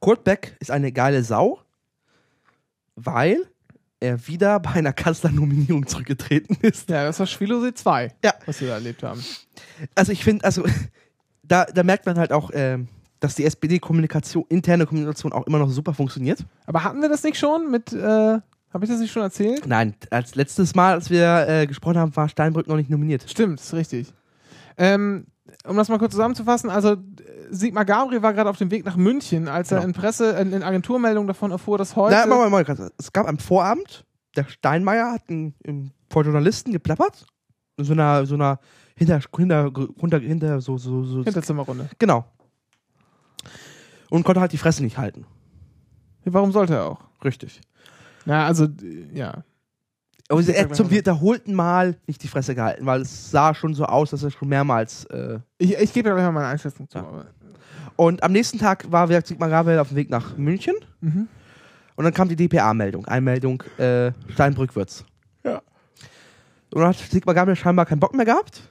[0.01, 1.61] Kurt Beck ist eine geile Sau,
[2.97, 3.49] weil
[4.05, 6.89] er wieder bei einer Kanzlernominierung zurückgetreten ist.
[6.91, 8.35] Ja, das war Schwilosee 2, Ja.
[8.47, 9.23] was wir da erlebt haben.
[9.95, 10.65] Also ich finde, also
[11.43, 12.89] da, da merkt man halt auch, ähm,
[13.21, 16.45] dass die SPD-Kommunikation, interne Kommunikation auch immer noch super funktioniert.
[16.67, 19.67] Aber hatten wir das nicht schon mit, äh, habe ich das nicht schon erzählt?
[19.67, 23.25] Nein, als letztes Mal, als wir äh, gesprochen haben, war Steinbrück noch nicht nominiert.
[23.29, 24.13] Stimmt, ist richtig.
[24.77, 25.27] Ähm,
[25.67, 26.97] um das mal kurz zusammenzufassen, also äh,
[27.51, 29.89] Sigmar Gabriel war gerade auf dem Weg nach München, als er Genau.
[29.89, 32.15] in Presse, in, in Agenturmeldungen davon erfuhr, dass heute.
[32.15, 32.95] Na, Moment, Moment, Moment.
[32.99, 34.05] Es gab am Vorabend,
[34.37, 37.27] der Steinmeier hat ein, im, vor Journalisten geplappert.
[37.77, 38.61] In so einer, so einer
[38.97, 41.25] hinter, hinter, hinter, hinter so, so, so.
[41.25, 41.89] Hinterzimmerrunde.
[41.99, 42.25] Genau.
[44.11, 45.27] Und konnte halt die Fresse nicht halten.
[46.25, 47.01] Warum sollte er auch?
[47.25, 47.61] Richtig.
[48.25, 48.69] Na, also,
[49.13, 49.45] ja.
[50.29, 53.55] Aber er sag hat mal zum wiederholten Mal nicht die Fresse gehalten, weil es sah
[53.55, 55.05] schon so aus, dass er schon mehrmals.
[55.07, 56.99] Äh Ich, ich gebe ja gleich mal meine Einschätzung zu.
[56.99, 57.25] Ja.
[57.97, 60.75] und am nächsten Tag war Sigmar Gabriel auf dem Weg nach München.
[61.01, 61.29] Mhm.
[61.97, 63.07] Und dann kam die DPA-Meldung.
[63.07, 65.05] Einmeldung äh, Steinbrück-Würz.
[65.45, 65.63] Ja.
[66.73, 68.63] Und dann hat Sigmar Gabriel scheinbar keinen Bock mehr gehabt.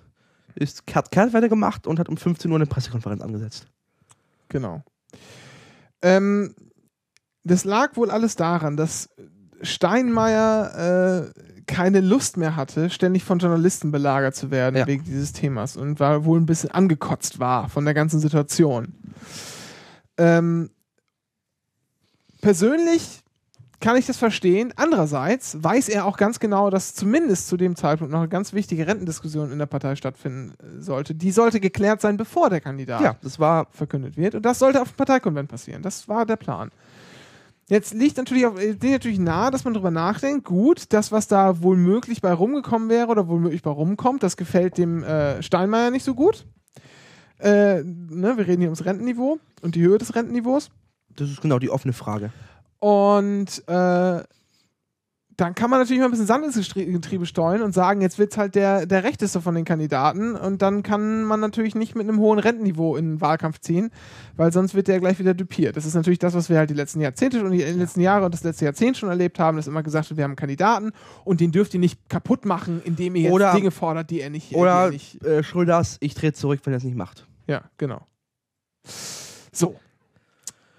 [0.56, 3.68] Ist hat Kehrtwende gemacht und hat um 15 Uhr eine Pressekonferenz angesetzt.
[4.50, 4.84] Genau.
[6.02, 6.54] Ähm,
[7.44, 9.10] das lag wohl alles daran, dass
[9.64, 14.86] Steinmeier äh, keine Lust mehr hatte, ständig von Journalisten belagert zu werden Ja.
[14.88, 18.94] wegen dieses Themas und war wohl ein bisschen angekotzt war von der ganzen Situation.
[20.18, 20.70] Ähm,
[22.42, 23.22] persönlich
[23.80, 24.74] kann ich das verstehen.
[24.78, 28.88] Andererseits weiß er auch ganz genau, dass zumindest zu dem Zeitpunkt noch eine ganz wichtige
[28.88, 31.14] Rentendiskussion in der Partei stattfinden äh, sollte.
[31.16, 34.36] Die sollte geklärt sein, bevor der Kandidat Ja, das war verkündet wird.
[34.36, 35.82] Und das sollte auf dem Parteikonvent passieren.
[35.82, 36.72] Das war der Plan.
[37.74, 41.64] Jetzt liegt natürlich, auf, liegt natürlich nahe, dass man darüber nachdenkt, gut, das, was da
[41.64, 45.90] wohl möglich bei rumgekommen wäre oder wohl möglich bei rumkommt, das gefällt dem äh, Steinmeier
[45.90, 46.46] nicht so gut.
[47.40, 50.70] Äh, ne, wir reden hier ums Rentenniveau und die Höhe des Rentenniveaus.
[51.16, 52.32] Das ist genau die offene Frage.
[52.78, 54.24] Und äh,
[55.44, 58.32] dann kann man natürlich mal ein bisschen Sand ins Getriebe steuern und sagen, jetzt wird
[58.32, 62.08] es halt der, der rechteste von den Kandidaten und dann kann man natürlich nicht mit
[62.08, 63.90] einem hohen Rentenniveau in den Wahlkampf ziehen,
[64.38, 65.76] weil sonst wird der gleich wieder dupiert.
[65.76, 68.34] Das ist natürlich das, was wir halt die letzten Jahrzehnte und die letzten Jahre und
[68.34, 70.94] das letzte Jahrzehnt schon erlebt haben, dass immer gesagt wird, wir haben einen Kandidaten
[71.26, 74.30] und den dürft ihr nicht kaputt machen, indem ihr jetzt Oder- Dinge fordert, die er
[74.30, 74.56] nicht...
[74.56, 77.28] Oder er nicht äh, Schröders, ich trete zurück, wenn er es nicht macht.
[77.48, 78.08] ja, genau.
[79.52, 79.76] So.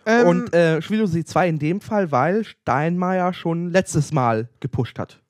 [0.07, 5.21] Ähm, und äh, Schwilosee 2 in dem Fall, weil Steinmeier schon letztes Mal gepusht hat.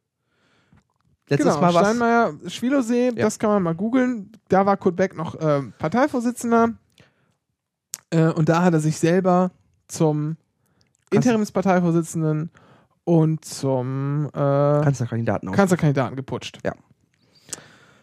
[1.28, 1.82] Letztes genau, Mal was.
[1.82, 3.12] Steinmeier, Schwilosee, Ja.
[3.12, 4.32] das kann man mal googeln.
[4.48, 6.74] Da war Kurt Beck noch ähm, Parteivorsitzender.
[8.10, 9.50] Äh, und da hat er sich selber
[9.88, 10.36] zum
[11.10, 12.50] Interimsparteivorsitzenden
[13.04, 15.56] und zum äh, Kanzlerkandidaten aus.
[15.56, 16.58] Kanzlerkandidaten geputscht.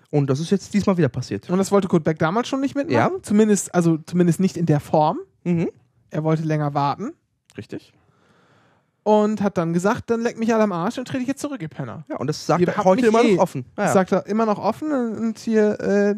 [0.09, 1.49] Und das ist jetzt diesmal wieder passiert.
[1.49, 3.13] Und das wollte Kurt Beck damals schon nicht mitmachen.
[3.15, 3.21] Ja.
[3.23, 5.19] Zumindest, also zumindest nicht in der Form.
[5.43, 5.69] Mhm.
[6.11, 7.13] Er wollte länger warten
[7.57, 7.93] Richtig.
[9.03, 11.61] und hat dann gesagt, dann leck mich alle am Arsch und trete ich jetzt zurück,
[11.61, 12.05] ihr Penner.
[12.09, 13.35] Ja, und das sagt Ihr er heute immer eh.
[13.35, 13.65] noch offen.
[13.69, 13.93] Ja, Das ja.
[13.93, 16.15] sagt er immer noch offen und hier, äh,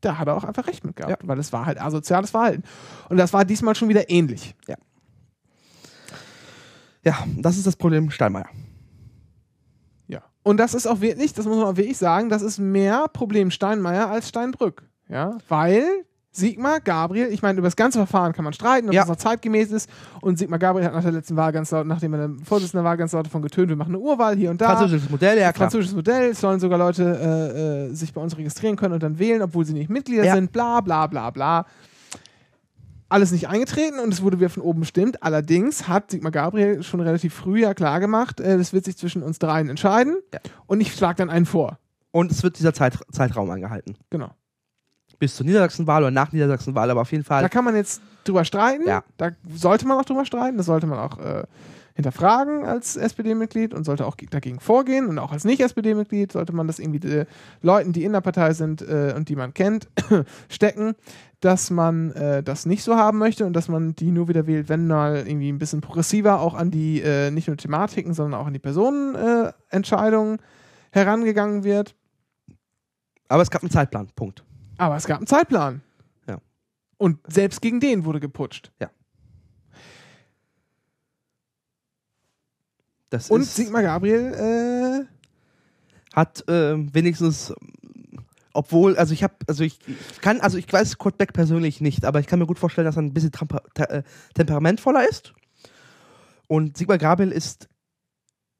[0.00, 2.62] da hat er auch einfach recht mit gehabt, weil es war halt asoziales Verhalten.
[3.08, 4.54] Und das war diesmal schon wieder ähnlich.
[7.04, 8.48] ja, das ist das Problem Steinmeier.
[10.08, 10.22] Ja.
[10.42, 13.50] Und das ist auch wirklich, das muss man auch wirklich sagen, das ist mehr Problem
[13.50, 14.82] Steinmeier als Steinbrück.
[15.08, 19.00] Ja, weil Sigmar Gabriel, ich meine, über das ganze Verfahren kann man streiten, ob Ja.
[19.02, 19.88] das noch zeitgemäß ist.
[20.20, 22.96] Und Sigmar Gabriel hat nach der letzten Wahl ganz laut, nachdem er der Vorsitzende war,
[22.96, 24.76] ganz laut davon getönt, wir machen eine Urwahl hier und da.
[24.76, 25.68] Französisches Modell, ja klar.
[25.70, 29.18] Französisches Modell, es sollen sogar Leute äh, äh, sich bei uns registrieren können und dann
[29.18, 30.34] wählen, obwohl sie nicht Mitglieder Ja.
[30.34, 31.66] sind, bla bla bla bla.
[33.10, 35.22] Alles nicht eingetreten und es wurde wieder von oben bestimmt.
[35.22, 39.22] Allerdings hat Sigmar Gabriel schon relativ früh ja klar gemacht, äh, das wird sich zwischen
[39.22, 40.40] uns dreien entscheiden Ja.
[40.66, 41.78] und ich schlage dann einen vor.
[42.10, 43.96] Und es wird dieser Zeit, Zeitraum angehalten.
[44.10, 44.30] Genau.
[45.18, 47.42] Bis zur Niedersachsenwahl oder nach Niedersachsenwahl, aber auf jeden Fall.
[47.42, 48.86] Da kann man jetzt drüber streiten.
[48.86, 49.02] Ja.
[49.16, 50.56] Da sollte man auch drüber streiten.
[50.56, 51.42] Das sollte man auch äh,
[51.94, 55.06] hinterfragen als SPD-Mitglied und sollte auch ge- dagegen vorgehen.
[55.08, 57.26] Und auch als Nicht-SPD-Mitglied sollte man das irgendwie äh,
[57.62, 59.88] Leuten, die in der Partei sind äh, und die man kennt,
[60.48, 60.94] stecken,
[61.40, 64.68] dass man äh, das nicht so haben möchte und dass man die nur wieder wählt,
[64.68, 68.46] wenn mal irgendwie ein bisschen progressiver auch an die äh, nicht nur Thematiken, sondern auch
[68.46, 70.38] an die Personenentscheidungen Entscheidungen
[70.92, 71.96] herangegangen wird.
[73.28, 74.44] aber es gab einen Zeitplan, Punkt.
[74.78, 75.82] Aber es gab einen Zeitplan.
[76.26, 76.38] Ja.
[76.96, 78.72] Und selbst gegen den wurde geputscht.
[83.10, 87.54] Das Und Sigmar Gabriel, äh, hat ähm, wenigstens,
[88.52, 89.78] obwohl, also ich habe, also ich,
[90.20, 92.96] kann, also ich weiß Kurt Beck persönlich nicht, aber ich kann mir gut vorstellen, dass
[92.96, 94.02] er ein bisschen temper te äh,
[94.34, 95.32] temperamentvoller ist.
[96.48, 97.68] Und Sigmar Gabriel ist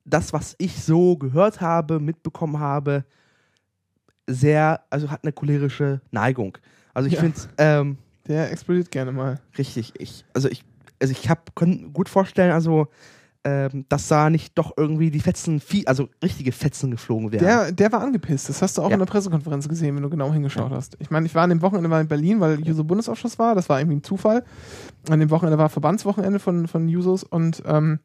[0.04, 3.04] das, was ich so gehört habe, mitbekommen habe,
[4.28, 6.56] sehr, also hat eine cholerische Neigung.
[6.94, 7.20] Also ich Ja.
[7.20, 7.98] finde ähm,
[8.28, 9.40] der explodiert gerne mal.
[9.56, 10.62] richtig, ich, also ich,
[11.00, 12.88] also ich hab, kann gut vorstellen, also
[13.44, 17.44] ähm, dass da nicht doch irgendwie die Fetzen, also richtige Fetzen geflogen wären.
[17.44, 18.48] Der, der war angepisst.
[18.48, 18.94] Das hast du auch Ja.
[18.94, 20.96] in der Pressekonferenz gesehen, wenn du genau hingeschaut hast.
[20.98, 23.55] Ich meine, ich war an dem Wochenende war in Berlin, weil Juso Bundesausschuss war.
[23.55, 24.44] Das war irgendwie ein Zufall.
[25.09, 28.00] An dem Wochenende war Verbandswochenende von, von Jusos und ähm,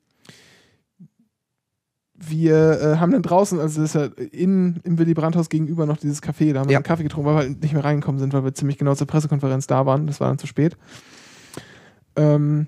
[2.30, 5.98] wir äh, haben dann draußen, also das ist ja in, im Willy Brandt-Haus gegenüber noch
[5.98, 6.80] dieses Café, da haben wir Ja.
[6.80, 9.08] einen Kaffee getrunken, weil wir halt nicht mehr reingekommen sind, weil wir ziemlich genau zur
[9.08, 10.08] Pressekonferenz da waren.
[10.08, 10.78] Das war dann zu spät.
[12.16, 12.68] Ähm,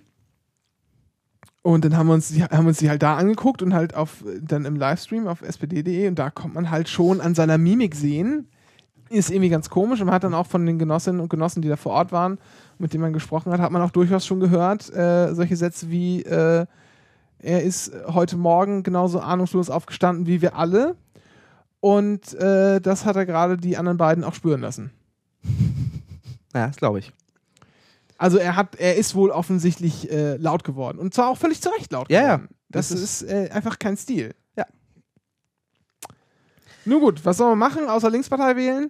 [1.61, 3.95] und dann haben wir uns die, haben wir uns die halt da angeguckt und halt
[3.95, 7.95] auf dann im Livestream auf spd.de und da kommt man halt schon an seiner Mimik
[7.95, 8.48] sehen.
[9.10, 11.68] Ist irgendwie ganz komisch und man hat dann auch von den Genossinnen und Genossen, die
[11.69, 12.38] da vor Ort waren,
[12.80, 16.23] mit denen man gesprochen hat, hat man auch durchaus schon gehört, äh, solche Sätze wie
[16.23, 16.65] äh,
[17.45, 20.95] er ist heute Morgen genauso ahnungslos aufgestanden wie wir alle.
[21.80, 24.91] Und äh, das hat er gerade die anderen beiden auch spüren lassen.
[26.53, 27.11] Ja, das glaube ich.
[28.17, 30.99] Also er hat, er ist wohl offensichtlich äh, laut geworden.
[30.99, 32.35] Und zwar auch völlig zu Recht laut Ja, ja.
[32.38, 32.55] geworden.
[32.69, 34.34] Das, Das ist, äh, einfach kein Stil.
[34.55, 34.63] Ja.
[36.85, 38.89] Nun gut, was soll man machen, außer Linkspartei wählen?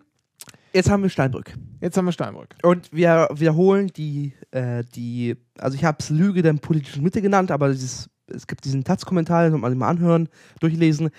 [0.73, 1.55] Jetzt haben wir Steinbrück.
[1.81, 2.55] Jetzt haben wir Steinbrück.
[2.61, 7.49] Und wir wiederholen die, äh, die, also ich habe es Lüge der politischen Mitte genannt,
[7.49, 10.29] aber dieses, es gibt diesen Taz-Kommentar, den soll man mal anhören,
[10.59, 11.09] durchlesen,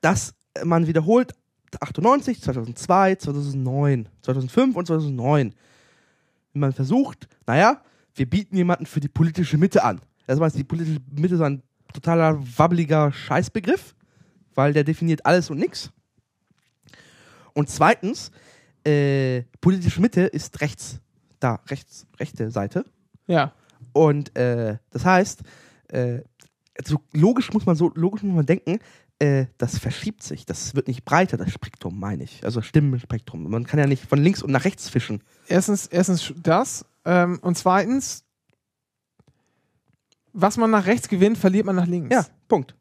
[0.00, 0.34] dass
[0.64, 1.34] man wiederholt
[1.80, 5.54] 98, 2002, 2009, 2005 und 2009.
[6.52, 7.82] Wenn man versucht, naja,
[8.14, 10.00] wir bieten jemanden für die politische Mitte an.
[10.26, 13.94] Erstmal ist die politische Mitte so ein totaler wabbeliger Scheißbegriff,
[14.54, 15.90] weil der definiert alles und nichts.
[17.52, 18.30] Und zweitens,
[18.84, 21.00] äh, politische Mitte ist rechts,
[21.40, 22.84] da, rechts, rechte Seite.
[23.26, 23.52] Ja.
[23.92, 25.42] Und äh, das heißt,
[25.88, 26.20] äh,
[26.84, 28.78] so logisch muss man so logisch muss man denken,
[29.18, 32.44] äh, das verschiebt sich, das wird nicht breiter, das Spektrum, meine ich.
[32.44, 33.48] Also Stimmenspektrum.
[33.50, 35.22] Man kann ja nicht von links und nach rechts fischen.
[35.48, 36.84] Erstens, erstens das.
[37.04, 38.24] Ähm, und zweitens,
[40.32, 42.14] was man nach rechts gewinnt, verliert man nach links.
[42.14, 42.74] Ja, Punkt.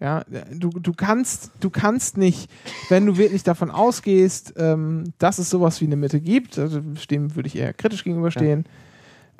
[0.00, 2.50] Ja, du, du kannst, du kannst nicht,
[2.88, 7.36] wenn du wirklich davon ausgehst, ähm, dass es sowas wie eine Mitte gibt, also dem
[7.36, 8.64] würde ich eher kritisch gegenüberstehen,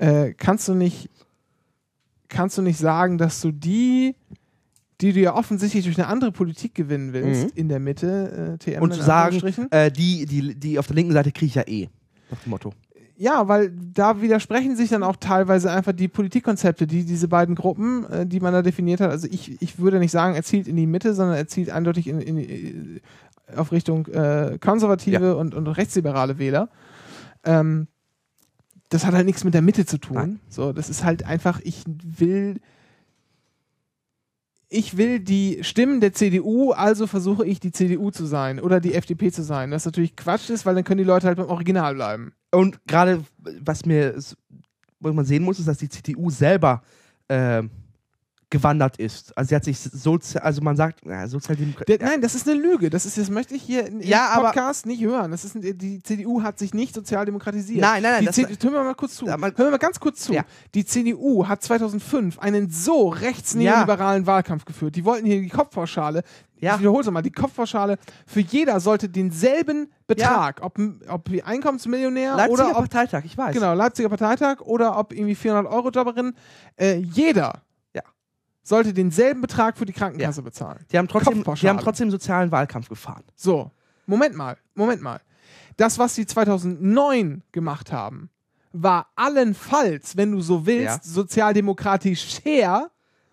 [0.03, 1.09] äh, kannst du nicht,
[2.29, 4.15] kannst du nicht sagen, dass du die,
[5.01, 7.51] die du ja offensichtlich durch eine andere Politik gewinnen willst, Mhm.
[7.55, 11.13] in der Mitte, äh, TM Und zu sagen, äh, die, die, die auf der linken
[11.13, 11.89] Seite kriege ich ja eh.
[12.31, 12.73] Nach dem Motto.
[13.17, 18.05] Ja, weil da widersprechen sich dann auch teilweise einfach die Politikkonzepte, die diese beiden Gruppen,
[18.11, 19.11] äh, die man da definiert hat.
[19.11, 22.09] Also ich, ich würde nicht sagen, er zielt in die Mitte, sondern er zielt eindeutig
[22.09, 23.01] in, in, äh,
[23.55, 25.33] auf Richtung äh, konservative Ja.
[25.35, 26.69] und, und rechtsliberale Wähler.
[27.45, 27.87] Ähm,
[28.93, 30.15] das hat halt nichts mit der Mitte zu tun.
[30.17, 30.41] Nein.
[30.49, 32.61] So, das ist halt einfach, ich will
[34.69, 38.95] ich will die Stimmen der CDU, also versuche ich die CDU zu sein oder die
[38.95, 39.71] FDP zu sein.
[39.71, 42.33] Was natürlich Quatsch ist, weil dann können die Leute halt beim Original bleiben.
[42.51, 43.23] Und gerade,
[43.61, 44.15] was mir,
[45.01, 46.83] was man sehen muss, ist, dass die CDU selber
[47.29, 47.63] äh,
[48.53, 49.37] gewandert ist.
[49.37, 51.99] Also sie hat sich sozial, also man sagt, na, Sozialdemokratie.
[52.01, 52.91] Nein, das ist eine Lüge.
[52.91, 55.31] Das ist, das möchte ich hier im Ja, Podcast nicht hören.
[55.33, 57.81] Das ist, die CDU hat sich nicht sozialdemokratisiert.
[57.81, 59.27] Nein, nein, nein, Die das- CDU, hören wir mal kurz zu.
[59.27, 60.33] Ja, hören wir mal ganz kurz zu.
[60.35, 60.45] Ja.
[60.75, 64.95] Die CDU hat 2005 einen so rechtsneoliberalen Wahlkampf geführt.
[64.97, 66.23] Die wollten hier die Kopfpauschale.
[66.61, 66.75] Ja.
[66.75, 72.37] Ich wiederhole es nochmal, die Kopfpauschale für jeder sollte denselben Betrag, ob, ob wie Einkommensmillionär
[72.37, 73.53] Leipziger oder ob, Parteitag, ich weiß.
[73.55, 76.35] genau, Leipziger Parteitag oder ob irgendwie 400 Euro Jobberin,
[76.77, 77.53] äh, jeder Ja.
[78.63, 80.85] Sollte denselben Betrag für die Krankenkasse bezahlen.
[80.91, 83.25] Die haben trotzdem, die haben trotzdem sozialen Wahlkampf gefahren.
[83.35, 83.71] So,
[84.07, 85.21] Moment mal, Moment mal.
[85.77, 88.31] Das, was sie 2009 gemacht haben,
[88.73, 91.01] war allenfalls, wenn du so willst, Ja.
[91.03, 92.91] sozialdemokratisch her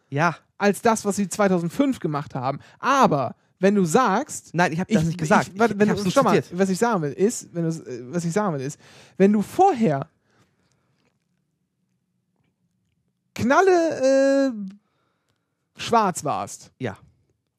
[0.10, 0.36] Ja.
[0.58, 2.60] als das, was sie 2005 gemacht haben.
[2.80, 5.52] Aber wenn du sagst, Nein, ich habe das nicht gesagt.
[5.54, 8.14] Ich, warte, ich, wenn ich du, schau mal, was ich sagen will, ist, wenn du,
[8.14, 8.80] was ich sagen will, ist,
[9.18, 10.08] wenn du vorher
[13.36, 14.52] knalle äh,
[15.80, 16.98] schwarz warst Ja.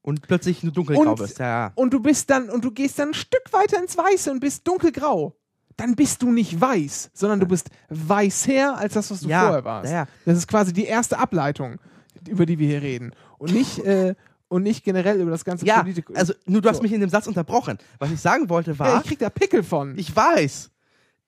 [0.02, 1.38] Und plötzlich eine dunkelgrau Und- bist.
[1.40, 1.72] Ja, ja.
[1.74, 4.66] und du bist dann und du gehst dann ein Stück weiter ins Weiße und bist
[4.66, 5.36] dunkelgrau,
[5.76, 9.64] dann bist du nicht weiß, sondern du bist weißer als das, was du Ja, vorher
[9.64, 9.90] warst.
[9.92, 10.08] ja, ja.
[10.24, 11.78] Das ist quasi die erste Ableitung,
[12.26, 14.14] über die wir hier reden und nicht äh,
[14.48, 16.06] und nicht generell über das ganze Ja, Politik.
[16.14, 16.82] also nur du hast So.
[16.82, 17.78] mich in dem Satz unterbrochen.
[17.98, 19.96] Was ich sagen wollte ja, war, ich krieg da Pickel von.
[19.98, 20.70] ich weiß,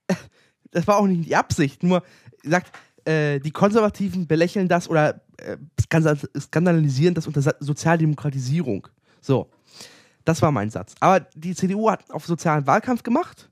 [0.71, 2.03] das war auch nicht die Absicht, nur
[2.43, 2.71] sagt,
[3.05, 8.89] äh, die Konservativen belächeln das oder äh, skandal- skandalisieren das unter Sozialdemokratisierung.
[9.21, 9.51] So,
[10.25, 10.95] das war mein Satz.
[11.01, 13.49] Aber die CDU hat auf sozialen Wahlkampf gemacht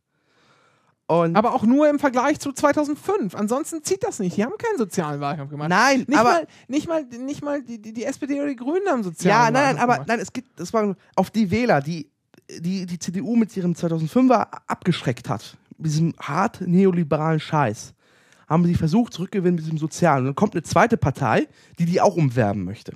[1.07, 3.35] und aber auch nur im Vergleich zu 2005.
[3.35, 4.37] Ansonsten zieht das nicht.
[4.37, 5.69] Die haben keinen sozialen Wahlkampf gemacht.
[5.71, 8.89] Nein, nicht aber- mal, nicht mal, nicht mal die, die, die SPD oder die Grünen
[8.89, 10.09] haben sozialen Ja, nein, nein, Wahlkampf aber gemacht.
[10.09, 12.11] nein, es gibt, das war auf die Wähler, die
[12.53, 17.95] die, die CDU mit ihrem 2005er abgeschreckt hat, mit diesem hart neoliberalen Scheiß,
[18.51, 20.21] haben sie versucht, zurückgewinnen mit diesem Sozialen.
[20.21, 21.47] Und dann kommt eine zweite Partei,
[21.79, 22.93] die die auch umwerben möchte.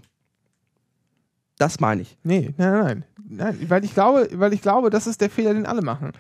[1.57, 2.19] Das meine ich.
[2.25, 3.05] Nee, nein, nein, nein.
[3.59, 6.11] nein weil, ich glaube, weil ich glaube, das ist der Fehler, den alle machen.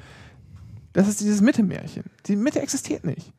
[0.92, 2.04] Das ist dieses Mitte-Märchen.
[2.26, 3.32] Die Mitte existiert nicht.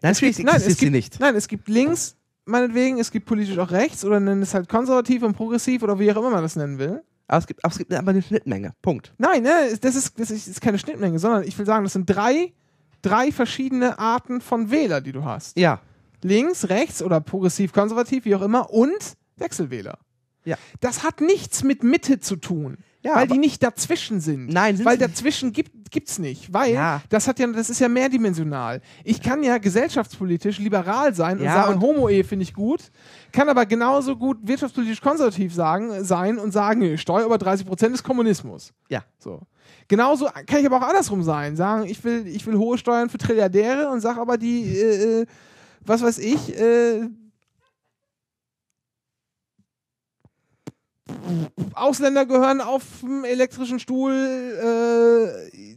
[0.00, 1.20] Natürlich gibt- nein, es gibt- nicht.
[1.20, 2.16] Nein, es gibt links,
[2.46, 6.10] meinetwegen, es gibt politisch auch rechts oder nennen es halt konservativ und progressiv oder wie
[6.10, 7.02] auch immer man das nennen will.
[7.28, 8.72] Aber es gibt, aber es gibt aber eine Schnittmenge.
[8.80, 9.12] Punkt.
[9.18, 12.52] Nein, ne, das ist, das ist keine Schnittmenge, sondern ich will sagen, das sind drei,
[13.02, 15.58] drei verschiedene Arten von Wähler, die du hast.
[15.58, 15.80] Ja.
[16.22, 19.98] Links, rechts oder progressiv, konservativ, wie auch immer, und Wechselwähler.
[20.44, 20.56] Ja.
[20.80, 22.78] Das hat nichts mit Mitte zu tun.
[23.04, 24.46] Ja, weil die nicht dazwischen sind.
[24.48, 26.52] Nein, sind weil dazwischen gibt, gibt's nicht.
[26.52, 27.02] Weil Ja.
[27.08, 28.80] das hat ja, das ist ja mehrdimensional.
[29.02, 32.92] Ich kann ja gesellschaftspolitisch liberal sein und Ja, sagen, Homo-Ehe finde ich gut,
[33.32, 38.04] kann aber genauso gut wirtschaftspolitisch konservativ sagen, sein und sagen, Steuer über 30 Prozent ist
[38.04, 38.72] Kommunismus.
[38.88, 39.02] Ja.
[39.18, 39.40] So.
[39.88, 41.56] Genauso kann ich aber auch andersrum sein.
[41.56, 45.26] Sagen, ich will, ich will hohe Steuern für Trilliardäre und sag aber die, äh, äh,
[45.84, 47.08] was weiß ich, äh,
[51.74, 55.74] Ausländer gehören auf dem elektrischen Stuhl, äh,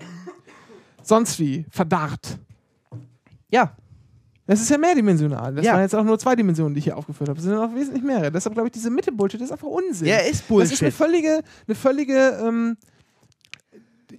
[1.04, 2.38] sonst wie, verdarrt.
[3.50, 3.76] Ja.
[4.48, 5.56] Das ist ja mehrdimensional.
[5.56, 5.74] Das Ja.
[5.74, 7.40] waren jetzt auch nur zwei Dimensionen, die ich hier aufgeführt habe.
[7.40, 8.32] Es sind noch wesentlich mehrere.
[8.32, 10.08] Deshalb glaube ich, diese Mitte-Bullshit ist einfach Unsinn.
[10.08, 10.74] Ja, ist Das Bullshit.
[10.74, 12.78] ist eine völlige, eine völlige ähm,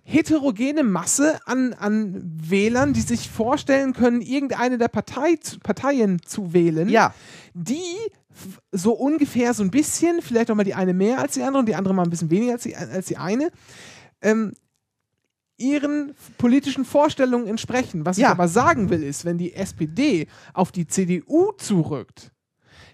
[0.09, 6.89] heterogene Masse an, an Wählern, die sich vorstellen können, irgendeine der Partei, Parteien zu wählen,
[6.89, 7.13] Ja.
[7.55, 7.83] die
[8.71, 11.67] so ungefähr so ein bisschen, vielleicht auch mal die eine mehr als die andere und
[11.67, 13.51] die andere mal ein bisschen weniger als die, als die eine,
[14.23, 14.53] ähm,
[15.59, 18.07] ihren politischen Vorstellungen entsprechen.
[18.07, 18.29] Was Ja.
[18.29, 22.31] ich aber sagen will, ist, wenn die SPD auf die CDU zurückt,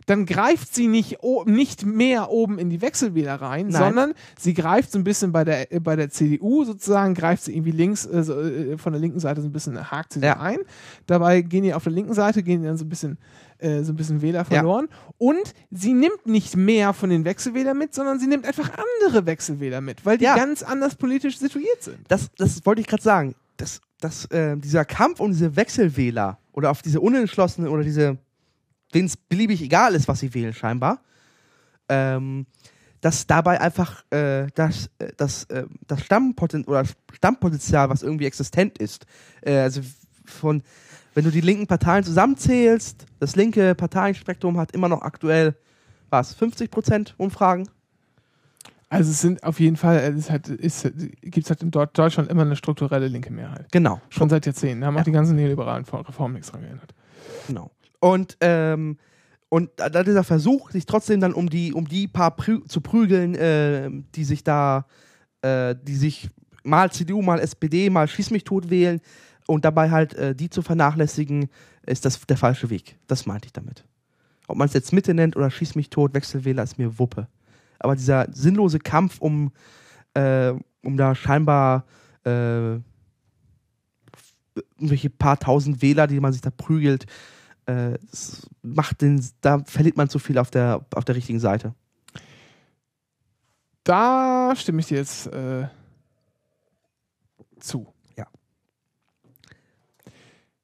[0.06, 3.82] dann greift sie nicht, nicht mehr oben in die Wechselwähler rein, Nein.
[3.82, 7.54] sondern sie greift so ein bisschen bei der, äh, bei der CDU sozusagen, greift sie
[7.54, 10.34] irgendwie links, äh, so, äh, von der linken Seite so ein bisschen, hakt sie Ja.
[10.34, 10.58] so ein.
[11.06, 13.18] Dabei gehen die auf der linken Seite, gehen die dann so ein bisschen,
[13.58, 14.88] äh, so ein bisschen Wähler verloren.
[15.18, 18.70] Und sie nimmt nicht mehr von den Wechselwählern mit, sondern sie nimmt einfach
[19.04, 20.34] andere Wechselwähler mit, weil die Ja.
[20.36, 21.98] ganz anders politisch situiert sind.
[22.08, 23.34] das, das wollte ich gerade sagen.
[23.56, 28.18] Das, das, äh, dieser Kampf um diese Wechselwähler oder auf diese Unentschlossenen oder diese,
[28.94, 31.01] denen es beliebig egal ist, was sie wählen, scheinbar,
[31.89, 32.47] ähm,
[33.01, 38.78] dass dabei einfach äh, das, äh, das, äh, das Stammpoten oder Stammpotenzial, was irgendwie existent
[38.78, 39.06] ist,
[39.43, 39.81] äh, also
[40.24, 40.62] von,
[41.14, 45.56] wenn du die linken Parteien zusammenzählst, das linke Parteienspektrum hat immer noch aktuell,
[46.10, 47.69] was, 50 Prozent Umfragen?
[48.89, 50.82] Also es sind auf jeden Fall, es hat, ist,
[51.23, 53.66] gibt es halt in Deu- Deutschland immer eine strukturelle linke Mehrheit.
[53.73, 54.02] Genau.
[54.10, 54.82] Schon seit Jahrzehnten.
[54.82, 55.05] Da haben auch Ja.
[55.05, 56.94] die ganzen neoliberalen Reformen nichts dran geändert.
[57.47, 57.70] Genau.
[58.02, 58.98] Und, ähm,
[59.48, 63.36] und da dieser Versuch, sich trotzdem dann um die, um die paar prü zu prügeln,
[63.36, 64.86] äh, die sich da,
[65.42, 66.28] äh, die sich
[66.64, 69.00] mal CDU, mal SPD, mal Schieß mich tot wählen
[69.46, 71.48] und dabei halt äh, die zu vernachlässigen,
[71.86, 72.96] ist das der falsche Weg.
[73.06, 73.84] Das meinte ich damit.
[74.48, 77.28] Ob man es jetzt Mitte nennt oder Schieß mich tot, Wechselwähler, ist mir Wuppe.
[77.78, 79.52] Aber dieser sinnlose Kampf um,
[80.14, 80.52] äh,
[80.82, 81.84] um da scheinbar
[82.24, 82.80] äh,
[84.76, 87.06] irgendwelche paar tausend Wähler, die man sich da prügelt,
[87.93, 87.99] äh,
[88.62, 91.74] macht den, da verliert man zu viel auf der, auf der richtigen Seite.
[93.85, 95.66] Da stimme ich dir jetzt äh,
[97.59, 97.93] zu.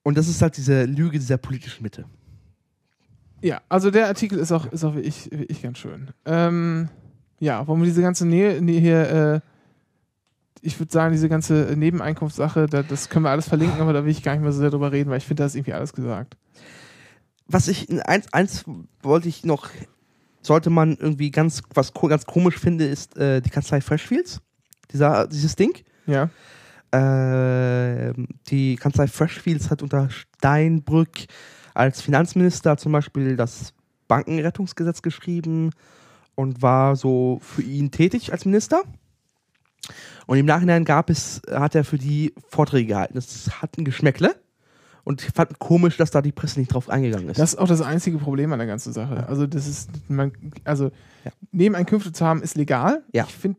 [0.09, 2.07] Und das ist halt diese Lüge dieser politischen Mitte.
[3.43, 6.09] Ja, also der Artikel ist auch, ist auch wie, ich, wie ich ganz schön.
[6.25, 6.89] Ähm,
[7.41, 9.41] ja, warum diese ganze Nähe, nee, hier, äh,
[10.63, 14.11] ich würde sagen, diese ganze Nebeneinkunftssache, da, das können wir alles verlinken, aber da will
[14.11, 15.93] ich gar nicht mehr so sehr drüber reden, weil ich finde, da ist irgendwie alles
[15.93, 16.39] gesagt.
[17.49, 18.65] Was ich, eins, eins
[19.03, 19.70] wollte ich noch,
[20.43, 24.41] sollte man irgendwie ganz, was ganz komisch finde, ist äh, die Kanzlei Freshfields.
[24.93, 25.73] Dieser, dieses Ding.
[26.07, 26.31] Ja.
[26.91, 28.15] Äh,
[28.49, 31.27] die Kanzlei Freshfields hat unter Steinbrück
[31.75, 33.75] als Finanzminister zum Beispiel das
[34.09, 35.70] Bankenrettungsgesetz geschrieben
[36.35, 38.83] und war so für ihn tätig als Minister.
[40.27, 43.15] Und im Nachhinein gab es, hat er für die Vorträge gehalten.
[43.15, 44.35] Das hat ein Geschmäckle.
[45.09, 47.39] Und ich fand komisch, dass da die Presse nicht drauf eingegangen ist.
[47.39, 49.27] Das ist auch das einzige Problem an der ganzen Sache.
[49.27, 50.33] Also, das ist, man,
[50.65, 50.91] also,
[51.25, 51.31] Ja.
[51.51, 53.03] Nebeneinkünfte zu haben, ist legal.
[53.15, 53.25] Ja.
[53.27, 53.59] Ich finde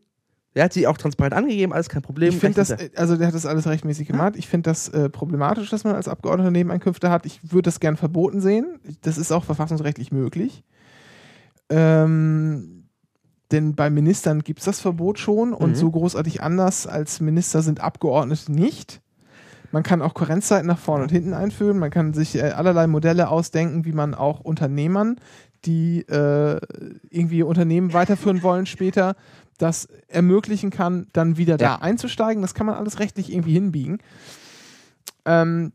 [0.53, 2.29] er hat sie auch transparent angegeben, alles kein Problem.
[2.29, 4.35] Ich finde das, also der hat das alles rechtmäßig gemacht.
[4.35, 7.25] Ich finde das äh, problematisch, dass man als Abgeordneter Nebeneinkünfte hat.
[7.25, 8.79] Ich würde das gern verboten sehen.
[9.01, 10.63] Das ist auch verfassungsrechtlich möglich.
[11.69, 12.85] Ähm,
[13.51, 15.75] denn bei Ministern gibt es das Verbot schon und Mhm.
[15.75, 19.01] so großartig anders als Minister sind Abgeordnete nicht.
[19.71, 21.77] Man kann auch Kohärenzzeiten nach vorne und hinten einführen.
[21.77, 25.17] Man kann sich äh, allerlei Modelle ausdenken, wie man auch Unternehmern,
[25.65, 26.59] die äh,
[27.09, 29.15] irgendwie Unternehmen weiterführen wollen später,
[29.57, 31.75] das ermöglichen kann, dann wieder da Ja.
[31.81, 32.41] einzusteigen.
[32.41, 33.99] Das kann man alles rechtlich irgendwie hinbiegen.
[35.25, 35.73] Ähm,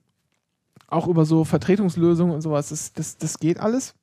[0.88, 3.94] auch über so Vertretungslösungen und sowas, das, das, das geht alles.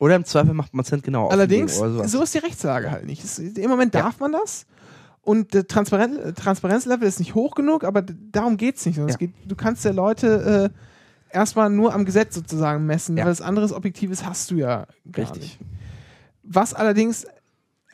[0.00, 3.22] Oder im Zweifel macht man Cent genau Allerdings, so ist die Rechtslage halt nicht.
[3.24, 4.02] Es, Im Moment Ja.
[4.02, 4.66] darf man das.
[5.24, 8.96] Und der Transparenz, Transparenzlevel ist nicht hoch genug, aber darum geht es nicht.
[8.96, 9.16] sondern Ja.
[9.18, 10.72] Geht, du kannst ja Leute
[11.32, 13.24] äh, erstmal nur am Gesetz sozusagen messen, Ja.
[13.24, 15.42] weil das anderes Objektives hast du ja gar Richtig.
[15.42, 15.58] nicht.
[16.42, 17.24] Was allerdings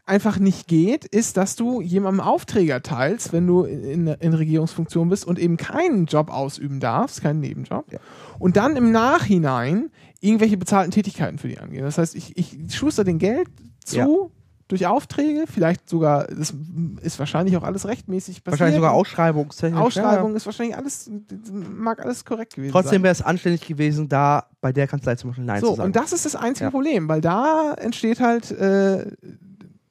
[0.06, 5.26] einfach nicht geht, ist, dass du jemandem Aufträge teilst, wenn du in, in Regierungsfunktion bist
[5.26, 7.92] und eben keinen Job ausüben darfst, keinen Nebenjob.
[7.92, 7.98] Ja.
[8.38, 9.90] Und dann im Nachhinein
[10.20, 11.84] irgendwelche bezahlten Tätigkeiten für die angehen.
[11.84, 13.48] Das heißt, ich, ich schuster den Geld
[13.84, 14.32] zu.
[14.68, 16.52] Durch Aufträge, vielleicht sogar, das
[17.00, 18.52] ist wahrscheinlich auch alles rechtmäßig passiert.
[18.60, 19.80] Wahrscheinlich sogar Ausschreibungstechnisch.
[19.80, 21.10] Ausschreibung ist wahrscheinlich alles,
[21.50, 22.72] mag alles korrekt gewesen Ja.
[22.72, 23.02] Trotzdem sein.
[23.04, 25.86] wäre es anständig gewesen, da bei der Kanzlei zum Beispiel Nein So, zu sagen.
[25.86, 26.70] und das ist das einzige Ja.
[26.70, 29.10] Problem, weil da entsteht halt, äh,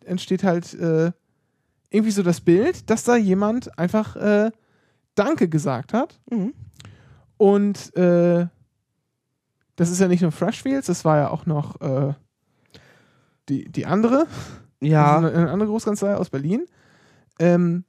[0.06, 1.12] entsteht halt äh,
[1.90, 4.52] irgendwie so das Bild, dass da jemand einfach äh,
[5.16, 6.20] Danke gesagt hat.
[6.30, 6.54] Mhm.
[7.38, 8.46] Und äh,
[9.76, 12.14] das ist ja nicht nur Freshfields, das war ja auch noch äh,
[13.50, 14.28] die, die andere,
[14.82, 16.66] ja, also eine, andere Großkanzlei aus Berlin,
[17.40, 17.84] ähm,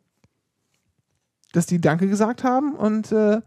[1.53, 3.41] dass die Danke gesagt haben und äh,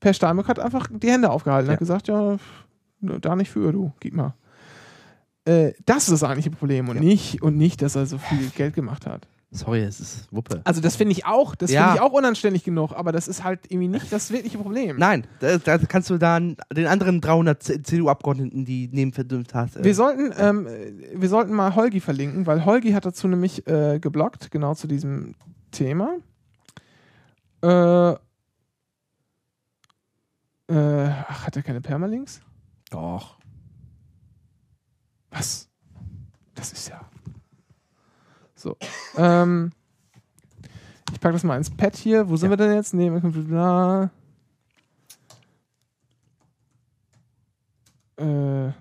[0.00, 1.72] Per Steinbrück hat einfach die Hände aufgehalten und Ja.
[1.74, 2.36] hat gesagt, ja,
[3.00, 4.34] da nicht für, du, gib mal.
[5.46, 7.02] Äh, das ist das eigentliche Problem und, Ja.
[7.02, 9.26] nicht, und nicht, dass er so viel Geld gemacht hat.
[9.50, 10.60] Sorry, es ist Wuppe.
[10.64, 11.82] Also das finde ich auch, das Ja.
[11.84, 14.96] finde ich auch unanständig genug, aber das ist halt irgendwie nicht das wirkliche Problem.
[14.98, 19.76] Nein, da, kannst du dann den anderen 300 C- CDU-Abgeordneten, die nebenverdünnt hat.
[19.76, 23.66] äh, Wir sollten, ähm, äh, wir sollten mal Holgi verlinken, weil Holgi hat dazu nämlich
[23.66, 25.34] äh, geblockt, genau zu diesem
[25.70, 26.16] Thema.
[27.62, 28.12] Äh,
[30.68, 32.40] äh, ach, hat er keine Permalinks?
[32.90, 33.38] Doch.
[35.30, 35.68] Was?
[36.54, 37.00] Das ist ja.
[38.64, 38.76] So.
[39.18, 39.72] ähm,
[41.12, 42.28] ich packe das mal ins Pad hier.
[42.30, 42.94] Wo sind wir denn jetzt?
[42.94, 44.10] Nee, bla.
[48.16, 48.72] Äh,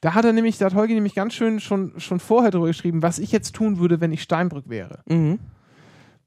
[0.00, 3.02] da hat er nämlich, da hat Holgi nämlich ganz schön schon, schon vorher drüber geschrieben,
[3.02, 5.00] was ich jetzt tun würde, wenn ich Steinbrück wäre.
[5.06, 5.38] Mhm.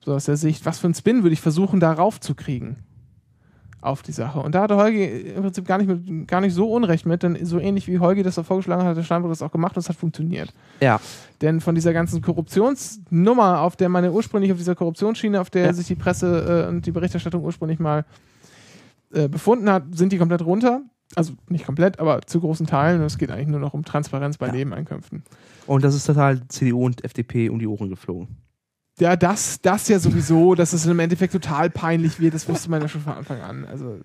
[0.06, 2.78] So aus der Sicht, was für einen Spin würde ich versuchen, da raufzukriegen
[3.84, 4.40] auf die Sache.
[4.40, 7.46] Und da hatte Holgi im Prinzip gar nicht, mit, gar nicht so unrecht mit, denn
[7.46, 9.82] so ähnlich wie Holgi das da vorgeschlagen hat, hat der Steinbrück das auch gemacht und
[9.82, 10.54] es hat funktioniert.
[10.82, 11.00] Ja.
[11.42, 15.66] Denn von dieser ganzen Korruptionsnummer, auf der man ja ursprünglich auf dieser Korruptionsschiene, auf der
[15.66, 15.74] Ja.
[15.74, 18.06] sich die Presse äh, und die Berichterstattung ursprünglich mal
[19.14, 20.82] äh, befunden hat, sind die komplett runter.
[21.16, 23.02] Also nicht komplett, aber zu großen Teilen.
[23.02, 24.54] Und es geht eigentlich nur noch um Transparenz bei Ja.
[24.54, 25.24] Nebeneinkünften.
[25.68, 28.38] Und das ist total CDU und FDP um die Ohren geflogen.
[29.00, 32.82] Ja, das, das ja sowieso, dass es im Endeffekt total peinlich wird, das wusste man
[32.82, 33.66] ja schon von Anfang an.
[33.66, 34.00] Also,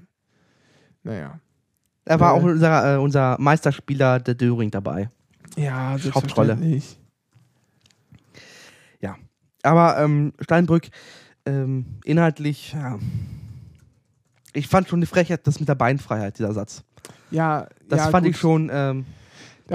[1.02, 1.38] naja.
[2.04, 2.38] Da war Äh.
[2.38, 5.10] auch unser, äh, unser Meisterspieler, der Döring, dabei.
[5.56, 6.56] Ja, Hauptrolle.
[6.56, 6.98] selbstverständlich.
[9.64, 10.88] Aber ähm, Steinbrück,
[11.44, 12.96] ähm, inhaltlich, ja.
[14.52, 16.84] Ich fand schon eine Frechheit, das mit der Beinfreiheit, dieser Satz.
[17.32, 18.34] Ja, Das ja, fand gut.
[18.34, 19.17] ich schon, ähm, Das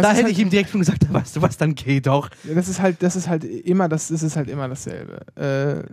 [0.02, 2.30] da hätte halt, ich ihm direkt schon gesagt, weißt du was, dann geh doch.
[2.44, 5.20] Ja, Das ist halt, das ist halt immer, das, das ist halt immer dasselbe.
[5.36, 5.84] Äh,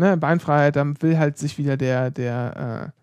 [0.00, 3.02] ne, Beinfreiheit, dann will halt sich wieder der, der, äh,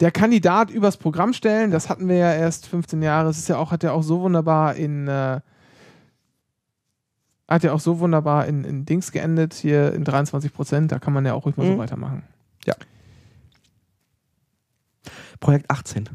[0.00, 1.70] der Kandidat übers Programm stellen.
[1.70, 3.30] Das hatten wir ja erst 15 Jahre.
[3.30, 5.40] Es ist ja auch, hat ja auch so wunderbar in, äh,
[7.46, 10.90] Hat ja auch so wunderbar in, in Dings geendet, hier in 23 Prozent.
[10.92, 11.78] Da kann man ja auch ruhig mal so Mhm.
[11.78, 12.22] weitermachen.
[15.40, 16.08] Projekt 18.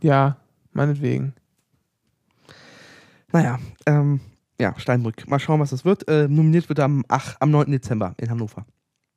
[0.00, 0.36] Ja,
[0.72, 1.34] meinetwegen.
[3.34, 4.20] Naja, ähm,
[4.60, 5.28] ja, Steinbrück.
[5.28, 6.06] Mal schauen, was das wird.
[6.06, 7.68] Äh, nominiert wird er am, ach, am 9.
[7.72, 8.64] Dezember in Hannover.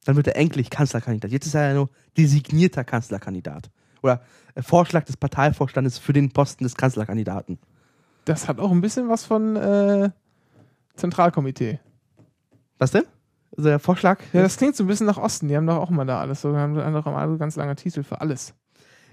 [0.05, 1.29] Dann wird er endlich Kanzlerkandidat.
[1.29, 3.69] Jetzt ist er ja nur designierter Kanzlerkandidat.
[4.01, 4.23] Oder
[4.55, 7.59] äh, Vorschlag des Parteivorstandes für den Posten des Kanzlerkandidaten.
[8.25, 10.09] Das hat auch ein bisschen was von äh,
[10.95, 11.79] Zentralkomitee.
[12.79, 13.03] Was denn?
[13.55, 14.19] Also der Vorschlag?
[14.33, 15.47] Ja, das klingt so ein bisschen nach Osten.
[15.47, 16.41] Die haben doch auch mal da alles.
[16.41, 18.55] So, haben doch alle ganz lange Titel für alles.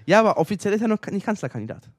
[0.07, 1.91] Ja, aber offiziell ist er noch nicht Kanzlerkandidat.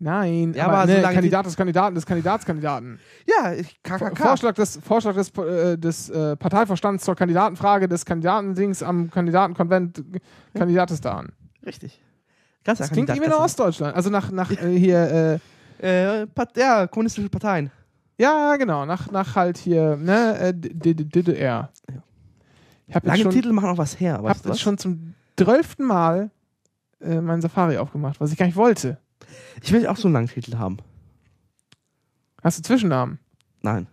[0.00, 3.00] Nein, Ja, aber, aber ne, Kandidat des Kandidaten des Kandidatskandidaten.
[3.26, 4.14] Ja, ich, KKK.
[4.16, 10.04] Vorschlag des, Vorschlag des, äh, des äh, Parteivorstands zur Kandidatenfrage des Kandidatendings am Kandidatenkonvent
[10.54, 11.32] Kandidates da an.
[11.66, 12.00] Richtig.
[12.64, 13.96] Das klingt irgendwie nach Ostdeutschland.
[13.96, 15.40] Also nach, nach äh, hier,
[15.80, 16.26] äh, Äh,
[16.56, 17.70] ja, kommunistische Parteien.
[18.18, 21.70] ja, genau, nach, nach halt hier, ne, äh, DDR.
[22.86, 24.14] Ich habe Lange schon, Titel machen auch was her.
[24.14, 26.30] hab Weißt du jetzt schon zum zwölften Mal
[27.00, 28.98] äh, meinen Safari aufgemacht, was ich gar nicht wollte.
[29.62, 30.78] Ich will auch so einen langen Titel haben.
[32.42, 33.18] Hast du Zwischennamen?
[33.62, 33.86] Nein.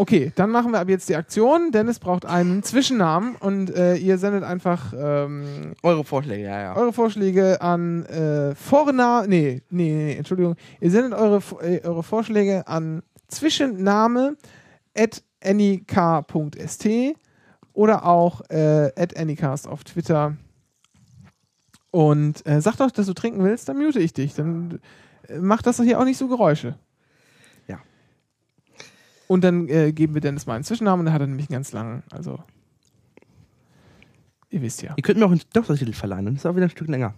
[0.00, 1.72] Okay, dann machen wir ab jetzt die Aktion.
[1.72, 6.76] Dennis braucht einen Zwischennamen und äh, ihr sendet einfach ähm, Eure Vorschläge, ja, ja.
[6.76, 10.54] eure Vorschläge an äh, Vorna nee, nee, nee, Entschuldigung.
[10.80, 14.36] Ihr sendet eure, äh, eure Vorschläge an Zwischenname
[14.96, 16.86] at anyk.st
[17.72, 20.36] oder auch äh, at anycast auf Twitter.
[21.90, 24.34] Und äh, sag doch, dass du trinken willst, dann mute ich dich.
[24.34, 24.80] Dann
[25.28, 26.78] äh, macht das doch hier auch nicht so Geräusche.
[27.66, 27.80] Ja.
[29.26, 31.56] Und dann äh, geben wir Dennis mal einen Zwischennamen und dann hat er nämlich einen
[31.56, 32.02] ganz langen.
[32.10, 32.42] Also,
[34.50, 34.94] ihr wisst ja.
[34.96, 37.14] Ihr könnt mir auch einen Doktortitel verleihen, dann ist auch wieder ein Stück länger.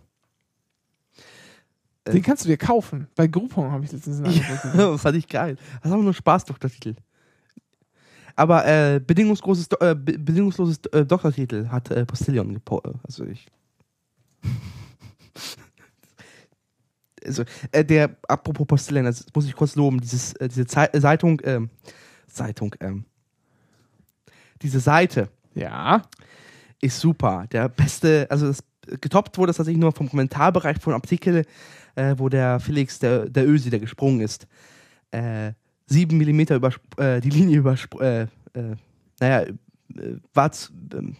[2.06, 3.08] Den kannst du dir kaufen.
[3.14, 4.78] Bei Groupon habe ich letztens ein Angebot gesehen.
[4.78, 5.56] das fand ich geil.
[5.82, 6.94] Das ist auch nur Spaß-Doktortitel.
[8.36, 12.96] Aber äh, bedingungsgroßes, äh, be bedingungsloses äh, Doktortitel hat äh, Postillion gepostet.
[13.04, 13.46] Also ich.
[17.24, 21.40] Also, äh, der, apropos Postillion, das muss ich kurz loben, dieses, äh, diese äh, Zeitung,
[21.44, 21.70] ähm,
[22.26, 23.04] Zeitung, ähm,
[24.62, 26.02] diese Seite Ja.
[26.80, 27.46] ist super.
[27.50, 28.62] Der beste, also das,
[29.00, 31.44] getoppt wurde das tatsächlich nur vom Kommentarbereich von einem Artikel,
[31.94, 34.46] äh, wo der Felix, der, der Ösi, der gesprungen ist,
[35.10, 35.52] äh,
[35.86, 38.76] sieben Millimeter über äh, die Linie übersprungen, äh, äh,
[39.20, 39.56] naja, äh,
[40.34, 41.16] war z- ähm,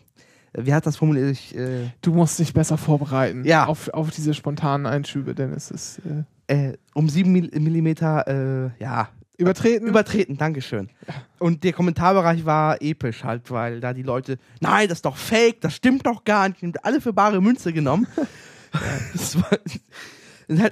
[0.54, 1.30] wie hat das formuliert?
[1.30, 3.66] Ich, äh, Du musst dich besser vorbereiten Ja.
[3.66, 6.00] auf, auf diese spontanen Einschübe, denn es ist
[6.48, 9.08] äh, äh, um sieben Mil Millimeter, äh, ja,
[9.38, 9.86] übertreten.
[9.86, 10.90] übertreten, Dankeschön.
[11.38, 15.60] Und der Kommentarbereich war episch halt, weil da die Leute, nein, das ist doch fake,
[15.60, 18.06] das stimmt doch gar nicht, haben alle für bare Münze genommen.
[19.12, 19.58] das war,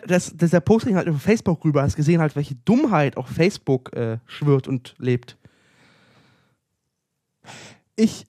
[0.07, 3.93] das, das, der Posting halt über Facebook rüber, hast gesehen halt, welche Dummheit auch Facebook
[3.97, 5.37] äh, schwört und lebt.
[7.97, 8.27] ich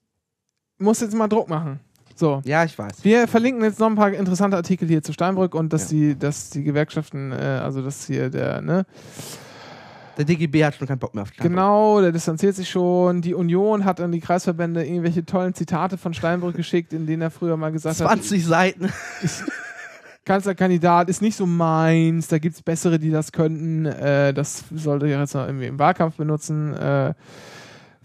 [0.79, 1.79] muss jetzt mal Druck machen.
[2.15, 2.41] So.
[2.43, 3.03] Ja, ich weiß.
[3.03, 5.97] Wir verlinken jetzt noch ein paar interessante Artikel hier zu Steinbrück und dass Ja.
[5.97, 8.85] die, dass die Gewerkschaften, äh, also dass hier der, ne,
[10.17, 13.21] Der DGB hat schon keinen Bock mehr auf die genau, der distanziert sich schon.
[13.21, 17.31] Die Union hat an die Kreisverbände irgendwelche tollen Zitate von Steinbrück geschickt, in denen er
[17.31, 18.89] früher mal gesagt hat, 20 Seiten.
[20.25, 23.85] Kanzlerkandidat ist nicht so meins, da gibt es bessere, die das könnten.
[23.85, 26.73] Äh, das sollte ich jetzt noch irgendwie im Wahlkampf benutzen.
[26.75, 27.13] Äh,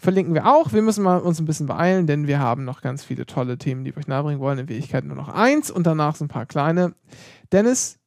[0.05, 0.73] verlinken wir auch.
[0.73, 3.85] Wir müssen mal uns ein bisschen beeilen, denn wir haben noch ganz viele tolle Themen,
[3.85, 4.59] die wir euch nahebringen wollen.
[4.59, 6.95] In Wirklichkeit nur noch eins und danach so ein paar kleine.
[7.51, 7.99] Dennis,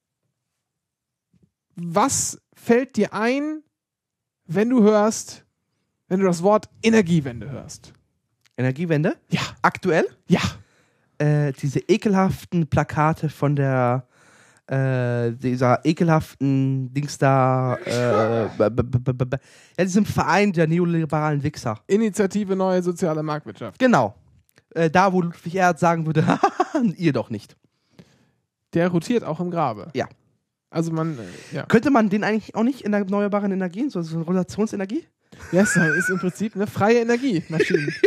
[1.76, 3.64] was fällt dir ein,
[4.45, 5.45] wenn du hörst,
[6.07, 7.94] wenn du das Wort Energiewende hörst?
[8.56, 9.18] Energiewende?
[9.30, 10.06] Ja, Aktuell?
[10.28, 10.41] ja.
[11.18, 14.07] äh, diese ekelhaften Plakate von der
[14.68, 19.38] äh, dieser ekelhaften Dings da äh, b- b- b- b- b-
[19.77, 21.80] ja, diesem Verein der neoliberalen Wichser.
[21.88, 23.80] Initiative Neue Soziale Marktwirtschaft.
[23.80, 24.15] Genau.
[24.76, 26.26] Äh, da, wo Ludwig Erhard sagen würde,
[26.98, 27.56] ihr doch nicht.
[28.73, 29.89] Der rotiert auch im Grabe.
[29.94, 30.07] Ja.
[30.69, 31.64] Also man, äh, ja.
[31.64, 35.07] Könnte man den eigentlich auch nicht in erneuerbaren Energien, so, so eine Rotationsenergie?
[35.52, 37.94] Ja, ist, ist im Prinzip eine freie Energie, Maschinen.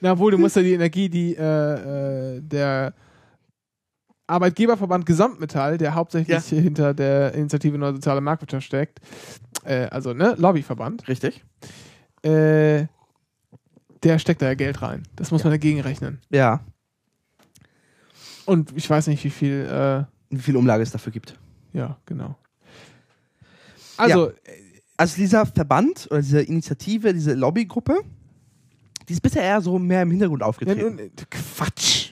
[0.00, 2.92] Na, obwohl, du musst ja die Energie, die äh, äh, der
[4.26, 9.00] Arbeitgeberverband Gesamtmetall, der hauptsächlich hinter der Initiative Neue Soziale Marktwirtschaft steckt,
[9.64, 11.44] äh, also ne, Lobbyverband, Richtig.
[12.22, 12.86] äh,
[14.02, 15.04] der steckt da ja Geld rein.
[15.16, 16.20] Das muss man dagegen rechnen.
[16.30, 16.60] Ja.
[18.44, 21.38] Und ich weiß nicht, wie viel, äh, Wie viel Umlage es dafür gibt.
[21.72, 22.36] ja, genau.
[23.96, 24.32] Also,
[24.98, 28.00] Also dieser Verband oder diese Initiative, diese Lobbygruppe,
[29.08, 30.96] die ist bisher eher so mehr im Hintergrund ja, aufgetreten.
[30.96, 32.05] nun, äh, Quatsch.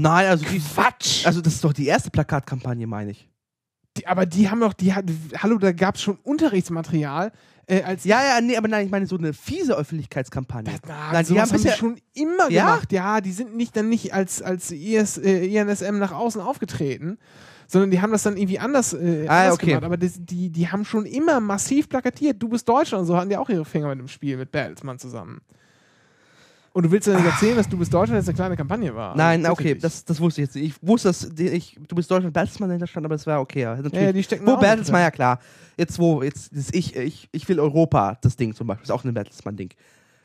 [0.00, 1.26] Nein, also die, Quatsch.
[1.26, 3.28] also das ist doch die erste Plakatkampagne, meine ich.
[3.96, 5.06] Die, aber die haben doch, die hat,
[5.42, 7.32] hallo, da gab es schon Unterrichtsmaterial.
[7.66, 10.72] Äh, als Ja, ja, nee, aber nein, ich meine so eine fiese Öffentlichkeitskampagne.
[10.86, 12.66] Na, Nein, die haben bisher die schon immer Ja?
[12.66, 12.92] gemacht.
[12.92, 17.18] Ja, die sind nicht dann nicht als, als IS, äh, INSM nach außen aufgetreten,
[17.66, 19.66] sondern die haben das dann irgendwie anders, äh, Ah, anders okay.
[19.66, 19.84] gemacht.
[19.84, 22.40] Aber das, die, die haben schon immer massiv plakatiert.
[22.40, 24.98] Du bist Deutscher und so hatten die auch ihre Finger mit dem Spiel mit Bertelsmann
[25.00, 25.40] zusammen.
[26.72, 29.16] Und du willst ja nicht erzählen, dass du bist Deutschland jetzt eine kleine Kampagne war.
[29.16, 30.64] Nein, Also, okay, das, das wusste ich jetzt nicht.
[30.66, 33.62] Ich wusste, dass ich, du bist Deutschland Bertelsmann dahinter stand, aber das war okay.
[33.62, 34.00] Ja, natürlich.
[34.00, 35.40] ja, die stecken wo Bertelsmann, klar.
[35.76, 39.04] Jetzt wo, jetzt ist ich, ich, ich will Europa, das Ding zum Beispiel, ist auch
[39.04, 39.70] ein Bertelsmann-Ding.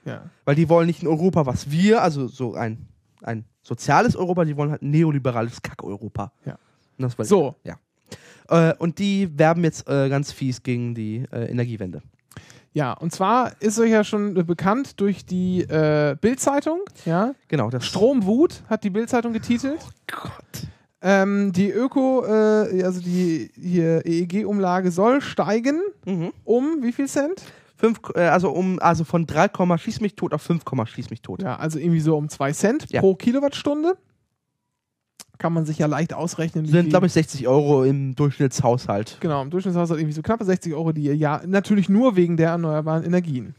[0.06, 0.30] Ja.
[0.45, 2.88] Weil die wollen nicht ein Europa, was wir, also so ein,
[3.22, 6.34] ein soziales Europa, die wollen halt ein neoliberales Kack-Europa.
[6.45, 6.57] Ja.
[6.98, 7.56] Das So.
[7.64, 7.70] ich.
[7.70, 7.78] Ja.
[8.49, 12.02] Äh, und die werben jetzt äh, ganz fies gegen die äh, Energiewende.
[12.74, 17.34] Ja, und zwar ist euch ja schon bekannt durch die äh, Bild-Zeitung, ja.
[17.48, 19.80] Genau, das Stromwut hat die Bild-Zeitung getitelt.
[20.08, 20.68] Gott.
[21.02, 26.32] Ähm, die Öko, äh, also die hier EEG-Umlage soll steigen Mhm.
[26.45, 27.44] um wie viel Cent?
[27.76, 31.10] Fünf, äh, also um, also von 3, Komma schieß mich tot auf 5, Komma schieß
[31.10, 31.41] mich tot.
[31.41, 33.02] Ja, also irgendwie so um 2 Cent Ja.
[33.02, 33.98] pro Kilowattstunde.
[35.38, 36.65] Kann man sich ja leicht ausrechnen.
[36.65, 39.18] Sind, glaube ich, 60 Euro im Durchschnittshaushalt.
[39.19, 42.49] Genau, im Durchschnittshaushalt irgendwie so knappe 60 Euro, die ihr ja natürlich nur wegen der
[42.49, 43.55] erneuerbaren Energien.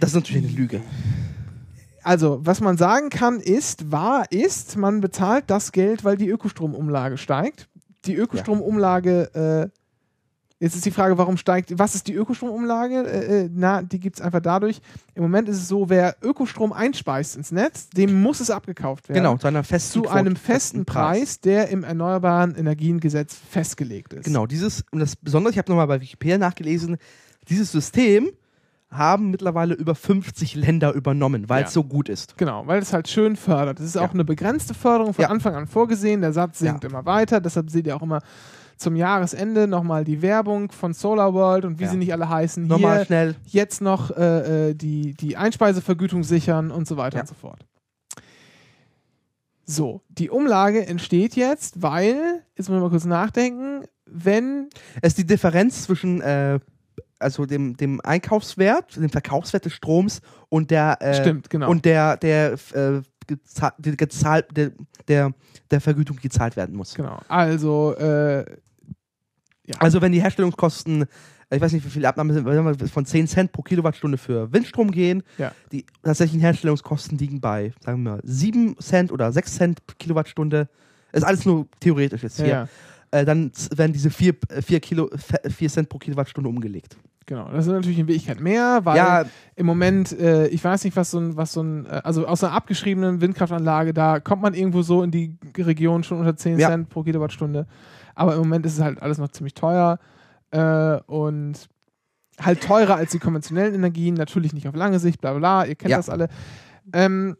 [0.00, 0.82] Das ist natürlich eine Lüge.
[2.02, 7.16] Also, was man sagen kann, ist, wahr ist, man bezahlt das Geld, weil die Ökostromumlage
[7.16, 7.68] steigt.
[8.04, 9.83] Die Ökostromumlage, äh,
[10.60, 13.02] jetzt ist die Frage, warum steigt, was ist die Ökostromumlage?
[13.06, 14.80] Äh, äh, na, die gibt es einfach dadurch.
[15.14, 19.18] Im Moment ist es so, wer Ökostrom einspeist ins Netz, dem muss es abgekauft werden.
[19.22, 24.24] Genau, zu einer festen Zu einem Quote- festen Preis, der im Erneuerbaren Energiengesetz festgelegt ist.
[24.24, 26.96] Genau, dieses, und das Besondere, ich habe nochmal bei Wikipedia nachgelesen,
[27.48, 28.30] dieses System
[28.90, 31.66] haben mittlerweile über 50 Länder übernommen, weil Ja.
[31.66, 32.38] es so gut ist.
[32.38, 33.80] Genau, weil es halt schön fördert.
[33.80, 34.02] Es ist Ja.
[34.02, 35.30] auch eine begrenzte Förderung von Ja.
[35.30, 36.20] Anfang an vorgesehen.
[36.20, 37.40] Der Satz sinkt immer weiter.
[37.40, 38.20] Deshalb seht ihr auch immer
[38.76, 41.90] zum Jahresende nochmal die Werbung von Solar World und wie Ja.
[41.90, 42.66] sie nicht alle heißen.
[42.66, 43.34] Nochmal Hier schnell.
[43.46, 47.22] jetzt noch äh, äh, die, die Einspeisevergütung sichern und so weiter Ja.
[47.22, 47.64] und so fort.
[49.66, 54.68] So, die Umlage entsteht jetzt, weil, jetzt muss man mal kurz nachdenken, wenn,
[55.00, 56.60] Es ist die Differenz zwischen äh,
[57.18, 60.20] also dem, dem Einkaufswert, dem Verkaufswert des Stroms
[60.50, 61.70] und der äh, stimmt, genau.
[61.70, 63.00] und der der äh,
[63.96, 64.72] gezahlt der,
[65.08, 65.32] der
[65.70, 66.94] der Vergütung die gezahlt werden muss.
[66.94, 68.44] genau, also, äh,
[69.78, 71.06] Also wenn die Herstellungskosten
[71.50, 74.52] ich weiß nicht, wie viele Abnahmen sind, wenn wir von 10 Cent pro Kilowattstunde für
[74.52, 75.22] Windstrom gehen.
[75.38, 75.52] Ja.
[75.70, 80.68] Die tatsächlichen Herstellungskosten liegen bei, sagen wir mal, 7 Cent oder 6 Cent pro Kilowattstunde.
[81.12, 82.48] Ist alles nur theoretisch jetzt hier.
[82.48, 82.68] ja,
[83.10, 85.10] Äh, dann werden diese 4, 4, Kilo,
[85.48, 86.96] 4 Cent pro Kilowattstunde umgelegt.
[87.26, 87.48] genau.
[87.52, 89.24] Das sind natürlich in Wirklichkeit mehr, weil ja,
[89.54, 92.42] im Moment, äh, ich weiß nicht, was so ein, was so ein, äh, also aus
[92.42, 96.70] einer abgeschriebenen Windkraftanlage, da kommt man irgendwo so in die Region schon unter 10 Ja.
[96.70, 97.66] Cent pro Kilowattstunde.
[98.14, 99.98] Aber im Moment ist es halt alles noch ziemlich teuer
[100.50, 101.68] äh, und
[102.40, 105.74] halt teurer als die konventionellen Energien, natürlich nicht auf lange Sicht, bla bla, bla, ihr
[105.76, 105.96] kennt Ja.
[105.98, 106.28] das alle.
[106.92, 107.36] Ähm,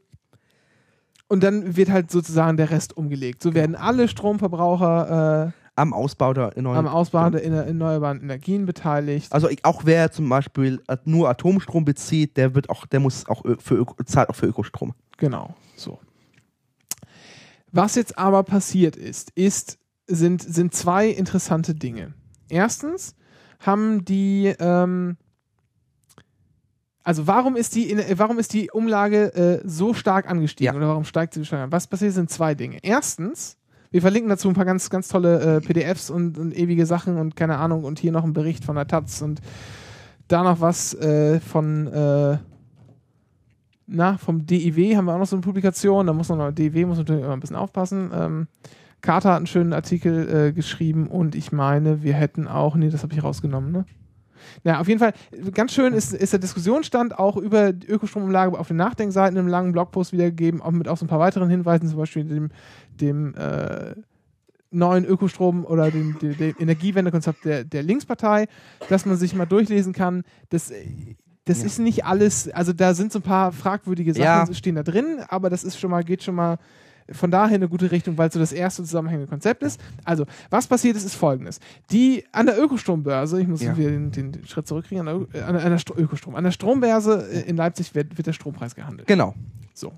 [1.29, 3.43] und dann wird halt sozusagen der Rest umgelegt.
[3.43, 9.33] So werden alle Stromverbraucher am Ausbau der äh, erneuerbaren am Ausbau der erneuerbaren Energien beteiligt.
[9.33, 13.43] Also auch wer zum Beispiel äh, nur Atomstrom bezieht, der wird auch, der muss auch
[13.59, 14.95] für Öko, zahlt auch für Ökostrom.
[15.17, 15.99] Genau, so.
[17.73, 22.15] Was jetzt aber passiert ist, ist sind, sind zwei interessante Dinge.
[22.49, 23.15] Erstens
[23.61, 25.17] haben die, ähm,
[27.03, 30.79] also warum ist die, in- warum ist die Umlage äh, so stark angestiegen Ja.
[30.79, 31.73] oder warum steigt sie so stark an?
[31.73, 32.79] Was passiert sind zwei Dinge.
[32.83, 33.57] Erstens,
[33.91, 37.37] wir verlinken dazu ein paar ganz, ganz tolle äh, PDFs und, und ewige Sachen und
[37.37, 39.41] keine Ahnung und hier noch ein Bericht von der Taz und
[40.29, 42.39] da noch was äh, von äh,
[43.87, 46.87] na, vom DIW haben wir auch noch so eine Publikation, da muss man noch, DIW
[46.87, 48.11] muss natürlich immer ein bisschen aufpassen.
[48.15, 48.49] Ähm,
[49.05, 53.03] Carter hat einen schönen Artikel äh, geschrieben und ich meine, wir hätten auch, nee, das
[53.03, 53.85] habe ich rausgenommen, ne?
[54.63, 55.13] Na, auf jeden Fall,
[55.53, 59.73] ganz schön ist, ist der Diskussionsstand auch über die Ökostromumlage auf den Nachdenkseiten im langen
[59.73, 62.51] Blogpost wiedergegeben, auch mit auch so ein paar weiteren Hinweisen, zum Beispiel dem,
[63.01, 63.95] dem äh,
[64.71, 68.47] neuen Ökostrom oder dem, dem, dem Energiewendekonzept der, der Linkspartei,
[68.87, 70.25] dass man sich mal durchlesen kann.
[70.51, 70.73] Das,
[71.47, 71.67] das Ja.
[71.67, 74.55] ist nicht alles, also da sind so ein paar fragwürdige Sachen, Ja.
[74.55, 76.59] stehen da drin, aber das ist schon mal, geht schon mal
[77.11, 79.81] von daher in eine gute Richtung, weil es so das erste zusammenhängende Konzept ist.
[80.05, 81.61] Also, was passiert ist, ist folgendes.
[81.91, 83.77] Die an der Ökostrombörse, ich muss Ja.
[83.77, 86.51] wieder den, den, Schritt zurückkriegen, an der, an der, an der Stro Ökostrom, an der
[86.51, 89.07] Strombörse äh, in Leipzig wird, wird der Strompreis gehandelt.
[89.07, 89.35] Genau.
[89.75, 89.93] So.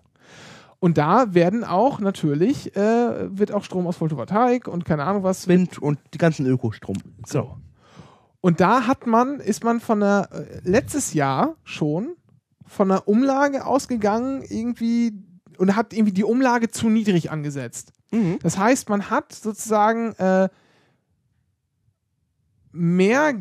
[0.79, 5.49] Und da werden auch natürlich, äh, wird auch Strom aus Photovoltaik und keine Ahnung was.
[5.49, 6.97] Wind und die ganzen Ökostrom.
[7.25, 7.57] So.
[8.41, 12.17] Und da hat man, ist man von der, äh, letztes Jahr schon
[12.67, 15.13] von einer Umlage ausgegangen, irgendwie,
[15.59, 17.93] und hat irgendwie die Umlage zu niedrig angesetzt.
[18.13, 18.39] Mhm.
[18.43, 20.49] Das heißt, man hat sozusagen äh,
[22.73, 23.35] mehr,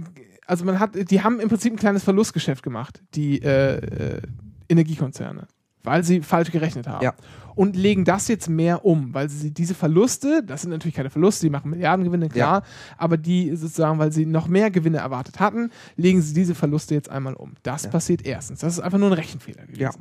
[0.48, 4.22] also man hat, die haben im Prinzip ein kleines Verlustgeschäft gemacht, die äh, äh,
[4.70, 5.48] Energiekonzerne,
[5.84, 7.04] weil sie falsch gerechnet haben.
[7.04, 7.14] Ja.
[7.56, 11.46] Und legen das jetzt mehr um, weil sie diese Verluste, das sind natürlich keine Verluste,
[11.46, 12.64] die machen Milliardengewinne, klar,
[12.98, 17.10] aber die sozusagen, weil sie noch mehr Gewinne erwartet hatten, legen sie diese Verluste jetzt
[17.10, 17.54] einmal um.
[17.64, 17.92] Das Ja.
[17.92, 18.60] passiert erstens.
[18.60, 19.80] Das ist einfach nur ein Rechenfehler gewesen.
[19.82, 19.92] Ja.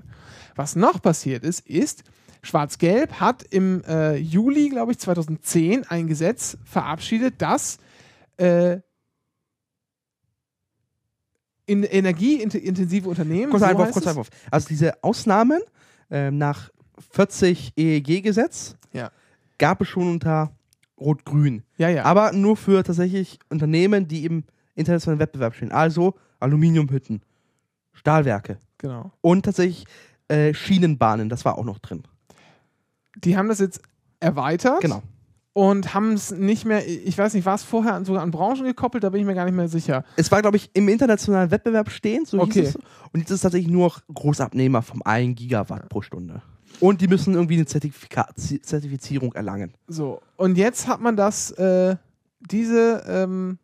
[0.55, 2.05] Was noch passiert ist, ist,
[2.43, 7.79] Schwarz-Gelb hat im äh, Juli, glaube ich, 2010 ein Gesetz verabschiedet, das
[8.37, 8.79] äh,
[11.67, 13.51] in energieintensive Unternehmen.
[13.51, 14.11] Kurz so Einwurf, heißt kurz es.
[14.11, 14.31] Einwurf.
[14.51, 15.61] Also diese Ausnahmen
[16.11, 16.71] ähm, nach
[17.11, 19.11] 40 EEG-Gesetz Ja.
[19.59, 20.53] gab es schon unter
[21.01, 21.63] Rot-Grün.
[21.79, 22.05] Ja, ja.
[22.05, 24.45] Aber nur für tatsächlich Unternehmen, die im
[24.75, 25.73] internationalen Wettbewerb stehen.
[25.73, 27.23] Also Aluminiumhütten,
[27.93, 29.13] Stahlwerke genau.
[29.21, 29.87] und tatsächlich
[30.29, 32.03] äh, Schienenbahnen, das war auch noch drin.
[33.17, 33.81] Die haben das jetzt
[34.21, 34.81] erweitert.
[34.81, 35.03] Genau.
[35.53, 39.05] Und haben es nicht mehr, ich weiß nicht, war es vorher sogar an Branchen gekoppelt,
[39.05, 40.05] da bin ich mir gar nicht mehr sicher.
[40.17, 42.61] Es war, glaube ich, im internationalen Wettbewerb stehend, so Okay.
[42.63, 42.75] hieß es.
[43.13, 46.43] Und jetzt ist es tatsächlich nur noch Großabnehmer vom 1 Gigawatt pro Stunde.
[46.81, 49.75] Und die müssen irgendwie eine Zertifika Zertifizierung erlangen.
[49.87, 51.95] So, und jetzt hat man das, äh,
[52.41, 53.59] diese ähm,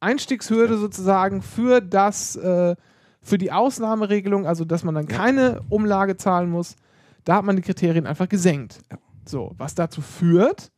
[0.00, 2.76] Einstiegshürde sozusagen für das, äh,
[3.24, 6.76] für die Ausnahmeregelung, also dass man dann keine Umlage zahlen muss,
[7.24, 8.80] da hat man die Kriterien einfach gesenkt.
[9.26, 10.70] So, was dazu führt,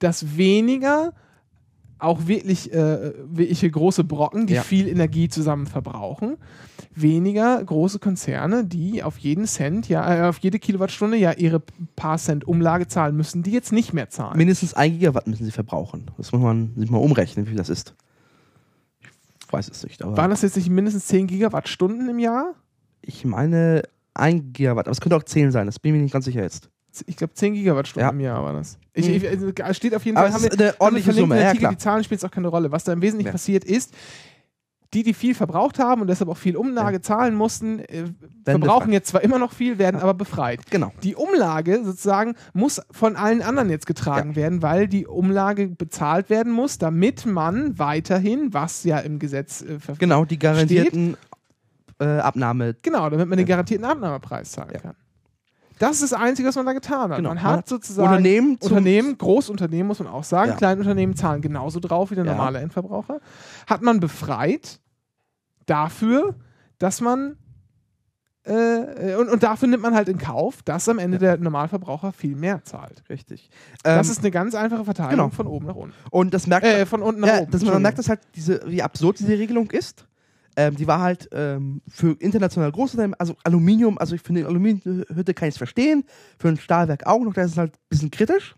[0.00, 1.12] dass weniger
[1.98, 4.62] auch wirklich, äh, wirkliche große Brocken, die Ja.
[4.62, 6.38] viel Energie zusammen verbrauchen,
[6.94, 11.60] weniger große Konzerne, die auf jeden Cent, ja, äh, auf jede Kilowattstunde ja ihre
[11.96, 14.38] paar Cent Umlage zahlen müssen, die jetzt nicht mehr zahlen.
[14.38, 16.10] Mindestens 1 Gigawatt müssen sie verbrauchen.
[16.16, 17.94] Das muss man sich mal umrechnen, wie viel das ist.
[19.52, 22.54] Weiß es nicht, aber Waren das jetzt nicht mindestens 10 Gigawattstunden im Jahr?
[23.02, 23.82] ich meine
[24.14, 24.86] 1 Gigawatt.
[24.86, 26.68] Aber es könnte auch 10 sein, das bin ich mir nicht ganz sicher jetzt.
[27.06, 28.10] Ich glaube 10 Gigawattstunden Ja.
[28.12, 28.76] im Jahr war das.
[28.92, 30.80] Ich, ich, es steht auf jeden Aber Fall, es haben ist wir- eine haben wir
[30.80, 31.72] ordentliche verlinkt in Summe, ja, Artikel, klar.
[31.72, 32.72] die Zahlen spielen jetzt auch keine Rolle.
[32.72, 33.32] Was da im Wesentlichen Ja.
[33.32, 33.94] passiert ist,
[34.92, 38.04] die, die viel verbraucht haben und deshalb auch viel Umlage zahlen mussten, äh,
[38.44, 38.92] verbrauchen befreit.
[38.92, 40.60] jetzt zwar immer noch viel, werden aber befreit.
[40.70, 40.92] Genau.
[41.04, 44.36] Die Umlage sozusagen muss von allen anderen jetzt getragen Ja.
[44.36, 49.78] werden, weil die Umlage bezahlt werden muss, damit man weiterhin, was ja im Gesetz äh,
[49.98, 51.16] Genau, die garantierten
[52.00, 52.74] äh, Abnahme.
[52.82, 54.80] Genau, damit man den garantierten Abnahmepreis zahlen Ja.
[54.80, 54.94] kann.
[55.80, 57.16] Das ist das Einzige, was man da getan hat.
[57.16, 57.30] Genau.
[57.30, 60.56] Man hat sozusagen Unternehmen Unternehmen, Großunternehmen muss man auch sagen, Ja.
[60.56, 62.32] Kleinunternehmen zahlen genauso drauf wie der Ja.
[62.32, 63.20] normale Endverbraucher,
[63.66, 64.78] hat man befreit
[65.66, 66.34] dafür,
[66.78, 67.36] dass man
[68.44, 72.34] äh, und, und dafür nimmt man halt in Kauf, dass am Ende der Normalverbraucher viel
[72.36, 73.02] mehr zahlt.
[73.10, 73.50] Richtig.
[73.82, 75.28] Das Ähm, ist eine ganz einfache Verteilung genau.
[75.30, 75.94] von oben nach unten.
[76.10, 77.50] und das merkt Äh, von unten nach ja, oben.
[77.52, 80.06] dass man merkt, dass halt diese, wie absurd diese Regelung ist.
[80.60, 85.48] Ähm, die war halt ähm, für international Großunternehmen, also Aluminium, also ich finde, Aluminiumhütte kann
[85.48, 86.04] ich verstehen,
[86.38, 88.54] für ein Stahlwerk auch noch, das ist halt ein bisschen kritisch.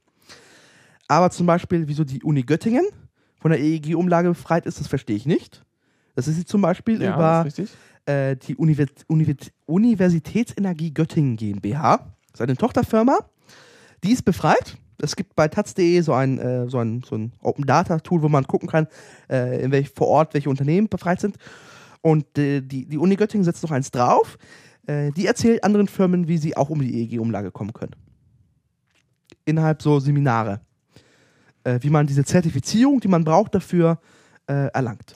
[1.07, 2.85] Aber zum Beispiel, wieso die Uni Göttingen
[3.41, 5.65] von der EEG-Umlage befreit ist, das verstehe ich nicht.
[6.17, 7.47] Das ist sie zum Beispiel ja, über
[8.07, 11.99] äh, die Univers Univers Universitätsenergie Göttingen GmbH.
[12.33, 13.19] Das ist eine Tochterfirma.
[14.03, 14.77] Die ist befreit.
[14.99, 18.29] Es gibt bei taz.de so ein, äh, so ein, so ein Open Data Tool, wo
[18.29, 18.89] man gucken kann,
[19.31, 21.37] äh, in welch, vor Ort welche Unternehmen befreit sind.
[22.03, 24.37] Und äh, die, die Uni Göttingen setzt noch eins drauf.
[24.87, 27.95] Äh, die erzählt anderen Firmen, wie sie auch um die EEG-Umlage kommen können.
[29.45, 30.61] Innerhalb so Seminare.
[31.65, 34.01] Äh, wie man diese Zertifizierung, die man braucht dafür,
[34.49, 35.15] äh, erlangt.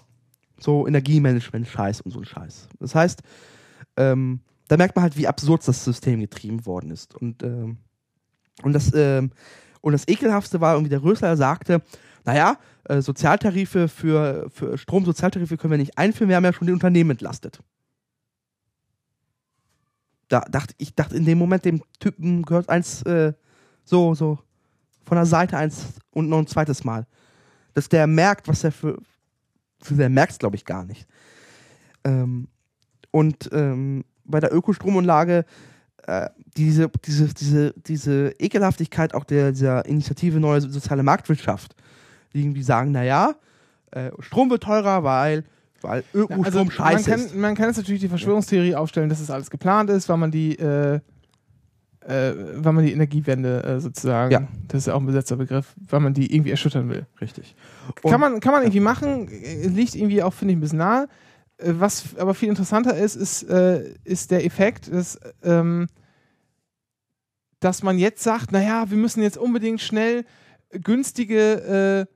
[0.58, 2.68] So Energiemanagement-Scheiß und so ein Scheiß.
[2.78, 3.22] Das heißt,
[3.96, 7.14] ähm, da merkt man halt, wie absurd das System getrieben worden ist.
[7.14, 7.78] Und, ähm,
[8.62, 9.32] und, das, ähm,
[9.80, 11.82] und das Ekelhaftste war irgendwie, der Rösler sagte,
[12.24, 12.58] naja,
[12.88, 17.10] äh, Sozialtarife für, für Stromsozialtarife können wir nicht einführen, wir haben ja schon die Unternehmen
[17.10, 17.60] entlastet.
[20.28, 23.32] Da dachte ich dachte in dem Moment, dem Typen gehört eins äh,
[23.84, 24.38] so, so
[25.04, 27.06] von der Seite eins und noch ein zweites Mal.
[27.74, 28.98] Dass der merkt, was er für,
[29.80, 31.06] für der merkt es, glaube ich, gar nicht.
[32.04, 32.48] Ähm,
[33.10, 35.44] und ähm, bei der Ökostromanlage
[36.06, 41.74] äh, diese, diese, diese, diese Ekelhaftigkeit auch der, dieser Initiative Neue Soziale Marktwirtschaft,
[42.36, 43.34] irgendwie sagen, naja,
[43.92, 45.44] äh, Strom wird teurer, weil,
[45.80, 47.34] weil Ökostrom Also man scheiße kann, ist.
[47.36, 50.58] man kann jetzt natürlich die Verschwörungstheorie aufstellen, dass es alles geplant ist, weil man die,
[50.58, 51.00] äh,
[52.00, 54.46] äh, weil man die Energiewende äh, sozusagen, Ja.
[54.68, 57.06] das ist ja auch ein besetzter Begriff, weil man die irgendwie erschüttern will.
[57.20, 57.54] Richtig.
[58.02, 61.08] kann, man, kann man irgendwie machen, äh, liegt irgendwie auch, finde ich, ein bisschen nahe.
[61.58, 65.86] Äh, Was aber viel interessanter ist, ist, ist der Effekt, dass, ähm,
[67.60, 70.24] dass man jetzt sagt, naja, wir müssen jetzt unbedingt schnell
[70.70, 72.06] günstige,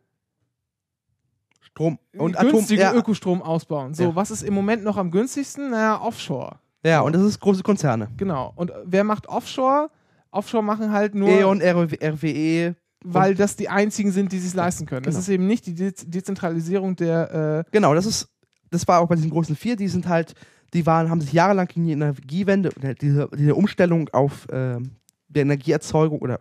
[1.72, 2.52] Strom äh, und Atom.
[2.52, 3.94] günstige Ja, Ökostrom ausbauen.
[3.94, 4.16] So, Ja.
[4.16, 5.70] was ist im Moment noch am günstigsten?
[5.70, 6.56] Naja, Offshore.
[6.84, 8.08] ja, und das ist große Konzerne.
[8.16, 8.52] Genau.
[8.56, 9.90] Und wer macht Offshore?
[10.30, 11.28] Offshore machen halt nur.
[11.28, 15.02] E.ON, RWE, weil das die einzigen sind, die sich leisten können.
[15.04, 15.20] Das Genau.
[15.22, 17.64] ist eben nicht die De Dezentralisierung der.
[17.66, 18.28] Äh, Genau, das ist,
[18.70, 20.34] das war auch bei diesen großen vier, die sind halt,
[20.74, 22.70] die waren, haben sich jahrelang gegen die Energiewende,
[23.00, 24.92] diese, diese Umstellung auf ähm,
[25.28, 26.40] der Energieerzeugung oder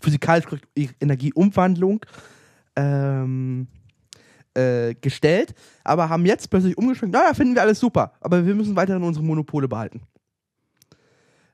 [0.00, 0.68] physikalische korrekt-
[1.00, 2.04] Energieumwandlung
[2.76, 3.68] ähm,
[4.54, 5.54] äh, gestellt,
[5.84, 9.24] aber haben jetzt plötzlich umgeschwenkt, naja, finden wir alles super, aber wir müssen weiterhin unsere
[9.24, 10.02] Monopole behalten.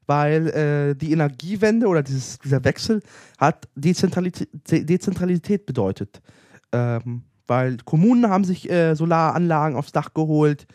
[0.06, 3.02] Weil äh, die Energiewende oder dieses, dieser Wechsel
[3.36, 6.22] hat Dezentralität, De- Dezentralität bedeutet.
[6.72, 10.66] Ähm, weil Kommunen haben sich äh, Solaranlagen aufs Dach geholt,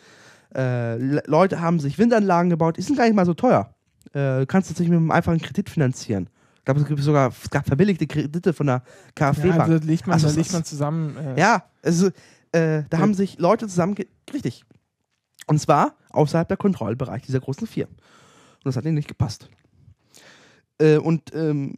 [0.54, 3.74] äh, Le- Leute haben sich Windanlagen gebaut, die sind gar nicht mal so teuer.
[4.12, 6.28] Äh, du kannst das nicht mit einem einfachen Kredit finanzieren.
[6.64, 8.82] Ich glaube, es gibt sogar es gab verbilligte Kredite von der
[9.14, 11.14] KfW ja, also legt man, Also legt man zusammen.
[11.14, 12.12] Äh, Ja, also äh,
[12.52, 12.98] da Ja.
[13.00, 13.94] haben sich Leute zusammen,
[14.32, 14.64] richtig.
[15.46, 17.86] Und zwar außerhalb der Kontrollbereich dieser großen vier.
[17.86, 17.96] Und
[18.64, 19.50] das hat ihnen nicht gepasst.
[20.78, 21.74] Äh, und ähm,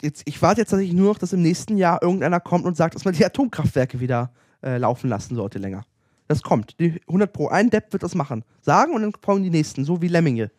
[0.00, 2.94] jetzt, ich warte jetzt tatsächlich nur noch, dass im nächsten Jahr irgendeiner kommt und sagt,
[2.94, 4.32] dass man die Atomkraftwerke wieder
[4.62, 5.82] äh, laufen lassen sollte länger.
[6.28, 6.78] Das kommt.
[6.78, 7.48] Die 100 Pro.
[7.48, 8.44] Ein Depp wird das machen.
[8.62, 10.52] Sagen und dann kommen die nächsten, so wie Lemminge.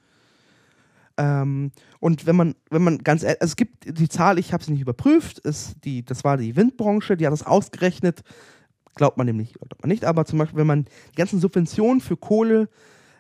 [1.22, 4.64] Ähm, und wenn man, wenn man ganz ehrlich, also es gibt die Zahl, ich habe
[4.64, 8.22] sie nicht überprüft, ist die, das war die Windbranche, die hat das ausgerechnet.
[8.96, 12.02] Glaubt man dem nicht, glaubt man nicht, aber zum Beispiel, wenn man die ganzen Subventionen
[12.02, 12.70] für Kohle,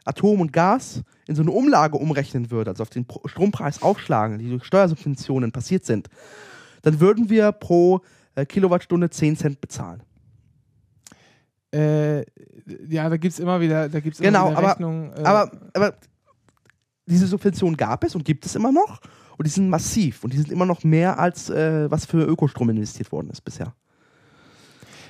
[0.03, 4.49] Atom und Gas in so eine Umlage umrechnen würde, also auf den Strompreis aufschlagen, die
[4.49, 6.09] durch Steuersubventionen passiert sind,
[6.81, 8.01] dann würden wir pro
[8.33, 10.01] äh, Kilowattstunde 10 Cent bezahlen.
[11.71, 12.21] Äh,
[12.89, 15.13] ja, da gibt es immer wieder, da gibt's immer Genau, wieder Rechnungen.
[15.13, 15.93] Äh, Aber, aber
[17.11, 18.99] diese Subventionen gab es und gibt es immer noch
[19.37, 22.69] und die sind massiv und die sind immer noch mehr als äh, was für Ökostrom
[22.69, 23.73] investiert worden ist bisher.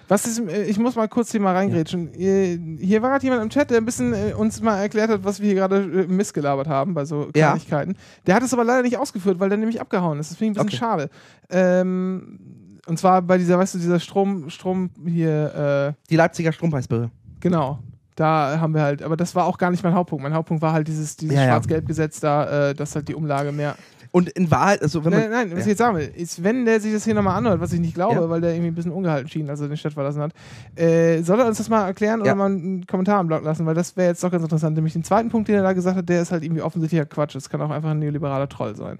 [0.08, 2.14] Was ist, äh, ich muss mal kurz hier mal reingrätschen.
[2.14, 5.24] Äh, Hier war gerade jemand im Chat, der ein bisschen äh, uns mal erklärt hat,
[5.24, 7.52] was wir hier gerade äh, missgelabert haben bei so Ja.
[7.52, 7.96] Kleinigkeiten.
[8.28, 10.30] Der hat es aber leider nicht ausgeführt, weil der nämlich abgehauen ist.
[10.32, 11.10] Das finde ich ein bisschen schade.
[11.50, 12.40] Ähm,
[12.88, 17.12] und zwar bei dieser, weißt du, dieser Strom, Strom hier, äh, Die Leipziger Strompreisbehörde.
[17.40, 17.80] genau.
[18.22, 20.22] Da haben wir halt, aber das war auch gar nicht mein Hauptpunkt.
[20.22, 21.48] Mein Hauptpunkt war halt dieses, dieses Ja, ja.
[21.50, 23.76] Schwarz-Gelb-Gesetz da, äh, dass halt die Umlage mehr.
[24.12, 25.22] Und in Wahrheit, also wenn man.
[25.22, 25.62] Nein, nein, was ja.
[25.62, 27.96] ich jetzt sagen will, ist, wenn der sich das hier nochmal anhört, was ich nicht
[27.96, 28.30] glaube, Ja.
[28.30, 30.34] weil der irgendwie ein bisschen ungehalten schien, als er den Stadt verlassen hat,
[30.76, 32.26] äh, soll er uns das mal erklären Ja.
[32.26, 34.76] oder mal einen Kommentar im Blog lassen, weil das wäre jetzt doch ganz interessant.
[34.76, 37.34] Nämlich den zweiten Punkt, den er da gesagt hat, der ist halt irgendwie offensichtlicher Quatsch.
[37.34, 39.00] Das kann auch einfach ein neoliberaler Troll sein.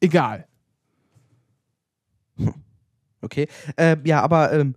[0.00, 0.46] Egal.
[3.22, 3.46] Okay.
[3.76, 4.74] Äh, ja, aber ähm,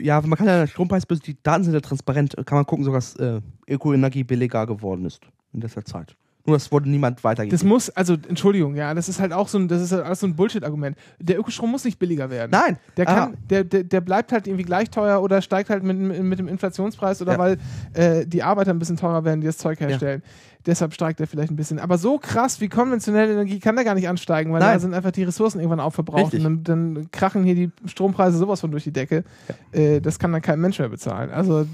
[0.00, 3.16] ja, man kann ja Strompreisbörse, die Daten sind ja transparent, kann man gucken, sogar dass
[3.16, 5.20] äh, Ökoenergie billiger geworden ist
[5.52, 6.16] in letzter Zeit.
[6.46, 7.58] Nur das wurde niemand weitergegeben.
[7.58, 10.20] Das muss, also Entschuldigung, ja, das ist halt auch so ein, das ist halt alles
[10.20, 10.94] so ein Bullshit-Argument.
[11.18, 12.50] Der Ökostrom muss nicht billiger werden.
[12.50, 12.76] Nein.
[12.98, 13.14] Der, Ah.
[13.14, 16.48] kann, der, der, der bleibt halt irgendwie gleich teuer oder steigt halt mit, mit, dem
[16.48, 17.38] Inflationspreis oder Ja.
[17.38, 17.58] weil
[17.94, 20.22] äh, die Arbeiter ein bisschen teurer werden, die das Zeug herstellen.
[20.66, 21.78] Deshalb steigt er vielleicht ein bisschen.
[21.78, 24.74] Aber so krass wie konventionelle Energie kann der gar nicht ansteigen, weil Nein.
[24.74, 26.46] da sind einfach die Ressourcen irgendwann aufverbraucht Richtig.
[26.46, 29.24] und dann, dann krachen hier die Strompreise sowas von durch die Decke.
[29.72, 31.30] Äh, das kann dann kein Mensch mehr bezahlen.
[31.30, 31.66] Also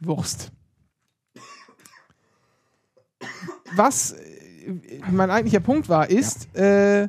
[0.00, 0.50] Wurst.
[3.76, 4.74] Was äh,
[5.10, 7.08] mein eigentlicher Punkt war, ist, äh,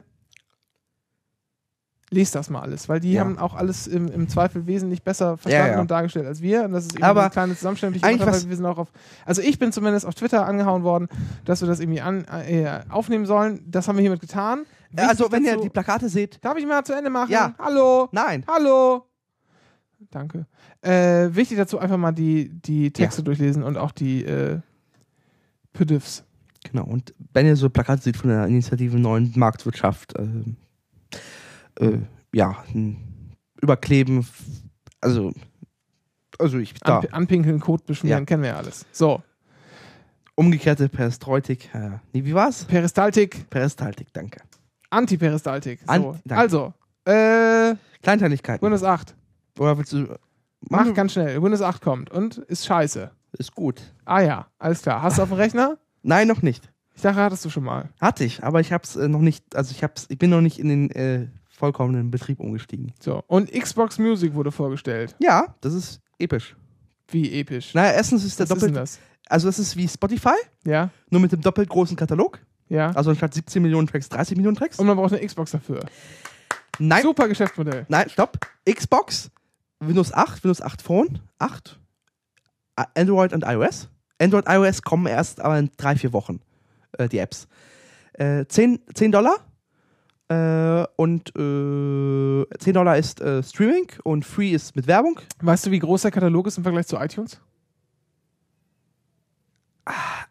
[2.11, 3.21] lest das mal alles, weil die Ja.
[3.21, 5.81] haben auch alles im, im Zweifel wesentlich besser verstanden Ja, ja.
[5.81, 6.63] und dargestellt als wir.
[6.63, 8.49] Und das ist eben Aber eine kleine Zusammenstellung, die ich eigentlich gemacht habe, was- weil
[8.49, 8.91] wir sind auch auf,
[9.25, 11.07] also ich bin zumindest auf Twitter angehauen worden,
[11.45, 13.61] dass wir das irgendwie an, äh, aufnehmen sollen.
[13.67, 14.65] Das haben wir hiermit getan.
[14.97, 17.31] Ja, also, Wichtig wenn ihr dazu- die Plakate seht, Darf ich mal zu Ende machen?
[17.31, 17.53] Ja.
[17.59, 18.09] Hallo?
[18.11, 18.43] nein.
[18.47, 19.05] Hallo?
[20.11, 20.47] Danke.
[20.81, 24.59] Äh, wichtig dazu einfach mal die, die Texte durchlesen und auch die äh,
[25.73, 26.23] PDIFs.
[26.63, 30.55] Genau, und wenn ihr so Plakate seht von der Initiative Neuen Marktwirtschaft, ähm,
[31.79, 31.97] äh,
[32.33, 32.63] ja,
[33.61, 34.25] überkleben,
[35.01, 35.31] also,
[36.37, 38.25] also ich, da, Anp anpinkeln, Code beschmieren, Ja.
[38.25, 38.85] kennen wir ja alles.
[38.91, 39.21] So,
[40.35, 42.65] umgekehrte Perestroitik, äh, nee, wie war's?
[42.65, 44.41] Peristaltik, Peristaltik, danke.
[44.89, 45.79] Antiperistaltik.
[45.81, 45.87] So.
[45.87, 46.35] An- danke.
[46.41, 46.73] also,
[47.05, 48.65] äh, Kleinteiligkeiten.
[48.65, 49.15] Windows 8.
[49.59, 50.07] Oder willst du,
[50.69, 51.41] Mach Mach- ganz schnell.
[51.41, 53.11] Windows 8 kommt und ist scheiße.
[53.37, 53.81] ist gut.
[54.05, 55.01] Ah ja, alles klar.
[55.03, 55.77] Hast du auf dem Rechner?
[56.01, 56.69] Nein, noch nicht.
[56.95, 57.89] Ich dachte, hattest du schon mal.
[58.01, 60.59] Hatte ich, aber ich hab's äh, noch nicht, also ich hab's, ich bin noch nicht
[60.59, 61.27] in den äh,
[61.59, 62.93] vollkommenen Betrieb umgestiegen.
[62.99, 63.21] So.
[63.27, 65.15] Und Xbox Music wurde vorgestellt.
[65.19, 66.55] Ja, das ist episch.
[67.09, 67.73] Wie episch.
[67.73, 68.99] Naja, erstens ist der Was ist denn doppelt, das?
[69.27, 72.39] also das ist wie Spotify, Ja, nur mit dem doppelt großen Katalog.
[72.69, 72.91] ja.
[72.91, 74.79] Also anstatt 17 Millionen Tracks 30 Millionen Tracks.
[74.79, 75.81] Und man braucht eine Xbox dafür.
[76.79, 77.85] Nein, Super Geschäftsmodell.
[77.89, 78.39] nein, stopp.
[78.69, 79.29] Xbox,
[79.81, 81.77] Windows 8, Windows 8 Phone, 8,
[82.77, 83.89] A- Android und iOS.
[84.21, 86.39] Android, iOS kommen erst aber in drei, vier Wochen,
[86.97, 87.47] äh, die Apps.
[88.13, 89.35] Äh, 10, 10 Dollar
[90.29, 95.19] äh, und äh, 10 Dollar ist äh, Streaming und Free ist mit Werbung.
[95.41, 97.41] Weißt du, wie groß der Katalog ist im Vergleich zu iTunes?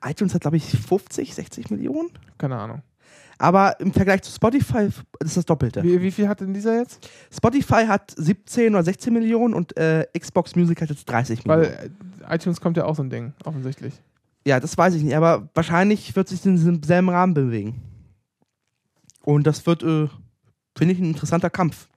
[0.04, 2.10] iTunes hat, glaube ich, 50, 60 Millionen.
[2.38, 2.82] Keine Ahnung.
[3.38, 5.82] Aber im Vergleich zu Spotify ist das das Doppelte.
[5.82, 7.08] Wie, wie viel hat denn dieser jetzt?
[7.32, 11.68] Spotify hat 17 oder 16 Millionen und äh, Xbox Music hat jetzt 30 Millionen.
[11.68, 11.90] Weil
[12.28, 13.94] äh, iTunes kommt ja auch so ein Ding, offensichtlich.
[14.44, 17.80] Ja, das weiß ich nicht, aber wahrscheinlich wird sich in diesem selben Rahmen bewegen.
[19.28, 20.08] Und das wird, äh,
[20.74, 21.90] finde ich, ein interessanter Kampf.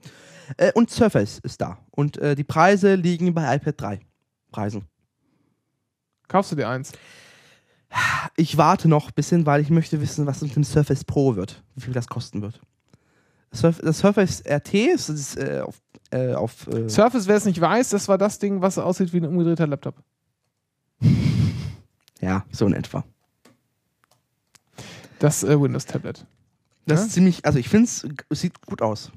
[0.57, 1.77] Äh, und Surface ist da.
[1.89, 3.99] Und äh, die Preise liegen bei iPad 3
[4.51, 4.83] Preisen.
[6.27, 6.91] Kaufst du dir eins?
[8.35, 11.63] Ich warte noch ein bisschen, weil ich möchte wissen, was mit dem Surface Pro wird.
[11.75, 12.59] Wie viel das kosten wird.
[13.49, 17.91] Das Surface RT ist, ist äh, auf, äh, auf äh, Surface, wer es nicht weiß,
[17.91, 19.95] das war das Ding, was aussieht wie ein umgedrehter Laptop.
[22.19, 23.05] ja, so in etwa.
[25.19, 26.25] Das äh, Windows-Tablet.
[26.85, 27.05] Das Ja?
[27.05, 27.85] ist ziemlich, also ich finde
[28.29, 29.11] es sieht gut aus.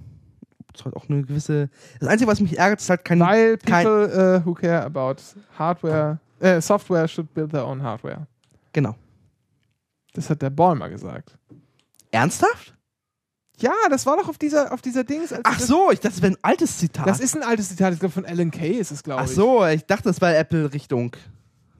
[0.76, 1.70] Es hat auch eine gewisse.
[2.00, 3.20] Das Einzige, was mich ärgert, ist halt kein.
[3.20, 5.16] Weil kein people uh, who care about
[5.56, 8.26] hardware, äh, software should build their own hardware.
[8.72, 8.96] genau.
[10.14, 11.36] Das hat der Bäumer gesagt.
[12.12, 12.74] Ernsthaft?
[13.58, 15.32] Ja, das war doch auf dieser, auf dieser Dings.
[15.44, 17.06] Ach das, so, ich dachte, das wäre ein altes Zitat.
[17.06, 19.34] Das ist ein altes Zitat, ich glaube von Alan Kay ist es, glaube Ach ich.
[19.34, 21.16] so, ich dachte, das war Apple-Richtung.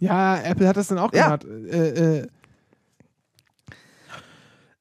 [0.01, 1.37] Ja, Apple hat das dann auch Ja.
[1.37, 1.45] gemacht.
[1.45, 2.27] Äh, äh,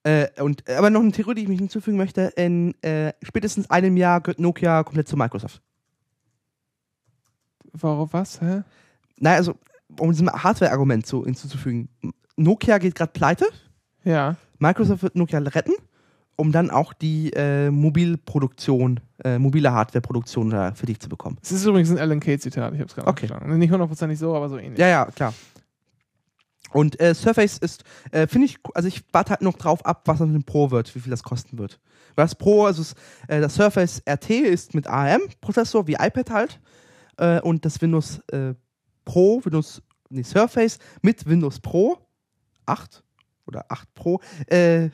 [0.04, 2.34] Äh, und, aber noch eine Theorie, die ich mich hinzufügen möchte.
[2.36, 5.62] In äh, spätestens einem Jahr gehört Nokia komplett zu Microsoft.
[7.74, 8.42] warum was?
[8.42, 8.64] Hä?
[9.20, 9.56] Naja, also,
[10.00, 11.90] um diesem Hardware-Argument so hinzuzufügen.
[12.36, 13.46] Nokia geht gerade pleite.
[14.04, 14.36] Ja.
[14.60, 15.74] Microsoft wird Nokia retten,
[16.36, 21.38] um dann auch die äh, Mobilproduktion, äh, mobile Hardware-Produktion da für dich zu bekommen.
[21.42, 23.30] Es ist übrigens ein Alan Kay-Zitat, ich habe es gerade Okay.
[23.56, 24.80] Nicht hundertprozentig so, aber so ähnlich.
[24.80, 25.34] Ja, ja, klar.
[26.74, 30.18] Und äh, Surface ist, äh, finde ich, also ich warte halt noch drauf ab, was
[30.18, 31.80] das mit dem Pro wird, wie viel das kosten wird.
[32.16, 32.96] Weil das Pro, also es,
[33.28, 36.60] äh, das Surface RT ist mit ARM-Prozessor, wie iPad halt,
[37.18, 38.56] äh, und das Windows äh,
[39.06, 42.00] Pro, Windows, nee, Surface mit Windows Pro
[42.66, 43.04] 8
[43.46, 44.90] oder 8 Pro, äh,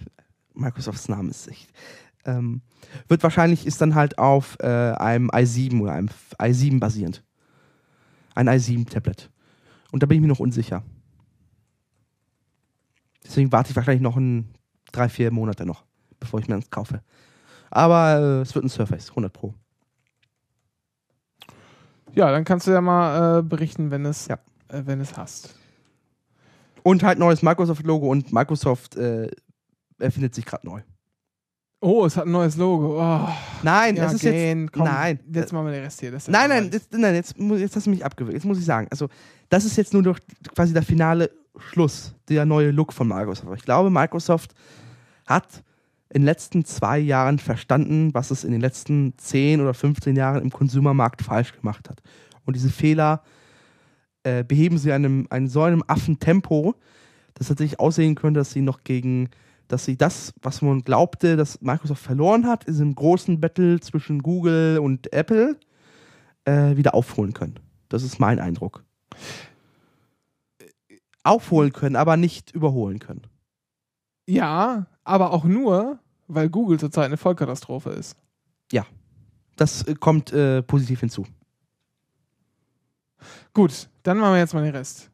[0.53, 1.69] Microsofts Name ist echt,
[2.26, 2.61] ähm,
[3.07, 7.23] wird wahrscheinlich, ist dann halt auf einem i7 oder einem i7 basierend.
[8.35, 9.30] Ein i7-Tablet.
[9.91, 10.84] Und da bin ich mir noch unsicher.
[13.30, 14.49] Deswegen warte ich wahrscheinlich noch ein,
[14.91, 15.85] drei, vier Monate noch,
[16.19, 17.01] bevor ich mir das kaufe.
[17.69, 19.53] Aber äh, es wird ein Surface, 100 Pro.
[22.15, 24.39] Ja, dann kannst du ja mal äh, berichten, wenn es, Ja.
[24.69, 25.56] äh, wenn es hast.
[26.81, 29.30] Und halt neues Microsoft-Logo und Microsoft äh,
[29.99, 30.81] erfindet sich gerade neu.
[31.81, 32.99] Oh, es hat ein neues Logo.
[32.99, 33.30] Oh,
[33.64, 34.73] Nein, ja, es ist gehen, jetzt.
[34.73, 36.11] komm, nein, Jetzt machen wir den Rest hier.
[36.11, 38.34] Das Nein, nein, jetzt, nein jetzt, jetzt hast du mich abgewürgt.
[38.34, 39.07] Jetzt muss ich sagen, also
[39.49, 40.19] das ist jetzt nur durch
[40.56, 41.30] quasi der finale
[41.60, 43.57] Schluss, der neue Look von Microsoft.
[43.57, 44.53] Ich glaube, Microsoft
[45.26, 45.64] hat
[46.10, 50.41] in den letzten zwei Jahren verstanden, was es in den letzten 10 oder 15 Jahren
[50.41, 52.02] im Konsumermarkt falsch gemacht hat.
[52.45, 53.22] Und diese Fehler
[54.23, 56.76] äh, beheben sie in einem, so einem Affentempo,
[57.36, 59.30] dass tatsächlich aussehen könnte, dass sie noch gegen,
[59.68, 64.23] dass sie das, was man glaubte, dass Microsoft verloren hat, in diesem großen Battle zwischen
[64.23, 65.57] Google und Apple,
[66.45, 67.60] äh, wieder aufholen können.
[67.88, 68.84] Das ist mein Eindruck.
[71.30, 73.22] Aufholen können, aber nicht überholen können.
[74.27, 78.15] Ja, aber auch nur, weil Google zurzeit eine Vollkatastrophe ist.
[79.60, 81.26] Das äh, kommt äh, positiv hinzu.
[83.53, 85.11] Gut, dann machen wir jetzt mal den Rest.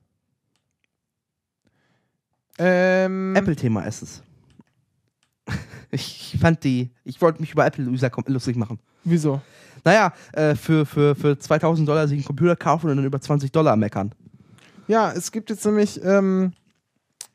[2.59, 4.23] Ähm, Apple-Thema ist es.
[5.91, 8.79] Ich fand die, ich wollte mich über Apple-User lustig machen.
[9.05, 9.41] Wieso?
[9.85, 13.49] Naja, äh, für, für, für 2000 Dollar sich einen Computer kaufen und dann über 20
[13.51, 14.13] Dollar meckern.
[14.87, 16.53] Ja, es gibt jetzt nämlich ähm,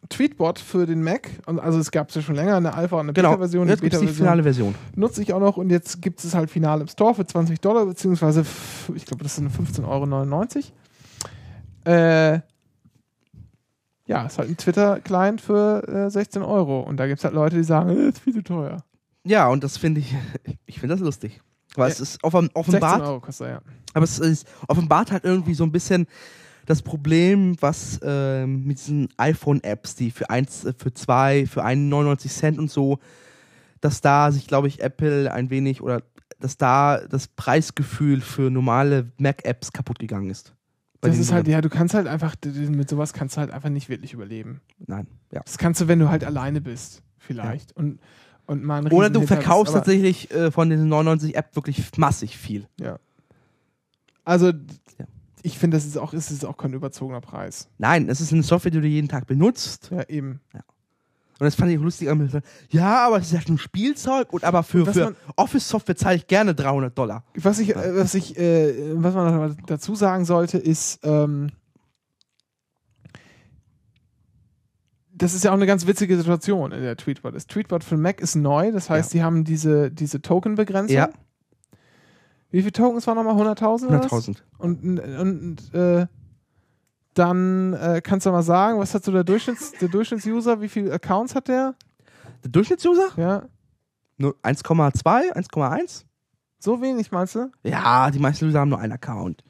[0.08, 1.30] Tweetbot für den Mac.
[1.46, 3.68] Also es gab es ja schon länger, eine Alpha und eine Genau, Beta-Version.
[3.68, 4.74] jetzt gibt es die finale Version.
[4.94, 7.86] nutze ich auch noch und jetzt gibt es halt final im Store für 20 Dollar,
[7.86, 8.44] beziehungsweise
[8.94, 10.64] ich glaube, das sind 15,99 Euro.
[11.84, 12.40] Äh,
[14.06, 16.80] ja, ist halt ein Twitter-Client für äh, 16 Euro.
[16.80, 18.82] Und da gibt es halt Leute, die sagen, äh, ist viel zu teuer.
[19.24, 20.14] Ja, und das finde ich,
[20.66, 21.40] ich finde das lustig.
[21.76, 23.60] Weil es ist offen, 16 offenbart, Euro kostet er, ja.
[23.94, 26.08] aber es ist offenbart halt irgendwie so ein bisschen
[26.70, 32.30] das Problem, was ähm, mit diesen iPhone-Apps, die für eins, äh, für zwei, für 99
[32.32, 33.00] Cent und so,
[33.80, 36.02] dass da sich, glaube ich, Apple ein wenig oder
[36.38, 40.54] dass da das Preisgefühl für normale Mac-Apps kaputt gegangen ist.
[41.00, 43.88] Das ist halt, ja, du kannst halt einfach, mit sowas kannst du halt einfach nicht
[43.88, 44.60] wirklich überleben.
[44.86, 45.40] Nein, ja.
[45.44, 47.74] Das kannst du, wenn du halt alleine bist, vielleicht.
[47.74, 48.00] Und,
[48.46, 52.68] und mal Oder du verkaufst aber- tatsächlich äh, von diesen 99 App wirklich massig viel.
[54.24, 55.06] Also, Ja.
[55.42, 57.68] Ich finde, das ist auch, ist es auch kein überzogener Preis.
[57.78, 59.90] Nein, es ist eine Software, die du jeden Tag benutzt.
[59.90, 60.40] Ja, eben.
[60.52, 62.08] Und das fand ich lustig.
[62.68, 64.32] Ja, aber es ist ja schon Spielzeug.
[64.32, 67.24] Und aber für, für Office-Software zahle ich gerne 300 Dollar.
[67.34, 71.48] Was ich, was ich, äh, was man dazu sagen sollte, ist, ähm,
[75.14, 77.34] das ist ja auch eine ganz witzige Situation in der Tweetbot.
[77.34, 80.94] Das Tweetbot für Mac ist neu, das heißt, die haben diese, diese Token-Begrenzung.
[80.94, 81.10] Ja,
[82.50, 83.34] Wie viele Tokens waren nochmal?
[83.36, 83.86] 100.000?
[83.88, 84.12] oder was?
[84.12, 84.36] 100.000.
[84.58, 86.06] Und, und, und äh,
[87.14, 90.92] dann äh, kannst du mal sagen, was hat so der, Durchschnitts, der Durchschnittsuser, wie viele
[90.92, 91.74] Accounts hat der?
[92.44, 93.08] Der Durchschnittsuser?
[93.16, 93.42] Ja,
[94.16, 96.04] Nur 1,2, 1,1?
[96.58, 97.50] so wenig meinst du?
[97.62, 99.42] Ja, die meisten User haben nur einen Account.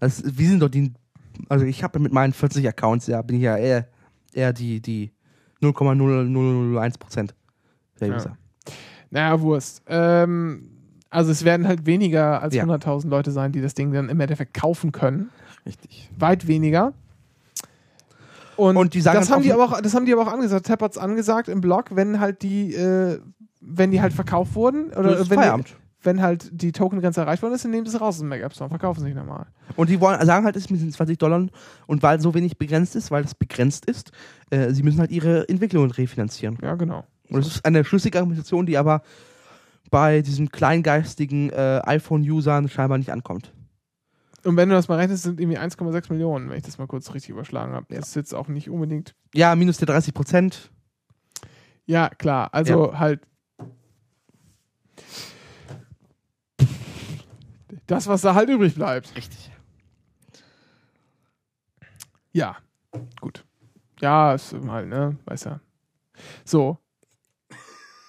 [0.00, 0.92] Das, wir sind doch die.
[1.48, 3.88] Also ich habe mit meinen 40 Accounts, ja, bin ich ja eher,
[4.32, 5.12] eher die, die
[5.62, 7.34] 0,0001 Prozent
[8.00, 8.16] der Ja.
[8.16, 8.38] User.
[9.10, 9.82] Naja, Wurst.
[9.86, 10.75] Ähm,
[11.16, 12.64] also es werden halt weniger als Ja.
[12.64, 15.30] 100.000 Leute sein, die das Ding dann im Endeffekt kaufen können.
[15.64, 16.10] Richtig.
[16.18, 16.92] Weit weniger.
[18.56, 20.32] Und, Und die sagen das dann haben die aber auch, das haben die aber auch
[20.32, 20.66] angesagt.
[20.66, 23.18] Tap hat's angesagt im Blog, wenn halt die, äh,
[23.62, 25.64] wenn die halt verkauft wurden Das oder ist wenn, die,
[26.02, 28.42] wenn halt die Tokengrenze erreicht worden ist, dann nehmen sie es raus aus dem Mac
[28.42, 29.46] App Store, verkaufen sie nicht normal.
[29.74, 31.46] Und die wollen, sagen halt, es ist mit den 20 Dollar
[31.86, 34.10] und weil so wenig begrenzt ist, weil das begrenzt ist,
[34.50, 36.58] äh, sie müssen halt ihre Entwicklungen refinanzieren.
[36.62, 37.04] Ja, genau.
[37.30, 39.00] Und das ist eine schlüssige Argumentation, die aber
[39.90, 43.52] bei diesen kleingeistigen äh, iPhone-Usern scheinbar nicht ankommt.
[44.44, 47.12] Und wenn du das mal rechnest, sind irgendwie 1,6 Millionen, wenn ich das mal kurz
[47.12, 47.86] richtig überschlagen habe.
[47.90, 49.16] Das ist jetzt auch nicht unbedingt.
[49.34, 50.70] Ja, minus der 30 Prozent.
[51.84, 52.52] Ja, klar.
[52.52, 53.26] Also halt.
[57.88, 59.16] Das, was da halt übrig bleibt.
[59.16, 59.50] Richtig.
[62.32, 62.56] Ja,
[63.20, 63.44] gut.
[64.00, 65.60] Ja, ist halt, ne, weiß ja.
[66.44, 66.78] So.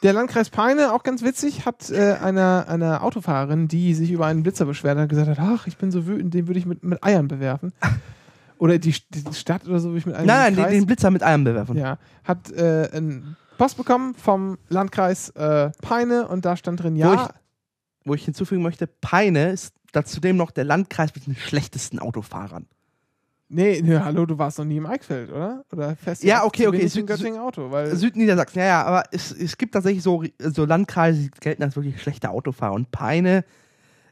[0.04, 4.44] Der Landkreis Peine, auch ganz witzig, hat äh, einer, einer Autofahrerin, die sich über einen
[4.44, 7.04] Blitzer beschwert hat, gesagt hat, ach, ich bin so wütend, den würde ich mit, mit
[7.04, 7.74] Eiern bewerfen.
[8.60, 11.12] Oder die, die Stadt oder so würde ich mit einem Nein, nein, den, den Blitzer
[11.12, 11.78] mit Eiern bewerfen.
[11.78, 17.30] Ja, hat äh, einen Post bekommen vom Landkreis äh, Peine und da stand drin, ja,
[18.04, 19.76] Wo ich hinzufügen möchte, Peine ist
[20.06, 22.68] zudem noch der Landkreis mit den schlechtesten Autofahrern.
[23.50, 25.64] Nee, nee, hallo, du warst noch nie im Eichfeld, oder?
[25.72, 29.32] Oder du Ja, okay, okay, Süd- in Göttingen Auto, weil Südniedersachsen, ja, ja, aber es,
[29.32, 32.74] es gibt tatsächlich so, so Landkreise, die gelten als wirklich schlechte Autofahrer.
[32.74, 33.44] Und Peine,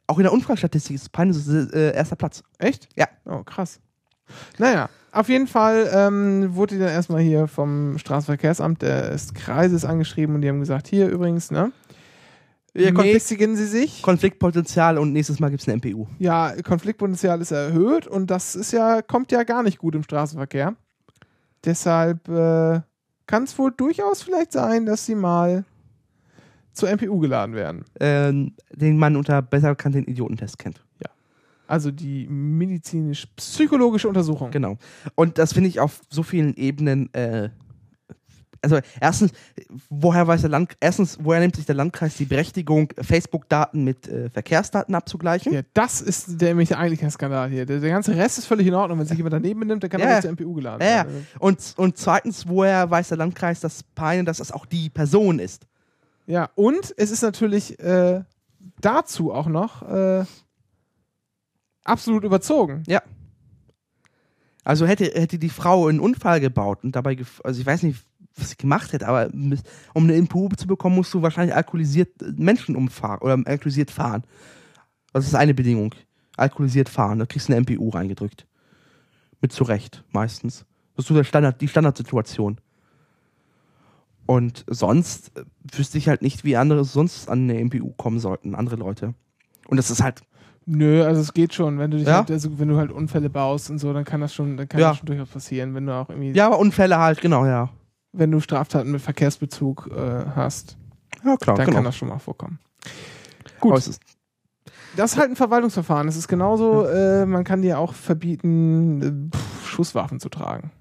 [0.07, 2.43] auch in der Unfallstatistik ist Peine so, äh, erster Platz.
[2.59, 2.87] echt?
[2.95, 3.07] Ja.
[3.25, 3.79] Oh, krass.
[4.57, 10.35] Naja, auf jeden Fall ähm, wurde die dann erstmal hier vom Straßenverkehrsamt des Kreises angeschrieben
[10.35, 11.71] und die haben gesagt, hier übrigens, ne?
[12.75, 14.01] Ja, mäßigen Sie sich.
[14.01, 16.07] Konfliktpotenzial und nächstes Mal gibt es eine MPU.
[16.19, 20.75] Ja, Konfliktpotenzial ist erhöht und das ist ja, kommt ja gar nicht gut im Straßenverkehr.
[21.63, 22.81] Deshalb äh,
[23.27, 25.63] kann es wohl durchaus vielleicht sein, dass sie mal
[26.73, 27.85] zur MPU geladen werden.
[27.99, 30.85] Ähm, den man unter besser bekannten Idiotentest kennt.
[31.67, 34.51] Also die medizinisch-psychologische Untersuchung.
[34.51, 34.77] Genau.
[35.15, 37.13] Und das finde ich auf so vielen Ebenen.
[37.13, 37.49] Äh,
[38.65, 39.31] also erstens,
[39.89, 44.29] woher weiß der Land, erstens, woher nimmt sich der Landkreis die Berechtigung, Facebook-Daten mit äh,
[44.31, 45.53] Verkehrsdaten abzugleichen?
[45.53, 47.65] Ja, das ist nämlich der eigentliche Skandal hier.
[47.65, 48.99] Der, der ganze Rest ist völlig in Ordnung.
[48.99, 50.07] Wenn sich jemand daneben benimmt, dann kann Ja.
[50.07, 50.95] er zur MPU geladen Ja, ja.
[51.05, 51.27] werden.
[51.39, 55.67] Und, und zweitens, woher weiß der Landkreis, dass Peine, dass das auch die Person ist?
[56.25, 58.23] Ja, und es ist natürlich äh,
[58.81, 60.25] dazu auch noch äh,
[61.83, 62.81] absolut überzogen.
[62.87, 63.01] Ja.
[64.63, 68.03] Also hätte, hätte die Frau einen Unfall gebaut und dabei, also ich weiß nicht,
[68.37, 69.29] was sie gemacht hätte, aber
[69.93, 74.23] um eine MPU zu bekommen, musst du wahrscheinlich alkoholisiert äh, Menschen umfahren oder alkoholisiert fahren.
[75.13, 75.93] Das ist eine Bedingung.
[76.37, 78.45] Alkoholisiert fahren, da kriegst du eine MPU reingedrückt.
[79.41, 80.65] Mit zurecht, meistens.
[80.95, 82.57] Das ist so der Standard, die Standardsituation.
[84.25, 85.43] Und sonst äh,
[85.77, 89.13] wüsste ich halt nicht, wie andere sonst an eine MPU kommen sollten, andere Leute.
[89.67, 90.21] Und das ist halt,
[90.67, 92.17] Nö, also es geht schon, wenn du dich Ja?
[92.17, 94.79] halt, also wenn du halt Unfälle baust und so, dann kann das schon, dann kann
[94.81, 94.89] Ja.
[94.89, 97.69] das schon durchaus passieren, wenn du auch irgendwie, ja, aber Unfälle halt, genau, ja.
[98.17, 100.77] Wenn du Straftaten mit Verkehrsbezug äh, hast,
[101.23, 101.77] Ja, klar, dann genau.
[101.77, 102.59] kann das schon mal vorkommen.
[103.59, 103.73] Gut.
[103.75, 103.97] Gut.
[104.95, 106.07] Das ist halt ein Verwaltungsverfahren.
[106.07, 110.71] Es ist genauso, äh, man kann dir auch verbieten, äh, pff, Schusswaffen zu tragen.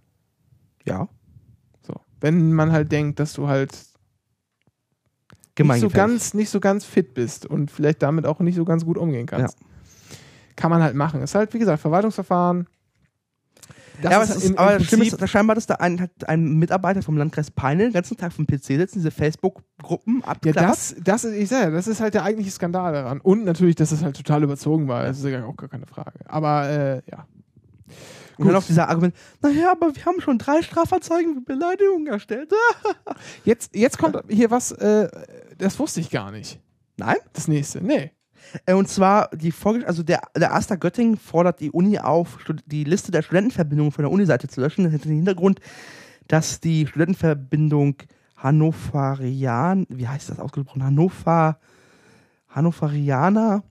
[0.85, 1.09] ja,
[1.82, 1.94] So.
[2.20, 3.77] Wenn man halt denkt, dass du halt
[5.59, 8.85] nicht so, ganz, nicht so ganz fit bist und vielleicht damit auch nicht so ganz
[8.85, 9.56] gut umgehen kannst.
[10.56, 11.20] Kann man halt machen.
[11.23, 12.69] Ist halt, wie gesagt, Verwaltungsverfahren.
[14.03, 16.11] Das ja, aber, es ist, im- aber das Prinzip- ist scheinbar, dass da ein, hat
[16.29, 20.62] ein Mitarbeiter vom Landkreis Peine den ganzen Tag vom PC sitzen, diese Facebook-Gruppen Ja, abklappert.
[20.62, 23.21] das, das ist, ich sage ja, das ist halt der eigentliche Skandal daran.
[23.21, 25.05] Und natürlich, dass es halt total überzogen war.
[25.05, 26.12] Das ist ja auch gar keine Frage.
[26.27, 27.27] Aber äh, ja.
[28.39, 32.53] und dann auch dieser Argument, naja, aber wir haben schon drei Strafanzeigen für Beleidigung erstellt.
[33.45, 35.09] Jetzt, jetzt kommt hier was, äh,
[35.59, 36.59] das wusste ich gar nicht.
[36.97, 37.16] Nein.
[37.33, 37.81] Das nächste.
[37.81, 38.11] Nee.
[38.67, 42.85] Äh, Und zwar, die Folge, also der, der Aster Göttingen fordert die Uni auf, die
[42.85, 44.85] Liste der Studentenverbindungen von der Uni-Seite zu löschen.
[44.85, 45.61] Das hat den Hintergrund,
[46.29, 47.97] dass die Studentenverbindung
[48.37, 50.85] Hannoverian, wie heißt das ausgesprochen?
[50.85, 51.59] Hannover,
[52.49, 53.63] Hannoverianer,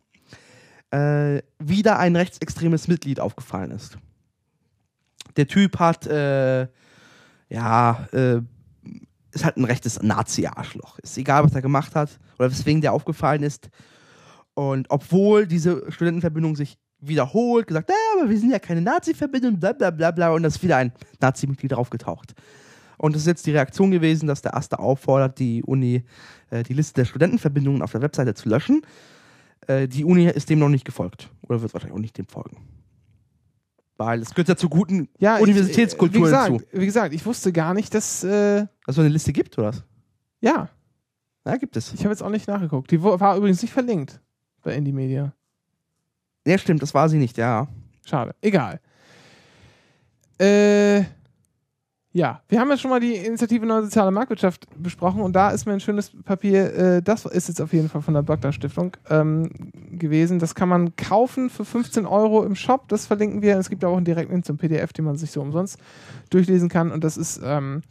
[0.92, 3.98] äh, wieder ein rechtsextremes Mitglied aufgefallen ist.
[5.38, 6.68] Der Typ hat, äh,
[7.50, 8.42] ja, äh,
[9.32, 11.00] ist halt ein rechtes Nazi-Arschloch.
[11.00, 13.70] Ist egal, was er gemacht hat oder weswegen der aufgefallen ist.
[14.56, 19.74] Und obwohl diese Studentenverbindung sich wiederholt, gesagt, ja, aber wir sind ja keine Nazi-Verbindung, bla
[19.74, 22.34] bla bla bla, und da ist wieder ein Nazi-Mitglied draufgetaucht.
[22.98, 26.04] Und das ist jetzt die Reaktion gewesen, dass der Aster auffordert, die Uni
[26.52, 28.82] äh, die Liste der Studentenverbindungen auf der Webseite zu löschen.
[29.68, 32.58] Äh, die Uni ist dem noch nicht gefolgt oder wird wahrscheinlich auch nicht dem folgen.
[33.98, 36.66] Weil es gehört ja zur guten Ja, Universitätskultur wie gesagt, hinzu.
[36.72, 38.24] Wie gesagt, ich wusste gar nicht, dass.
[38.24, 39.84] Äh, Dass es so eine Liste gibt, oder was?
[40.40, 40.70] ja,
[41.46, 41.94] Ja, gibt es.
[41.94, 42.92] ich habe jetzt auch nicht nachgeguckt.
[42.92, 44.22] Die war übrigens nicht verlinkt
[44.64, 45.34] bei Indie Media.
[46.46, 47.68] Ja, stimmt, das war sie nicht, ja.
[48.06, 48.36] Schade.
[48.42, 48.80] Egal.
[50.40, 51.04] Äh,
[52.16, 55.66] ja, wir haben ja schon mal die Initiative Neue Soziale Marktwirtschaft besprochen und da ist
[55.66, 58.96] mir ein schönes Papier, äh, das ist jetzt auf jeden Fall von der Böckler Stiftung
[59.10, 59.50] ähm,
[59.92, 60.38] gewesen.
[60.38, 63.58] Das kann man kaufen für 15 Euro im Shop, das verlinken wir.
[63.58, 65.80] Es gibt auch einen direkten Link zum PDF, den man sich so umsonst
[66.30, 67.82] durchlesen kann und das ist ähm,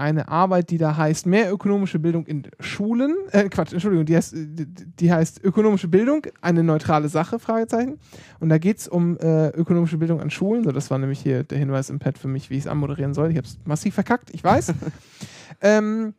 [0.00, 3.14] eine Arbeit, die da heißt Mehr ökonomische Bildung in Schulen.
[3.32, 7.98] Äh, Quatsch, Entschuldigung, die heißt, die, heißt Ökonomische Bildung, eine neutrale Sache, Fragezeichen.
[8.40, 10.64] Und da geht es um äh, ökonomische Bildung an Schulen.
[10.64, 13.14] So, das war nämlich hier der Hinweis im Pad für mich, wie ich es anmoderieren
[13.14, 13.30] soll.
[13.30, 14.72] Ich habe es massiv verkackt, ich weiß.
[15.60, 16.14] ähm,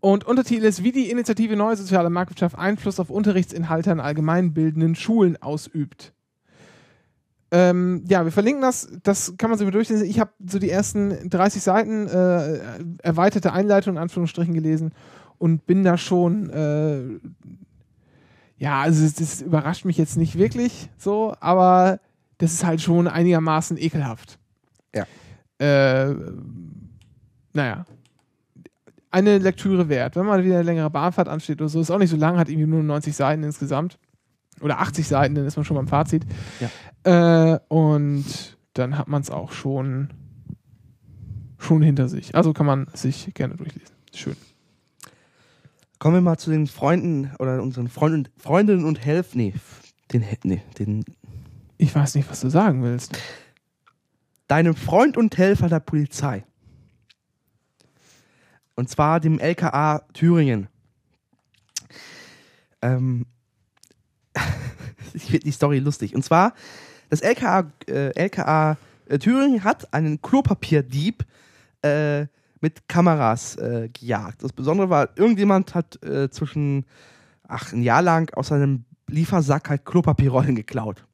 [0.00, 5.40] und Untertitel ist, wie die Initiative Neue Soziale Marktwirtschaft Einfluss auf Unterrichtsinhalte an allgemeinbildenden Schulen
[5.42, 6.14] ausübt.
[7.52, 8.88] Ähm, ja, wir verlinken das.
[9.02, 10.06] Das kann man sich mal durchlesen.
[10.06, 12.60] Ich habe so die ersten 30 Seiten äh,
[13.02, 14.92] erweiterte Einleitung in Anführungsstrichen gelesen
[15.38, 16.50] und bin da schon.
[16.50, 17.18] Äh,
[18.56, 21.98] ja, also das, überrascht mich jetzt nicht wirklich so, aber
[22.38, 24.38] das ist halt schon einigermaßen ekelhaft.
[24.94, 25.06] Ja.
[25.58, 26.14] Äh,
[27.52, 27.84] naja.
[29.10, 30.14] Eine Lektüre wert.
[30.14, 32.48] Wenn mal wieder eine längere Bahnfahrt ansteht oder so, ist auch nicht so lang, hat
[32.48, 33.98] irgendwie nur 90 Seiten insgesamt.
[34.60, 36.24] Oder 80 Seiten, dann ist man schon beim Fazit.
[37.04, 40.10] Äh, und dann hat man es auch schon,
[41.58, 42.34] schon hinter sich.
[42.34, 43.94] Also kann man sich gerne durchlesen.
[44.14, 44.36] Schön.
[45.98, 49.34] Kommen wir mal zu den Freunden oder unseren Freunden, Freundinnen und Helf.
[49.34, 49.54] Nee,
[50.12, 51.04] den, nee, den,
[51.76, 53.18] Ich weiß nicht, was du sagen willst.
[54.48, 56.44] deinem Freund und Helfer der Polizei.
[58.74, 60.68] Und zwar dem LKA Thüringen.
[62.82, 63.26] Ähm,
[65.14, 66.14] ich finde die Story lustig.
[66.14, 66.54] Und zwar,
[67.08, 68.76] das LKA, äh, LKA
[69.06, 71.24] äh, Thüringen hat einen Klopapierdieb
[71.82, 72.26] äh,
[72.60, 74.42] mit Kameras äh, gejagt.
[74.42, 76.84] Das Besondere war, irgendjemand hat äh, zwischen,
[77.48, 81.04] ach, ein Jahr lang aus seinem Liefersack halt Klopapierrollen geklaut.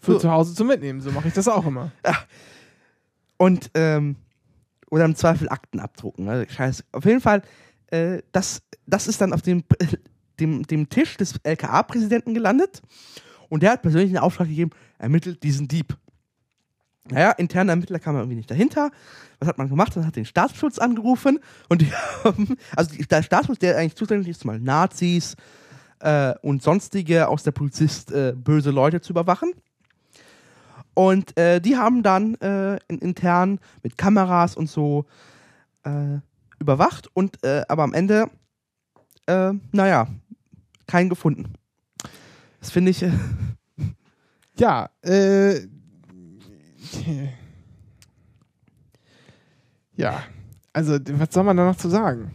[0.00, 0.18] Für So.
[0.20, 1.00] zu Hause zum Mitnehmen.
[1.00, 1.90] So mache ich das auch immer.
[3.38, 4.16] Und, ähm,
[4.90, 6.26] oder im Zweifel Akten abdrucken.
[6.26, 6.46] Ne?
[6.48, 6.84] Scheiße.
[6.92, 7.42] Auf jeden Fall,
[7.88, 9.64] äh, das, das ist dann auf dem,
[10.40, 12.82] dem, dem Tisch des LKA-Präsidenten gelandet.
[13.48, 15.96] Und der hat persönlich den Auftrag gegeben, ermittelt diesen Dieb.
[17.10, 18.90] Naja, interne Ermittler kamen irgendwie nicht dahinter.
[19.38, 19.94] Was hat man gemacht?
[19.96, 21.38] Man hat den Staatsschutz angerufen
[21.68, 21.92] und die
[22.24, 25.36] haben, also der Staatsschutz, der eigentlich zuständig ist, mal Nazis
[26.00, 29.52] äh, und sonstige aus der Polizist äh, böse Leute zu überwachen.
[30.94, 35.04] Und äh, die haben dann äh, in, intern mit Kameras und so
[35.84, 36.18] äh,
[36.58, 38.30] überwacht und äh, aber am Ende,
[39.28, 40.06] naja,
[40.86, 41.54] keinen gefunden.
[42.60, 43.12] Das finde ich, äh,
[44.58, 45.66] Ja, äh.
[49.94, 50.22] Ja,
[50.72, 52.30] also, was soll man da noch zu sagen?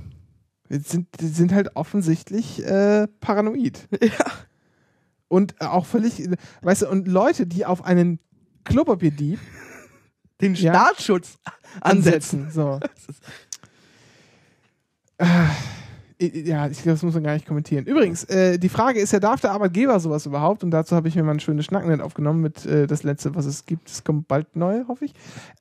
[0.69, 3.87] Die sind, die sind halt offensichtlich äh, paranoid.
[4.01, 4.25] ja,
[5.27, 6.27] Und auch völlig,
[6.61, 8.19] weißt du, und Leute, die auf einen
[8.63, 9.39] Klopapierdieb
[10.39, 10.73] den Ja.
[10.73, 11.37] Staatsschutz
[11.81, 12.45] ansetzen.
[12.45, 12.51] ansetzen.
[12.51, 12.79] So.
[15.17, 15.25] Äh,
[16.21, 17.85] Ja, ich glaube, das muss man gar nicht kommentieren.
[17.85, 20.63] Übrigens, äh, die Frage ist ja, darf der Arbeitgeber sowas überhaupt?
[20.63, 23.45] Und dazu habe ich mir mal ein schönes Schnacknet aufgenommen mit äh, das letzte, was
[23.45, 23.89] es gibt.
[23.89, 25.13] Es kommt bald neu, hoffe ich.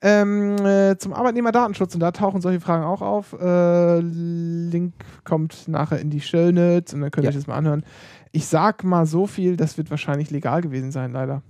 [0.03, 1.95] Ähm, äh, zum Arbeitnehmerdatenschutz.
[1.95, 3.33] Und da tauchen solche Fragen auch auf.
[3.41, 4.93] Äh, Link
[5.23, 7.35] kommt nachher in die Show Notes und dann könnt ihr Ja.
[7.35, 7.83] euch das mal anhören.
[8.31, 11.41] Ich sag mal so viel, das wird wahrscheinlich legal gewesen sein, leider.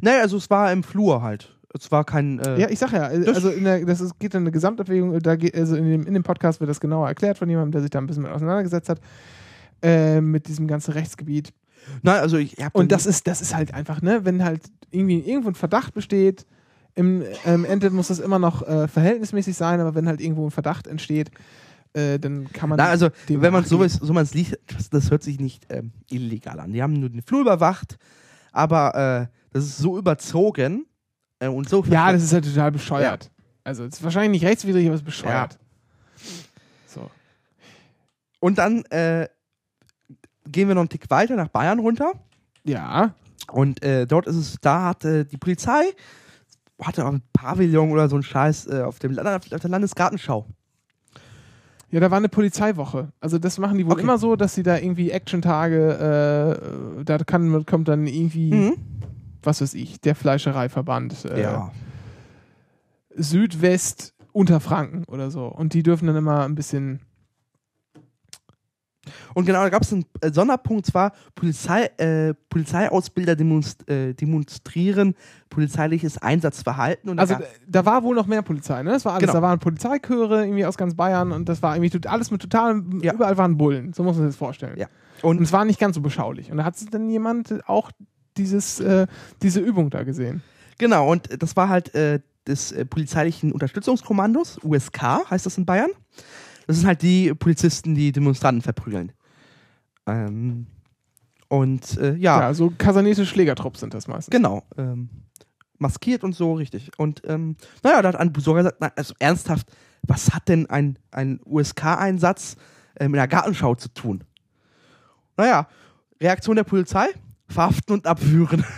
[0.00, 1.55] Naja, also es war im Flur halt.
[1.78, 2.38] Es war kein.
[2.40, 4.50] Äh, Ja, ich sag ja, äh, Das- also in der, das ist, geht in eine
[4.52, 7.72] Gesamtabwägung, da geht, also in dem, in dem Podcast wird das genauer erklärt von jemandem,
[7.72, 9.00] der sich da ein bisschen mit auseinandergesetzt hat,
[9.82, 11.52] äh, mit diesem ganzen Rechtsgebiet.
[12.02, 15.20] Nein, also ich hab Und das ist, das ist halt einfach, ne, wenn halt irgendwie
[15.20, 16.46] irgendwo ein Verdacht besteht,
[16.94, 20.50] im ähm, Ende muss das immer noch äh, verhältnismäßig sein, aber wenn halt irgendwo ein
[20.50, 21.30] Verdacht entsteht,
[21.92, 22.78] äh, dann kann man.
[22.78, 26.58] Na, also, wenn man sowas, so man's liest, das, das hört sich nicht ähm, illegal
[26.58, 26.72] an.
[26.72, 27.98] Die haben nur den Flur überwacht,
[28.52, 30.86] aber äh, das ist so überzogen
[31.40, 31.84] äh, und so.
[31.88, 33.30] Ja, das ist halt total bescheuert.
[33.64, 35.58] Also, es ist wahrscheinlich nicht rechtswidrig, aber es ist bescheuert.
[36.86, 37.10] So.
[38.40, 39.28] Und dann äh,
[40.46, 42.12] gehen wir noch einen Tick weiter nach Bayern runter.
[42.64, 43.14] Ja.
[43.50, 45.84] Und äh, dort ist es, da hat äh, die Polizei
[46.82, 50.46] hatte auch ein Pavillon oder so ein Scheiß äh, auf, dem, auf der Landesgartenschau.
[51.90, 53.08] Ja, da war eine Polizeiwoche.
[53.20, 54.02] Also das machen die wohl Okay.
[54.02, 58.76] immer so, dass sie da irgendwie Actiontage, äh, da kann, kommt dann irgendwie, Mhm.
[59.46, 61.72] Was weiß ich, der Fleischereiverband äh, Ja.
[63.14, 65.46] Südwest Unterfranken oder so.
[65.46, 67.00] Und die dürfen dann immer ein bisschen.
[69.34, 75.14] Und genau, da gab es einen äh, Sonderpunkt, zwar Polizei, äh, Polizeiausbilder demonst, äh, demonstrieren
[75.48, 77.08] polizeiliches Einsatzverhalten.
[77.10, 78.90] Und da Also gab- äh, da war wohl noch mehr Polizei, ne?
[78.90, 79.22] Das war alles.
[79.22, 79.34] Genau.
[79.34, 82.82] Da waren Polizeichöre irgendwie aus ganz Bayern und das war irgendwie alles mit total.
[83.00, 83.14] Ja.
[83.14, 83.92] Überall waren Bullen.
[83.92, 84.76] So muss man sich das vorstellen.
[84.76, 84.88] Ja.
[85.22, 86.50] Und, Und- es war nicht ganz so beschaulich.
[86.50, 87.92] Und da hat sich dann jemand auch
[88.36, 89.06] dieses, äh,
[89.42, 90.42] diese Übung da gesehen.
[90.78, 95.90] Genau, und das war halt äh, des äh, polizeilichen Unterstützungskommandos, USK heißt das in Bayern.
[96.66, 99.12] Das sind halt die Polizisten, die Demonstranten verprügeln.
[100.06, 100.66] Ähm,
[101.48, 104.30] und äh, ja, Ja, so kasernete Schlägertrupps sind das meistens.
[104.32, 104.62] genau.
[104.76, 105.08] Ähm,
[105.78, 106.90] maskiert und so, richtig.
[106.98, 109.68] Und ähm, naja, da hat ein Besorger gesagt, na, also ernsthaft,
[110.02, 112.56] was hat denn ein, ein USK-Einsatz
[112.96, 114.24] äh, mit einer Gartenschau zu tun?
[115.36, 115.68] Naja,
[116.20, 117.08] Reaktion der Polizei,
[117.48, 118.64] verhaften und abführen.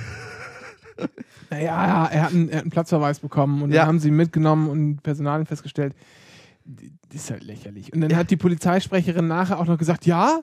[1.51, 3.78] Naja, ja, er hat einen, er hat einen Platzverweis bekommen und Ja.
[3.82, 5.95] dann haben sie ihn mitgenommen und Personalien festgestellt.
[6.65, 7.93] Das ist halt lächerlich.
[7.93, 10.40] Und dann hat die Polizeisprecherin nachher auch noch gesagt, ja,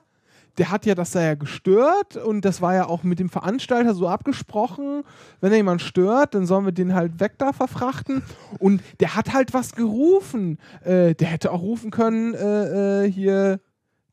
[0.58, 3.94] der hat ja das da ja gestört und das war ja auch mit dem Veranstalter
[3.94, 5.02] so abgesprochen.
[5.40, 8.22] Wenn er jemand stört, dann sollen wir den halt weg da verfrachten.
[8.58, 10.58] Und der hat halt was gerufen.
[10.82, 13.60] Äh, der hätte auch rufen können, äh, äh, hier,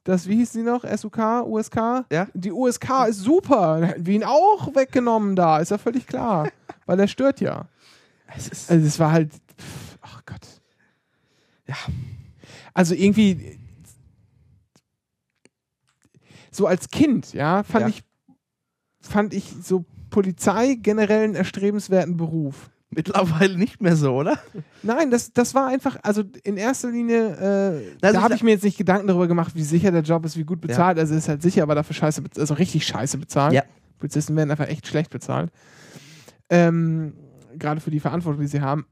[0.04, 0.84] das, wie hieß sie noch?
[0.84, 2.06] SUK, USK?
[2.12, 2.28] Ja.
[2.34, 3.80] Die USK ist super.
[3.80, 6.50] Dann hätten wir ihn auch weggenommen da, ist ja völlig klar.
[6.86, 7.68] Weil er stört ja.
[8.36, 9.32] Es ist, Also es war halt,
[10.02, 10.46] ach Gott.
[11.68, 11.76] Ja.
[12.74, 13.58] Also irgendwie
[16.52, 17.88] so als Kind, ja, fand Ja.
[17.90, 18.04] ich
[19.02, 22.70] fand ich so Polizei generell einen erstrebenswerten Beruf.
[22.98, 24.38] mittlerweile nicht mehr so, oder?
[24.82, 27.28] Nein, das, das war einfach, also in erster Linie,
[28.02, 30.26] äh, Also da habe ich- mir jetzt nicht Gedanken darüber gemacht, wie sicher der Job
[30.26, 30.98] ist, wie gut bezahlt.
[31.00, 33.54] Also es ist halt sicher, aber dafür scheiße, also richtig scheiße bezahlt.
[33.54, 33.64] Ja.
[34.00, 35.50] Polizisten werden einfach echt schlecht bezahlt.
[36.50, 37.14] Ähm,
[37.58, 38.86] Gerade für die Verantwortung, die sie haben.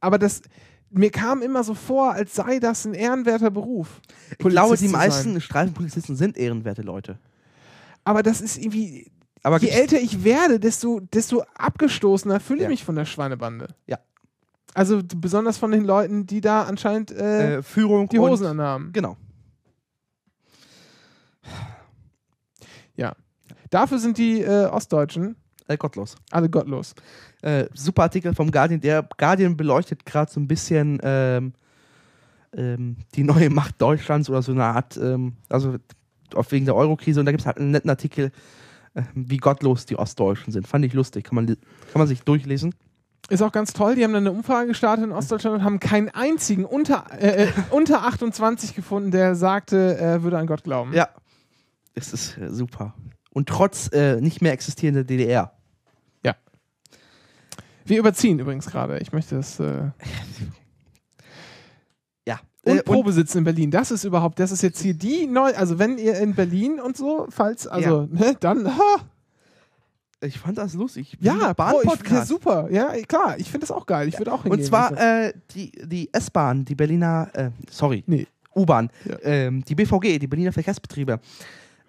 [0.00, 0.42] Aber das,
[0.90, 4.00] mir kam immer so vor, als sei das ein ehrenwerter Beruf.
[4.30, 5.40] Ich glaube, Polizist die meisten.
[5.40, 7.18] Streifenpolizisten sind ehrenwerte Leute.
[8.04, 9.10] Aber das ist irgendwie,
[9.42, 12.68] Aber je älter ich werde, desto, desto abgestoßener fühle ich Ja.
[12.68, 13.68] mich von der Schweinebande.
[13.86, 13.98] Ja.
[14.74, 18.92] Also besonders von den Leuten, die da anscheinend äh, äh, Führung die und- Hosen anhaben.
[18.92, 19.16] Genau.
[22.96, 23.14] Ja.
[23.70, 25.36] Dafür sind die äh, Ostdeutschen
[25.68, 26.16] Äh, gottlos.
[26.30, 26.94] alle gottlos.
[27.42, 28.80] Äh, super Artikel vom Guardian.
[28.80, 31.52] Der Guardian beleuchtet gerade so ein bisschen ähm,
[32.54, 35.76] ähm, die neue Macht Deutschlands oder so eine Art, ähm, also
[36.34, 37.20] auf wegen der Eurokrise.
[37.20, 38.32] Und da gibt es halt einen netten Artikel,
[39.14, 40.66] wie gottlos die Ostdeutschen sind.
[40.66, 41.24] Fand ich lustig.
[41.24, 41.56] Kann man, kann
[41.94, 42.74] man sich durchlesen.
[43.28, 46.08] Ist auch ganz toll, die haben dann eine Umfrage gestartet in Ostdeutschland und haben keinen
[46.08, 50.92] einzigen unter, äh, äh, unter 28 gefunden, der sagte, er würde an Gott glauben.
[50.92, 51.08] Ja.
[51.94, 52.94] Es ist äh, super.
[53.32, 55.52] Und trotz äh, nicht mehr existierender DDR.
[57.90, 58.98] Wir überziehen übrigens gerade.
[58.98, 59.60] Ich möchte das.
[62.64, 62.76] Äh Ja.
[62.76, 63.70] und Probesitzen in Berlin.
[63.70, 65.52] Das ist überhaupt, das ist jetzt hier die neu.
[65.54, 68.96] Also wenn ihr in Berlin und so, falls, also, ne, dann, ha,
[70.22, 71.16] ich fand das lustig.
[71.20, 72.28] ja, ja, Bahn-Podcast.
[72.28, 72.68] super.
[72.70, 74.06] Ja, klar, ich finde das auch geil.
[74.08, 74.60] Ich würde auch hingehen.
[74.60, 78.26] Und zwar ich äh, die, die S-Bahn, die Berliner, äh, sorry, Nee.
[78.54, 79.16] U-Bahn, Ja.
[79.22, 81.20] ähm, die BVG, die Berliner Verkehrsbetriebe,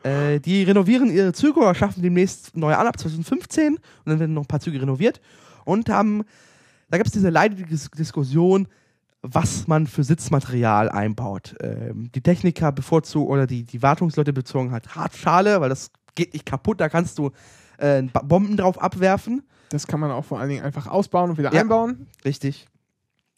[0.03, 4.33] äh, die renovieren ihre Züge oder schaffen demnächst neue an ab 2015 und dann werden
[4.35, 5.19] noch ein paar Züge renoviert
[5.65, 6.23] und haben,
[6.89, 8.67] da gibt es diese leidige Dis Diskussion,
[9.21, 11.55] was man für Sitzmaterial einbaut.
[11.61, 16.45] Ähm, die Techniker bevorzugen oder die, die Wartungsleute bezogen halt Hartschale, weil das geht nicht
[16.45, 17.31] kaputt, da kannst du
[17.77, 19.43] äh, Bomben drauf abwerfen.
[19.69, 21.61] das kann man auch vor allen Dingen einfach ausbauen und wieder Ja.
[21.61, 22.07] einbauen.
[22.25, 22.67] Richtig.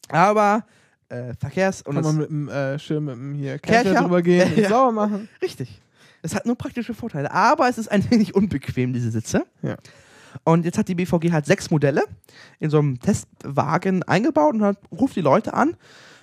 [0.10, 0.66] Aber
[1.10, 4.02] äh, Verkehrs- und Kann man mit dem äh, Schirm mit dem hier Kercher?
[4.02, 4.70] Drüber gehen und Ja.
[4.70, 5.30] sauber machen.
[5.42, 5.82] Richtig.
[6.22, 9.46] Es hat nur praktische Vorteile, aber es ist ein wenig unbequem, diese Sitze.
[9.62, 9.76] Ja.
[10.44, 12.04] Und jetzt hat die BVG halt sechs Modelle
[12.60, 15.76] in so einem Testwagen eingebaut und hat, ruft die Leute an.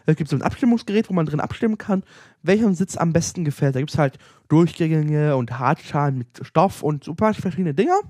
[0.07, 2.03] Es gibt so ein Abstimmungsgerät, wo man drin abstimmen kann,
[2.43, 3.77] welchem Sitz am besten gefällt.
[3.77, 4.19] Da gibt es halt
[4.49, 8.01] Durchgänge und Hartschalen mit Stoff und super verschiedene Dinger.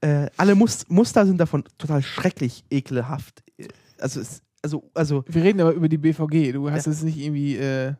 [0.00, 3.42] Äh, alle Mus Muster sind davon total schrecklich ekelhaft.
[3.56, 3.66] Äh,
[4.00, 6.52] Also, es, also, also Wir reden aber über die BVG.
[6.52, 6.92] Du hast Ja.
[6.92, 7.56] jetzt nicht irgendwie.
[7.56, 7.94] Äh,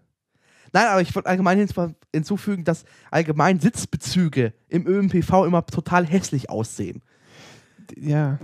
[0.73, 6.51] Nein, aber ich wollte allgemein hinzu- hinzufügen, dass allgemein Sitzbezüge im ÖMPV immer total hässlich
[6.51, 7.03] aussehen.
[7.97, 8.39] ja.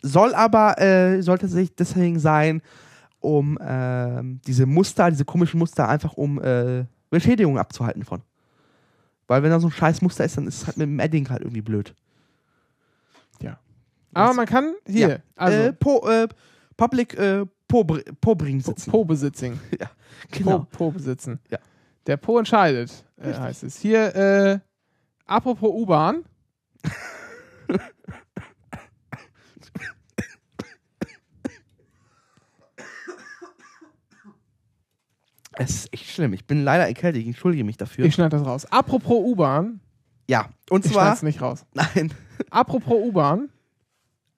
[0.00, 2.62] Soll aber, äh, sollte sich deswegen sein,
[3.18, 8.22] um ähm, diese Muster, diese komischen Muster einfach um äh, Beschädigungen abzuhalten von.
[9.26, 11.28] Weil wenn da so ein scheiß Muster ist, dann ist es halt mit dem Edding
[11.28, 11.94] halt irgendwie blöd.
[14.14, 15.16] Aber man kann hier, Ja.
[15.36, 16.28] also äh, po, äh,
[16.78, 18.90] Public äh, Pobring Po, sitzen.
[18.90, 19.60] po besitzen.
[19.80, 19.90] ja,
[20.30, 20.66] genau.
[20.70, 21.38] po besitzen.
[21.50, 21.58] Ja.
[22.06, 23.78] Der Po entscheidet, äh, heißt es.
[23.78, 24.58] Hier, äh,
[25.26, 26.24] apropos U-Bahn.
[35.56, 36.32] Es ist echt schlimm.
[36.34, 37.20] Ich bin leider erkältet.
[37.22, 38.04] Ich entschuldige mich dafür.
[38.04, 38.64] Ich schneide das raus.
[38.66, 39.80] Apropos U-Bahn.
[40.28, 41.04] ja, und Ich zwar.
[41.04, 41.64] schneide es nicht raus.
[41.74, 42.12] Nein.
[42.50, 43.48] Apropos U-Bahn.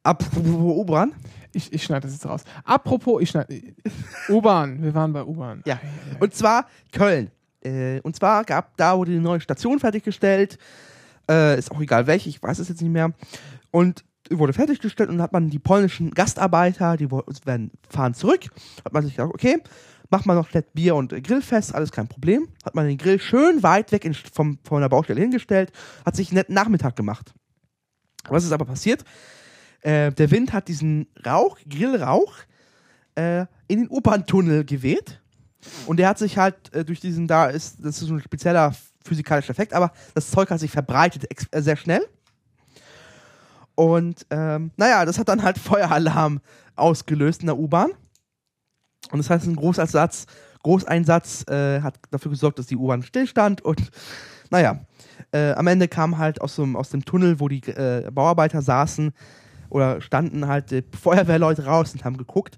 [0.03, 1.13] Apropos U-Bahn.
[1.53, 2.43] Ich, ich schneide das jetzt raus.
[2.65, 3.61] Apropos, ich schneide.
[4.29, 4.83] U-Bahn.
[4.83, 5.63] Wir waren bei U-Bahn.
[5.67, 5.81] Ja.
[6.19, 7.31] Und zwar Köln.
[7.63, 10.59] Äh, und zwar gab da wurde eine neue Station fertiggestellt.
[11.29, 13.13] Äh, ist auch egal welche, ich weiß es jetzt nicht mehr.
[13.71, 18.43] Und wurde fertiggestellt und dann hat man die polnischen Gastarbeiter, die werden, fahren zurück.
[18.85, 19.59] Hat man sich gedacht, okay,
[20.11, 22.49] macht man noch nett Bier und Grillfest, alles kein Problem.
[22.65, 25.73] Hat man den Grill schön weit weg in, vom, von der Baustelle hingestellt,
[26.05, 27.33] hat sich einen netten Nachmittag gemacht.
[28.29, 29.05] Was ist aber passiert?
[29.83, 32.35] Äh, der Wind hat diesen Rauch, Grillrauch,
[33.15, 35.21] äh, in den U-Bahn-Tunnel geweht.
[35.87, 38.73] Und der hat sich halt äh, durch diesen, da ist, das ist so ein spezieller
[39.05, 42.07] physikalischer Effekt, aber das Zeug hat sich verbreitet äh, sehr schnell.
[43.75, 46.41] Und ähm, naja, das hat dann halt Feueralarm
[46.77, 47.91] ausgelöst in der U-Bahn.
[49.11, 50.27] Und das heißt, ein Großeinsatz,
[50.63, 53.63] Großeinsatz äh, hat dafür gesorgt, dass die U-Bahn stillstand.
[53.63, 53.91] Und
[54.51, 54.81] naja,
[55.33, 59.13] äh, am Ende kam halt aus dem, aus dem Tunnel, wo die äh, Bauarbeiter saßen
[59.71, 62.57] oder standen halt äh, Feuerwehrleute raus und haben geguckt.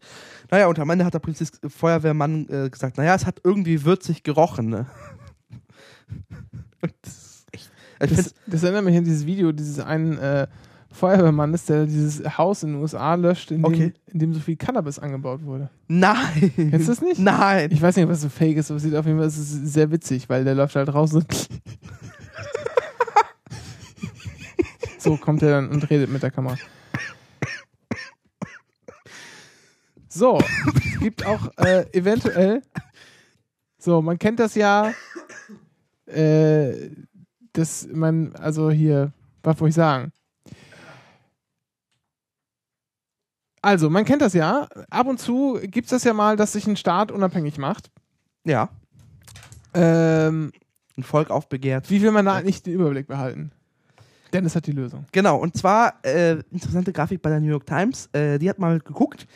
[0.50, 4.22] Naja, und am Ende hat der Polizist, Feuerwehrmann äh, gesagt, naja, es hat irgendwie würzig
[4.22, 4.68] gerochen.
[4.70, 4.86] Ne?
[6.80, 7.70] das ist echt,
[8.18, 10.46] Das, das erinnert mich an dieses Video dieses einen äh,
[10.90, 13.94] Feuerwehrmannes, der dieses Haus in den USA löscht, in, Okay.
[14.06, 15.70] dem, in dem so viel Cannabis angebaut wurde.
[15.88, 16.52] nein.
[16.54, 17.18] Kennst du das nicht?
[17.18, 17.70] Nein.
[17.72, 19.38] Ich weiß nicht, ob das so fake ist, aber es sieht auf jeden Fall es
[19.38, 21.26] ist sehr witzig, weil der läuft halt raus und
[24.98, 26.56] so kommt er dann und redet mit der Kamera.
[30.14, 32.60] So, es gibt auch äh, eventuell,
[33.78, 34.92] so, man kennt das ja,
[36.04, 36.90] äh,
[37.54, 39.10] dass man, also hier,
[39.42, 40.12] was wollte ich sagen?
[43.62, 44.68] Also, man kennt das ja.
[44.90, 47.90] Ab und zu gibt es das ja mal, dass sich ein Staat unabhängig macht.
[48.44, 48.68] Ja,
[49.72, 50.52] Ähm,
[50.98, 51.88] ein Volk aufbegehrt.
[51.88, 53.50] wie will man da eigentlich den Überblick behalten?
[54.34, 55.06] Dennis hat die Lösung.
[55.12, 58.10] Genau, und zwar äh, interessante Grafik bei der New York Times.
[58.12, 59.26] Äh, die hat mal geguckt,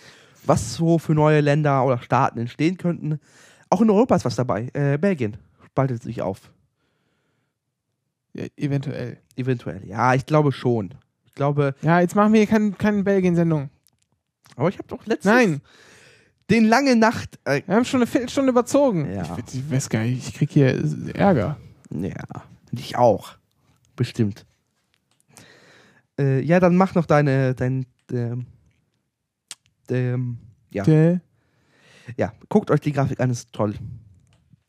[0.47, 3.21] was so für neue Länder oder Staaten entstehen könnten.
[3.71, 4.69] Auch in Europa ist was dabei.
[4.75, 5.37] Äh, Belgien
[5.67, 6.51] spaltet sich auf.
[8.33, 9.19] Ja, eventuell.
[9.37, 9.83] Eventuell.
[9.87, 10.95] Ja, ich glaube schon.
[11.25, 13.71] Ich glaube, Ja, jetzt machen wir hier keine kein Belgien-Sendung.
[14.57, 15.61] aber ich habe doch letztens Nein,
[16.51, 17.39] den lange Nacht.
[17.45, 19.13] Äh, wir haben schon eine Viertelstunde überzogen.
[19.13, 19.37] Ja.
[19.47, 20.83] Ich, ich weiß gar nicht, ich krieg hier
[21.15, 21.57] Ärger.
[21.91, 22.13] ja,
[22.73, 23.37] ich auch.
[23.97, 24.45] Bestimmt.
[26.19, 28.47] Äh, ja, dann mach noch deine, dein, ähm,
[29.91, 30.39] ähm,
[30.71, 30.83] ja.
[30.85, 31.21] Der-
[32.17, 33.75] ja, guckt euch die Grafik an, ist toll.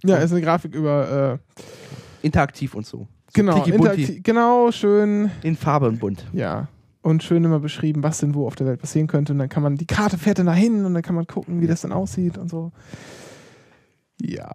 [0.04, 3.00] Ja, ist eine Grafik über, äh, Interaktiv und so.
[3.00, 6.26] so genau, interaktiv- genau, schön, In Farbe und bunt.
[6.34, 6.68] ja.
[7.04, 9.32] Und schön immer beschrieben, was denn wo auf der Welt passieren könnte.
[9.32, 11.68] Und dann kann man, die Karte fährt dann dahin und dann kann man gucken, wie
[11.68, 12.74] das dann aussieht und so.
[14.22, 14.52] Ja.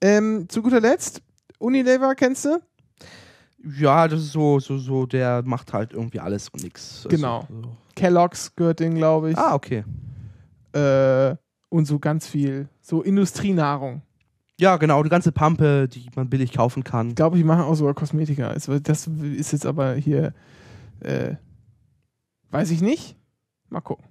[0.00, 1.22] Ähm, zu guter Letzt,
[1.58, 2.58] Unilever kennst du?
[3.78, 7.06] Ja, das ist so, so, so, der macht halt irgendwie alles und nix.
[7.08, 7.40] Genau.
[7.40, 7.76] Also, so.
[7.94, 9.38] Kellogg's gehört denen, glaube ich.
[9.38, 9.84] Ah, okay.
[10.72, 11.36] Äh,
[11.68, 12.68] und so ganz viel.
[12.80, 14.02] So Industrienahrung.
[14.58, 17.10] Ja, genau, die ganze Pampe, die man billig kaufen kann.
[17.10, 18.52] Ich glaube, die machen auch sogar Kosmetika.
[18.52, 18.68] Das
[19.08, 20.34] ist jetzt aber hier,
[21.00, 21.34] äh,
[22.50, 23.16] weiß ich nicht.
[23.70, 24.04] Mal gucken.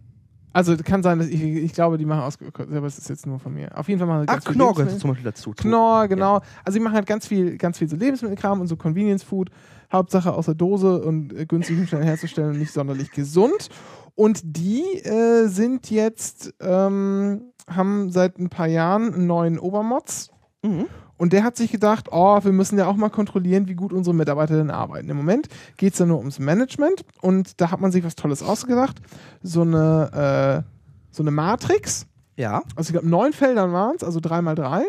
[0.53, 3.39] Also kann sein, dass ich, ich glaube, die machen aus, aber es ist jetzt nur
[3.39, 3.77] von mir.
[3.77, 5.53] Auf jeden Fall machen sie ganz viel Knorr gehört zum Beispiel dazu.
[5.55, 6.41] Knorr, genau.
[6.65, 9.49] Also sie machen halt ganz viel, ganz viel so Lebensmittelkram und so Convenience Food.
[9.91, 13.69] Hauptsache aus der Dose und äh, günstig und schnell herzustellen und nicht sonderlich gesund.
[14.15, 20.31] Und die äh, sind jetzt, ähm, haben seit ein paar Jahren einen neuen Obermods.
[20.63, 20.85] Mhm.
[21.21, 24.15] Und der hat sich gedacht, oh, wir müssen ja auch mal kontrollieren, wie gut unsere
[24.15, 25.07] Mitarbeiter denn arbeiten.
[25.07, 28.41] Im Moment geht es ja nur ums Management und da hat man sich was Tolles
[28.41, 28.99] ausgedacht.
[29.43, 32.07] So eine, äh, so eine Matrix.
[32.37, 32.63] Ja.
[32.75, 34.81] Also ich glaube, neun Feldern waren es, also drei mal drei.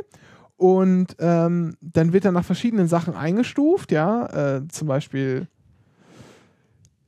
[0.56, 4.24] Und ähm, dann wird er nach verschiedenen Sachen eingestuft, ja.
[4.56, 5.48] Äh, zum Beispiel,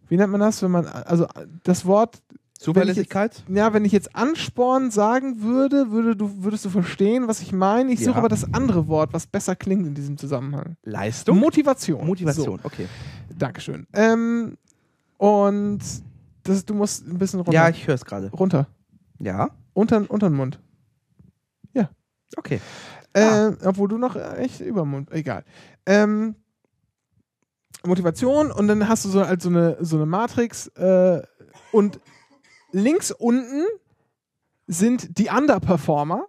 [0.06, 1.26] wie nennt man das, wenn man, also
[1.62, 2.20] das Wort
[2.58, 3.42] Zuverlässigkeit?
[3.48, 7.92] ja, wenn ich jetzt Ansporn sagen würde, würde du, würdest du verstehen, was ich meine.
[7.92, 8.16] Ich suche Ja.
[8.16, 10.76] aber das andere Wort, was besser klingt in diesem Zusammenhang.
[10.82, 11.38] Leistung?
[11.38, 12.06] Motivation.
[12.06, 12.86] Motivation, okay.
[13.28, 13.86] So, Dankeschön.
[13.92, 14.56] Ähm,
[15.18, 15.80] und
[16.44, 17.52] das, du musst ein bisschen runter.
[17.52, 18.30] Ja, ich höre es gerade.
[18.30, 18.66] runter.
[19.18, 20.58] Ja, Unter, unter den Mund.
[22.36, 22.60] okay.
[23.12, 23.52] Äh, Ah.
[23.64, 25.12] Obwohl du noch echt über Mund.
[25.12, 25.44] Egal.
[25.86, 26.34] Ähm,
[27.86, 31.22] Motivation und dann hast du so, halt so, eine, so eine Matrix äh,
[31.70, 32.00] und
[32.74, 33.62] links unten
[34.66, 36.26] sind die Underperformer,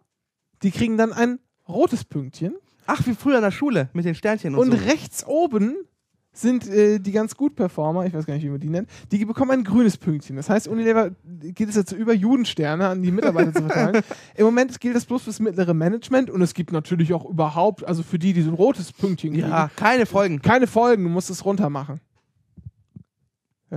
[0.64, 2.56] die kriegen dann ein rotes Pünktchen
[2.88, 4.86] Ach, wie früher in der Schule mit den Sternchen und, und so.
[4.86, 5.76] rechts oben
[6.34, 9.24] sind äh, die ganz gut Performer, ich weiß gar nicht, wie man die nennt, die
[9.26, 10.36] bekommen ein grünes Pünktchen.
[10.36, 14.04] Das heißt, Unilever geht es jetzt über Judensterne an die Mitarbeiter zu verteilen.
[14.36, 18.04] Im Moment gilt das bloß fürs mittlere Management und es gibt natürlich auch überhaupt, also
[18.04, 20.42] für die, die so ein rotes Pünktchen kriegen, Ja, keine Folgen.
[20.42, 22.02] keine Folgen, du musst es runter machen.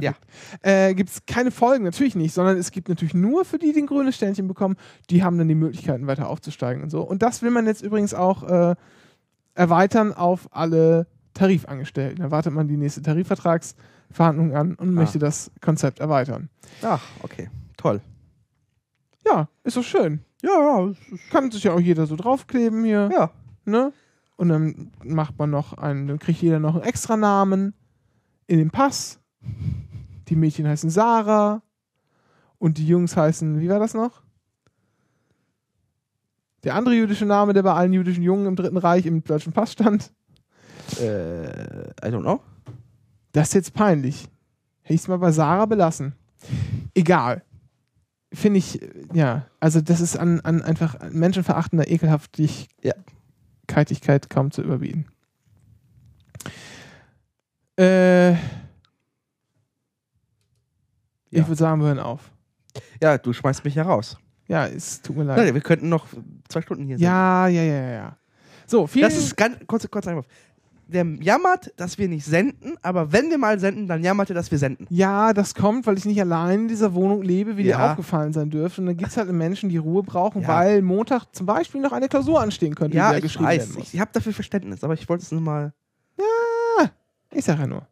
[0.01, 0.15] Ja.
[0.62, 3.81] Äh, gibt es keine Folgen, natürlich nicht, sondern es gibt natürlich nur für die, die
[3.81, 4.77] ein grünes Sternchen bekommen,
[5.10, 7.02] die haben dann die Möglichkeiten weiter aufzusteigen und so.
[7.02, 8.77] Und das will man jetzt übrigens auch äh,
[9.55, 12.23] erweitern auf alle Tarifangestellten.
[12.23, 16.48] Da wartet man die nächste Tarifvertragsverhandlung an und möchte das Konzept erweitern.
[16.82, 17.48] Ach, okay.
[17.77, 18.01] Toll.
[19.27, 20.20] Ja, ist doch schön.
[20.43, 20.93] Ja, ja.
[21.31, 23.09] Kann sich ja auch jeder so draufkleben hier.
[23.12, 23.31] Ja.
[23.65, 23.93] Ne?
[24.36, 27.74] Und dann macht man noch einen, dann kriegt jeder noch einen extra Namen
[28.47, 29.20] in den Pass.
[30.28, 31.62] Die Mädchen heißen Sarah
[32.59, 34.23] und die Jungs heißen, wie war das noch?
[36.65, 39.73] Der andere jüdische Name, der bei allen jüdischen Jungen im Dritten Reich im deutschen Pass
[39.73, 40.12] stand.
[41.01, 42.40] Äh, I don't know.
[43.32, 44.28] Das ist jetzt peinlich.
[44.82, 46.15] Hätte ich es mal bei Sarah belassen.
[46.94, 47.43] Egal.
[48.32, 48.81] Finde ich,
[49.12, 54.19] ja, also das ist an, an einfach menschenverachtender Ekelhaftigkeit Ja.
[54.28, 55.06] kaum zu überbieten.
[57.77, 58.35] Äh,
[61.31, 61.47] Ich Ja.
[61.49, 62.31] würde sagen, wir hören auf.
[63.03, 64.17] Ja, du schmeißt mich ja raus.
[64.47, 65.37] Ja, es tut mir leid.
[65.39, 66.07] Nein, wir könnten noch
[66.49, 67.05] zwei Stunden hier sein.
[67.05, 68.17] ja, ja, ja, ja, ja.
[68.67, 70.27] So, vielen Das ist ganz kurz, kurz Einwurf.
[70.87, 74.51] Der jammert, dass wir nicht senden, aber wenn wir mal senden, dann jammert er, dass
[74.51, 74.87] wir senden.
[74.89, 77.91] Ja, das kommt, weil ich nicht allein in dieser Wohnung lebe, wie dir Ja.
[77.91, 78.81] aufgefallen sein dürfte.
[78.81, 80.49] Und dann gibt es halt Menschen, die Ruhe brauchen, Ja.
[80.49, 83.59] weil Montag zum Beispiel noch eine Klausur anstehen könnte, Ja, die da ich geschrieben weiß.
[83.59, 83.89] werden muss.
[83.89, 85.75] Ich, ich habe dafür Verständnis, aber ich wollte es nur mal.
[87.35, 87.87] Ich sag ja nur.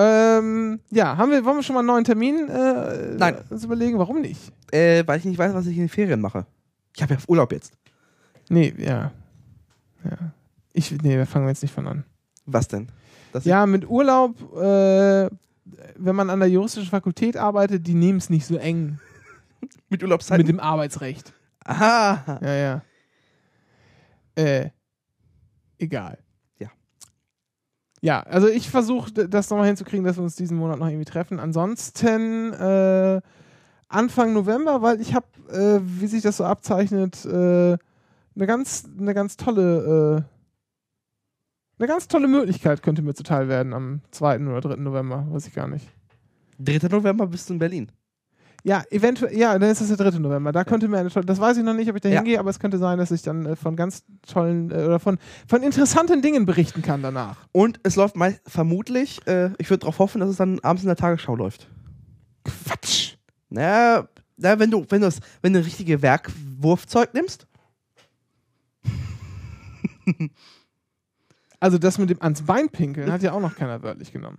[0.00, 3.38] Ähm, ja, haben wir, wollen wir schon mal einen neuen Termin äh, Nein.
[3.50, 3.98] uns überlegen?
[3.98, 4.52] Warum nicht?
[4.70, 6.46] Äh, weil ich nicht weiß, was ich in den Ferien mache.
[6.94, 7.72] Ich habe ja Urlaub jetzt.
[8.48, 9.10] Nee, ja.
[10.04, 10.16] Ja.
[10.72, 12.04] Ich, nee, da fangen wir jetzt nicht von an.
[12.46, 12.88] Was denn?
[13.32, 15.28] Das Ja, mit Urlaub, äh,
[15.96, 19.00] wenn man an der juristischen Fakultät arbeitet, die nehmen es nicht so eng
[19.88, 20.38] mit Urlaubszeit.
[20.38, 21.32] mit dem Arbeitsrecht.
[21.64, 22.38] Aha.
[22.40, 22.82] Ja, ja.
[24.36, 24.70] Äh,
[25.78, 26.18] egal.
[28.00, 28.20] Ja.
[28.22, 31.40] Also ich versuche das nochmal hinzukriegen, dass wir uns diesen Monat noch irgendwie treffen.
[31.40, 33.20] Ansonsten äh,
[33.88, 37.76] Anfang November, weil ich habe, äh, wie sich das so abzeichnet, äh,
[38.38, 44.00] eine ganz, eine ganz tolle, äh, eine ganz tolle Möglichkeit könnte mir zuteil werden am
[44.10, 44.46] 2.
[44.46, 44.76] oder 3.
[44.76, 45.88] November, weiß ich gar nicht.
[46.58, 46.88] 3.
[46.88, 47.90] November bist du in Berlin.
[48.68, 50.18] Ja, eventuell, ja, dann ist es der 3.
[50.18, 50.52] November.
[50.52, 52.16] Da könnte mir eine tolle, das weiß ich noch nicht, ob ich da Ja.
[52.16, 55.16] hingehe, aber es könnte sein, dass ich dann äh, von ganz tollen äh, oder von,
[55.46, 57.36] von interessanten Dingen berichten kann danach.
[57.52, 60.88] Und es läuft mei- vermutlich, äh, ich würde darauf hoffen, dass es dann abends in
[60.88, 61.66] der Tagesschau läuft.
[62.44, 63.14] Quatsch!
[63.48, 64.06] Naja,
[64.36, 67.46] na, wenn du, wenn du das, wenn du richtige Werkwurfzeug nimmst,
[71.60, 74.38] Also das mit dem ans Bein pinkeln hat ja auch noch keiner wörtlich genommen.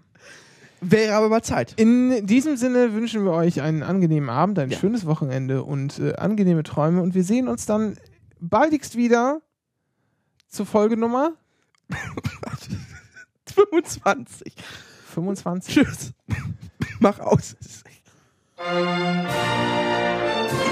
[0.81, 1.73] Wäre aber mal Zeit.
[1.77, 4.77] In diesem Sinne wünschen wir euch einen angenehmen Abend, ein Ja.
[4.77, 7.97] schönes Wochenende und äh, angenehme Träume und wir sehen uns dann
[8.39, 9.41] baldigst wieder
[10.47, 11.33] zur Folgenummer
[13.45, 14.53] 25.
[15.13, 15.73] 25.
[15.75, 16.13] Tschüss.
[16.99, 17.55] Mach aus.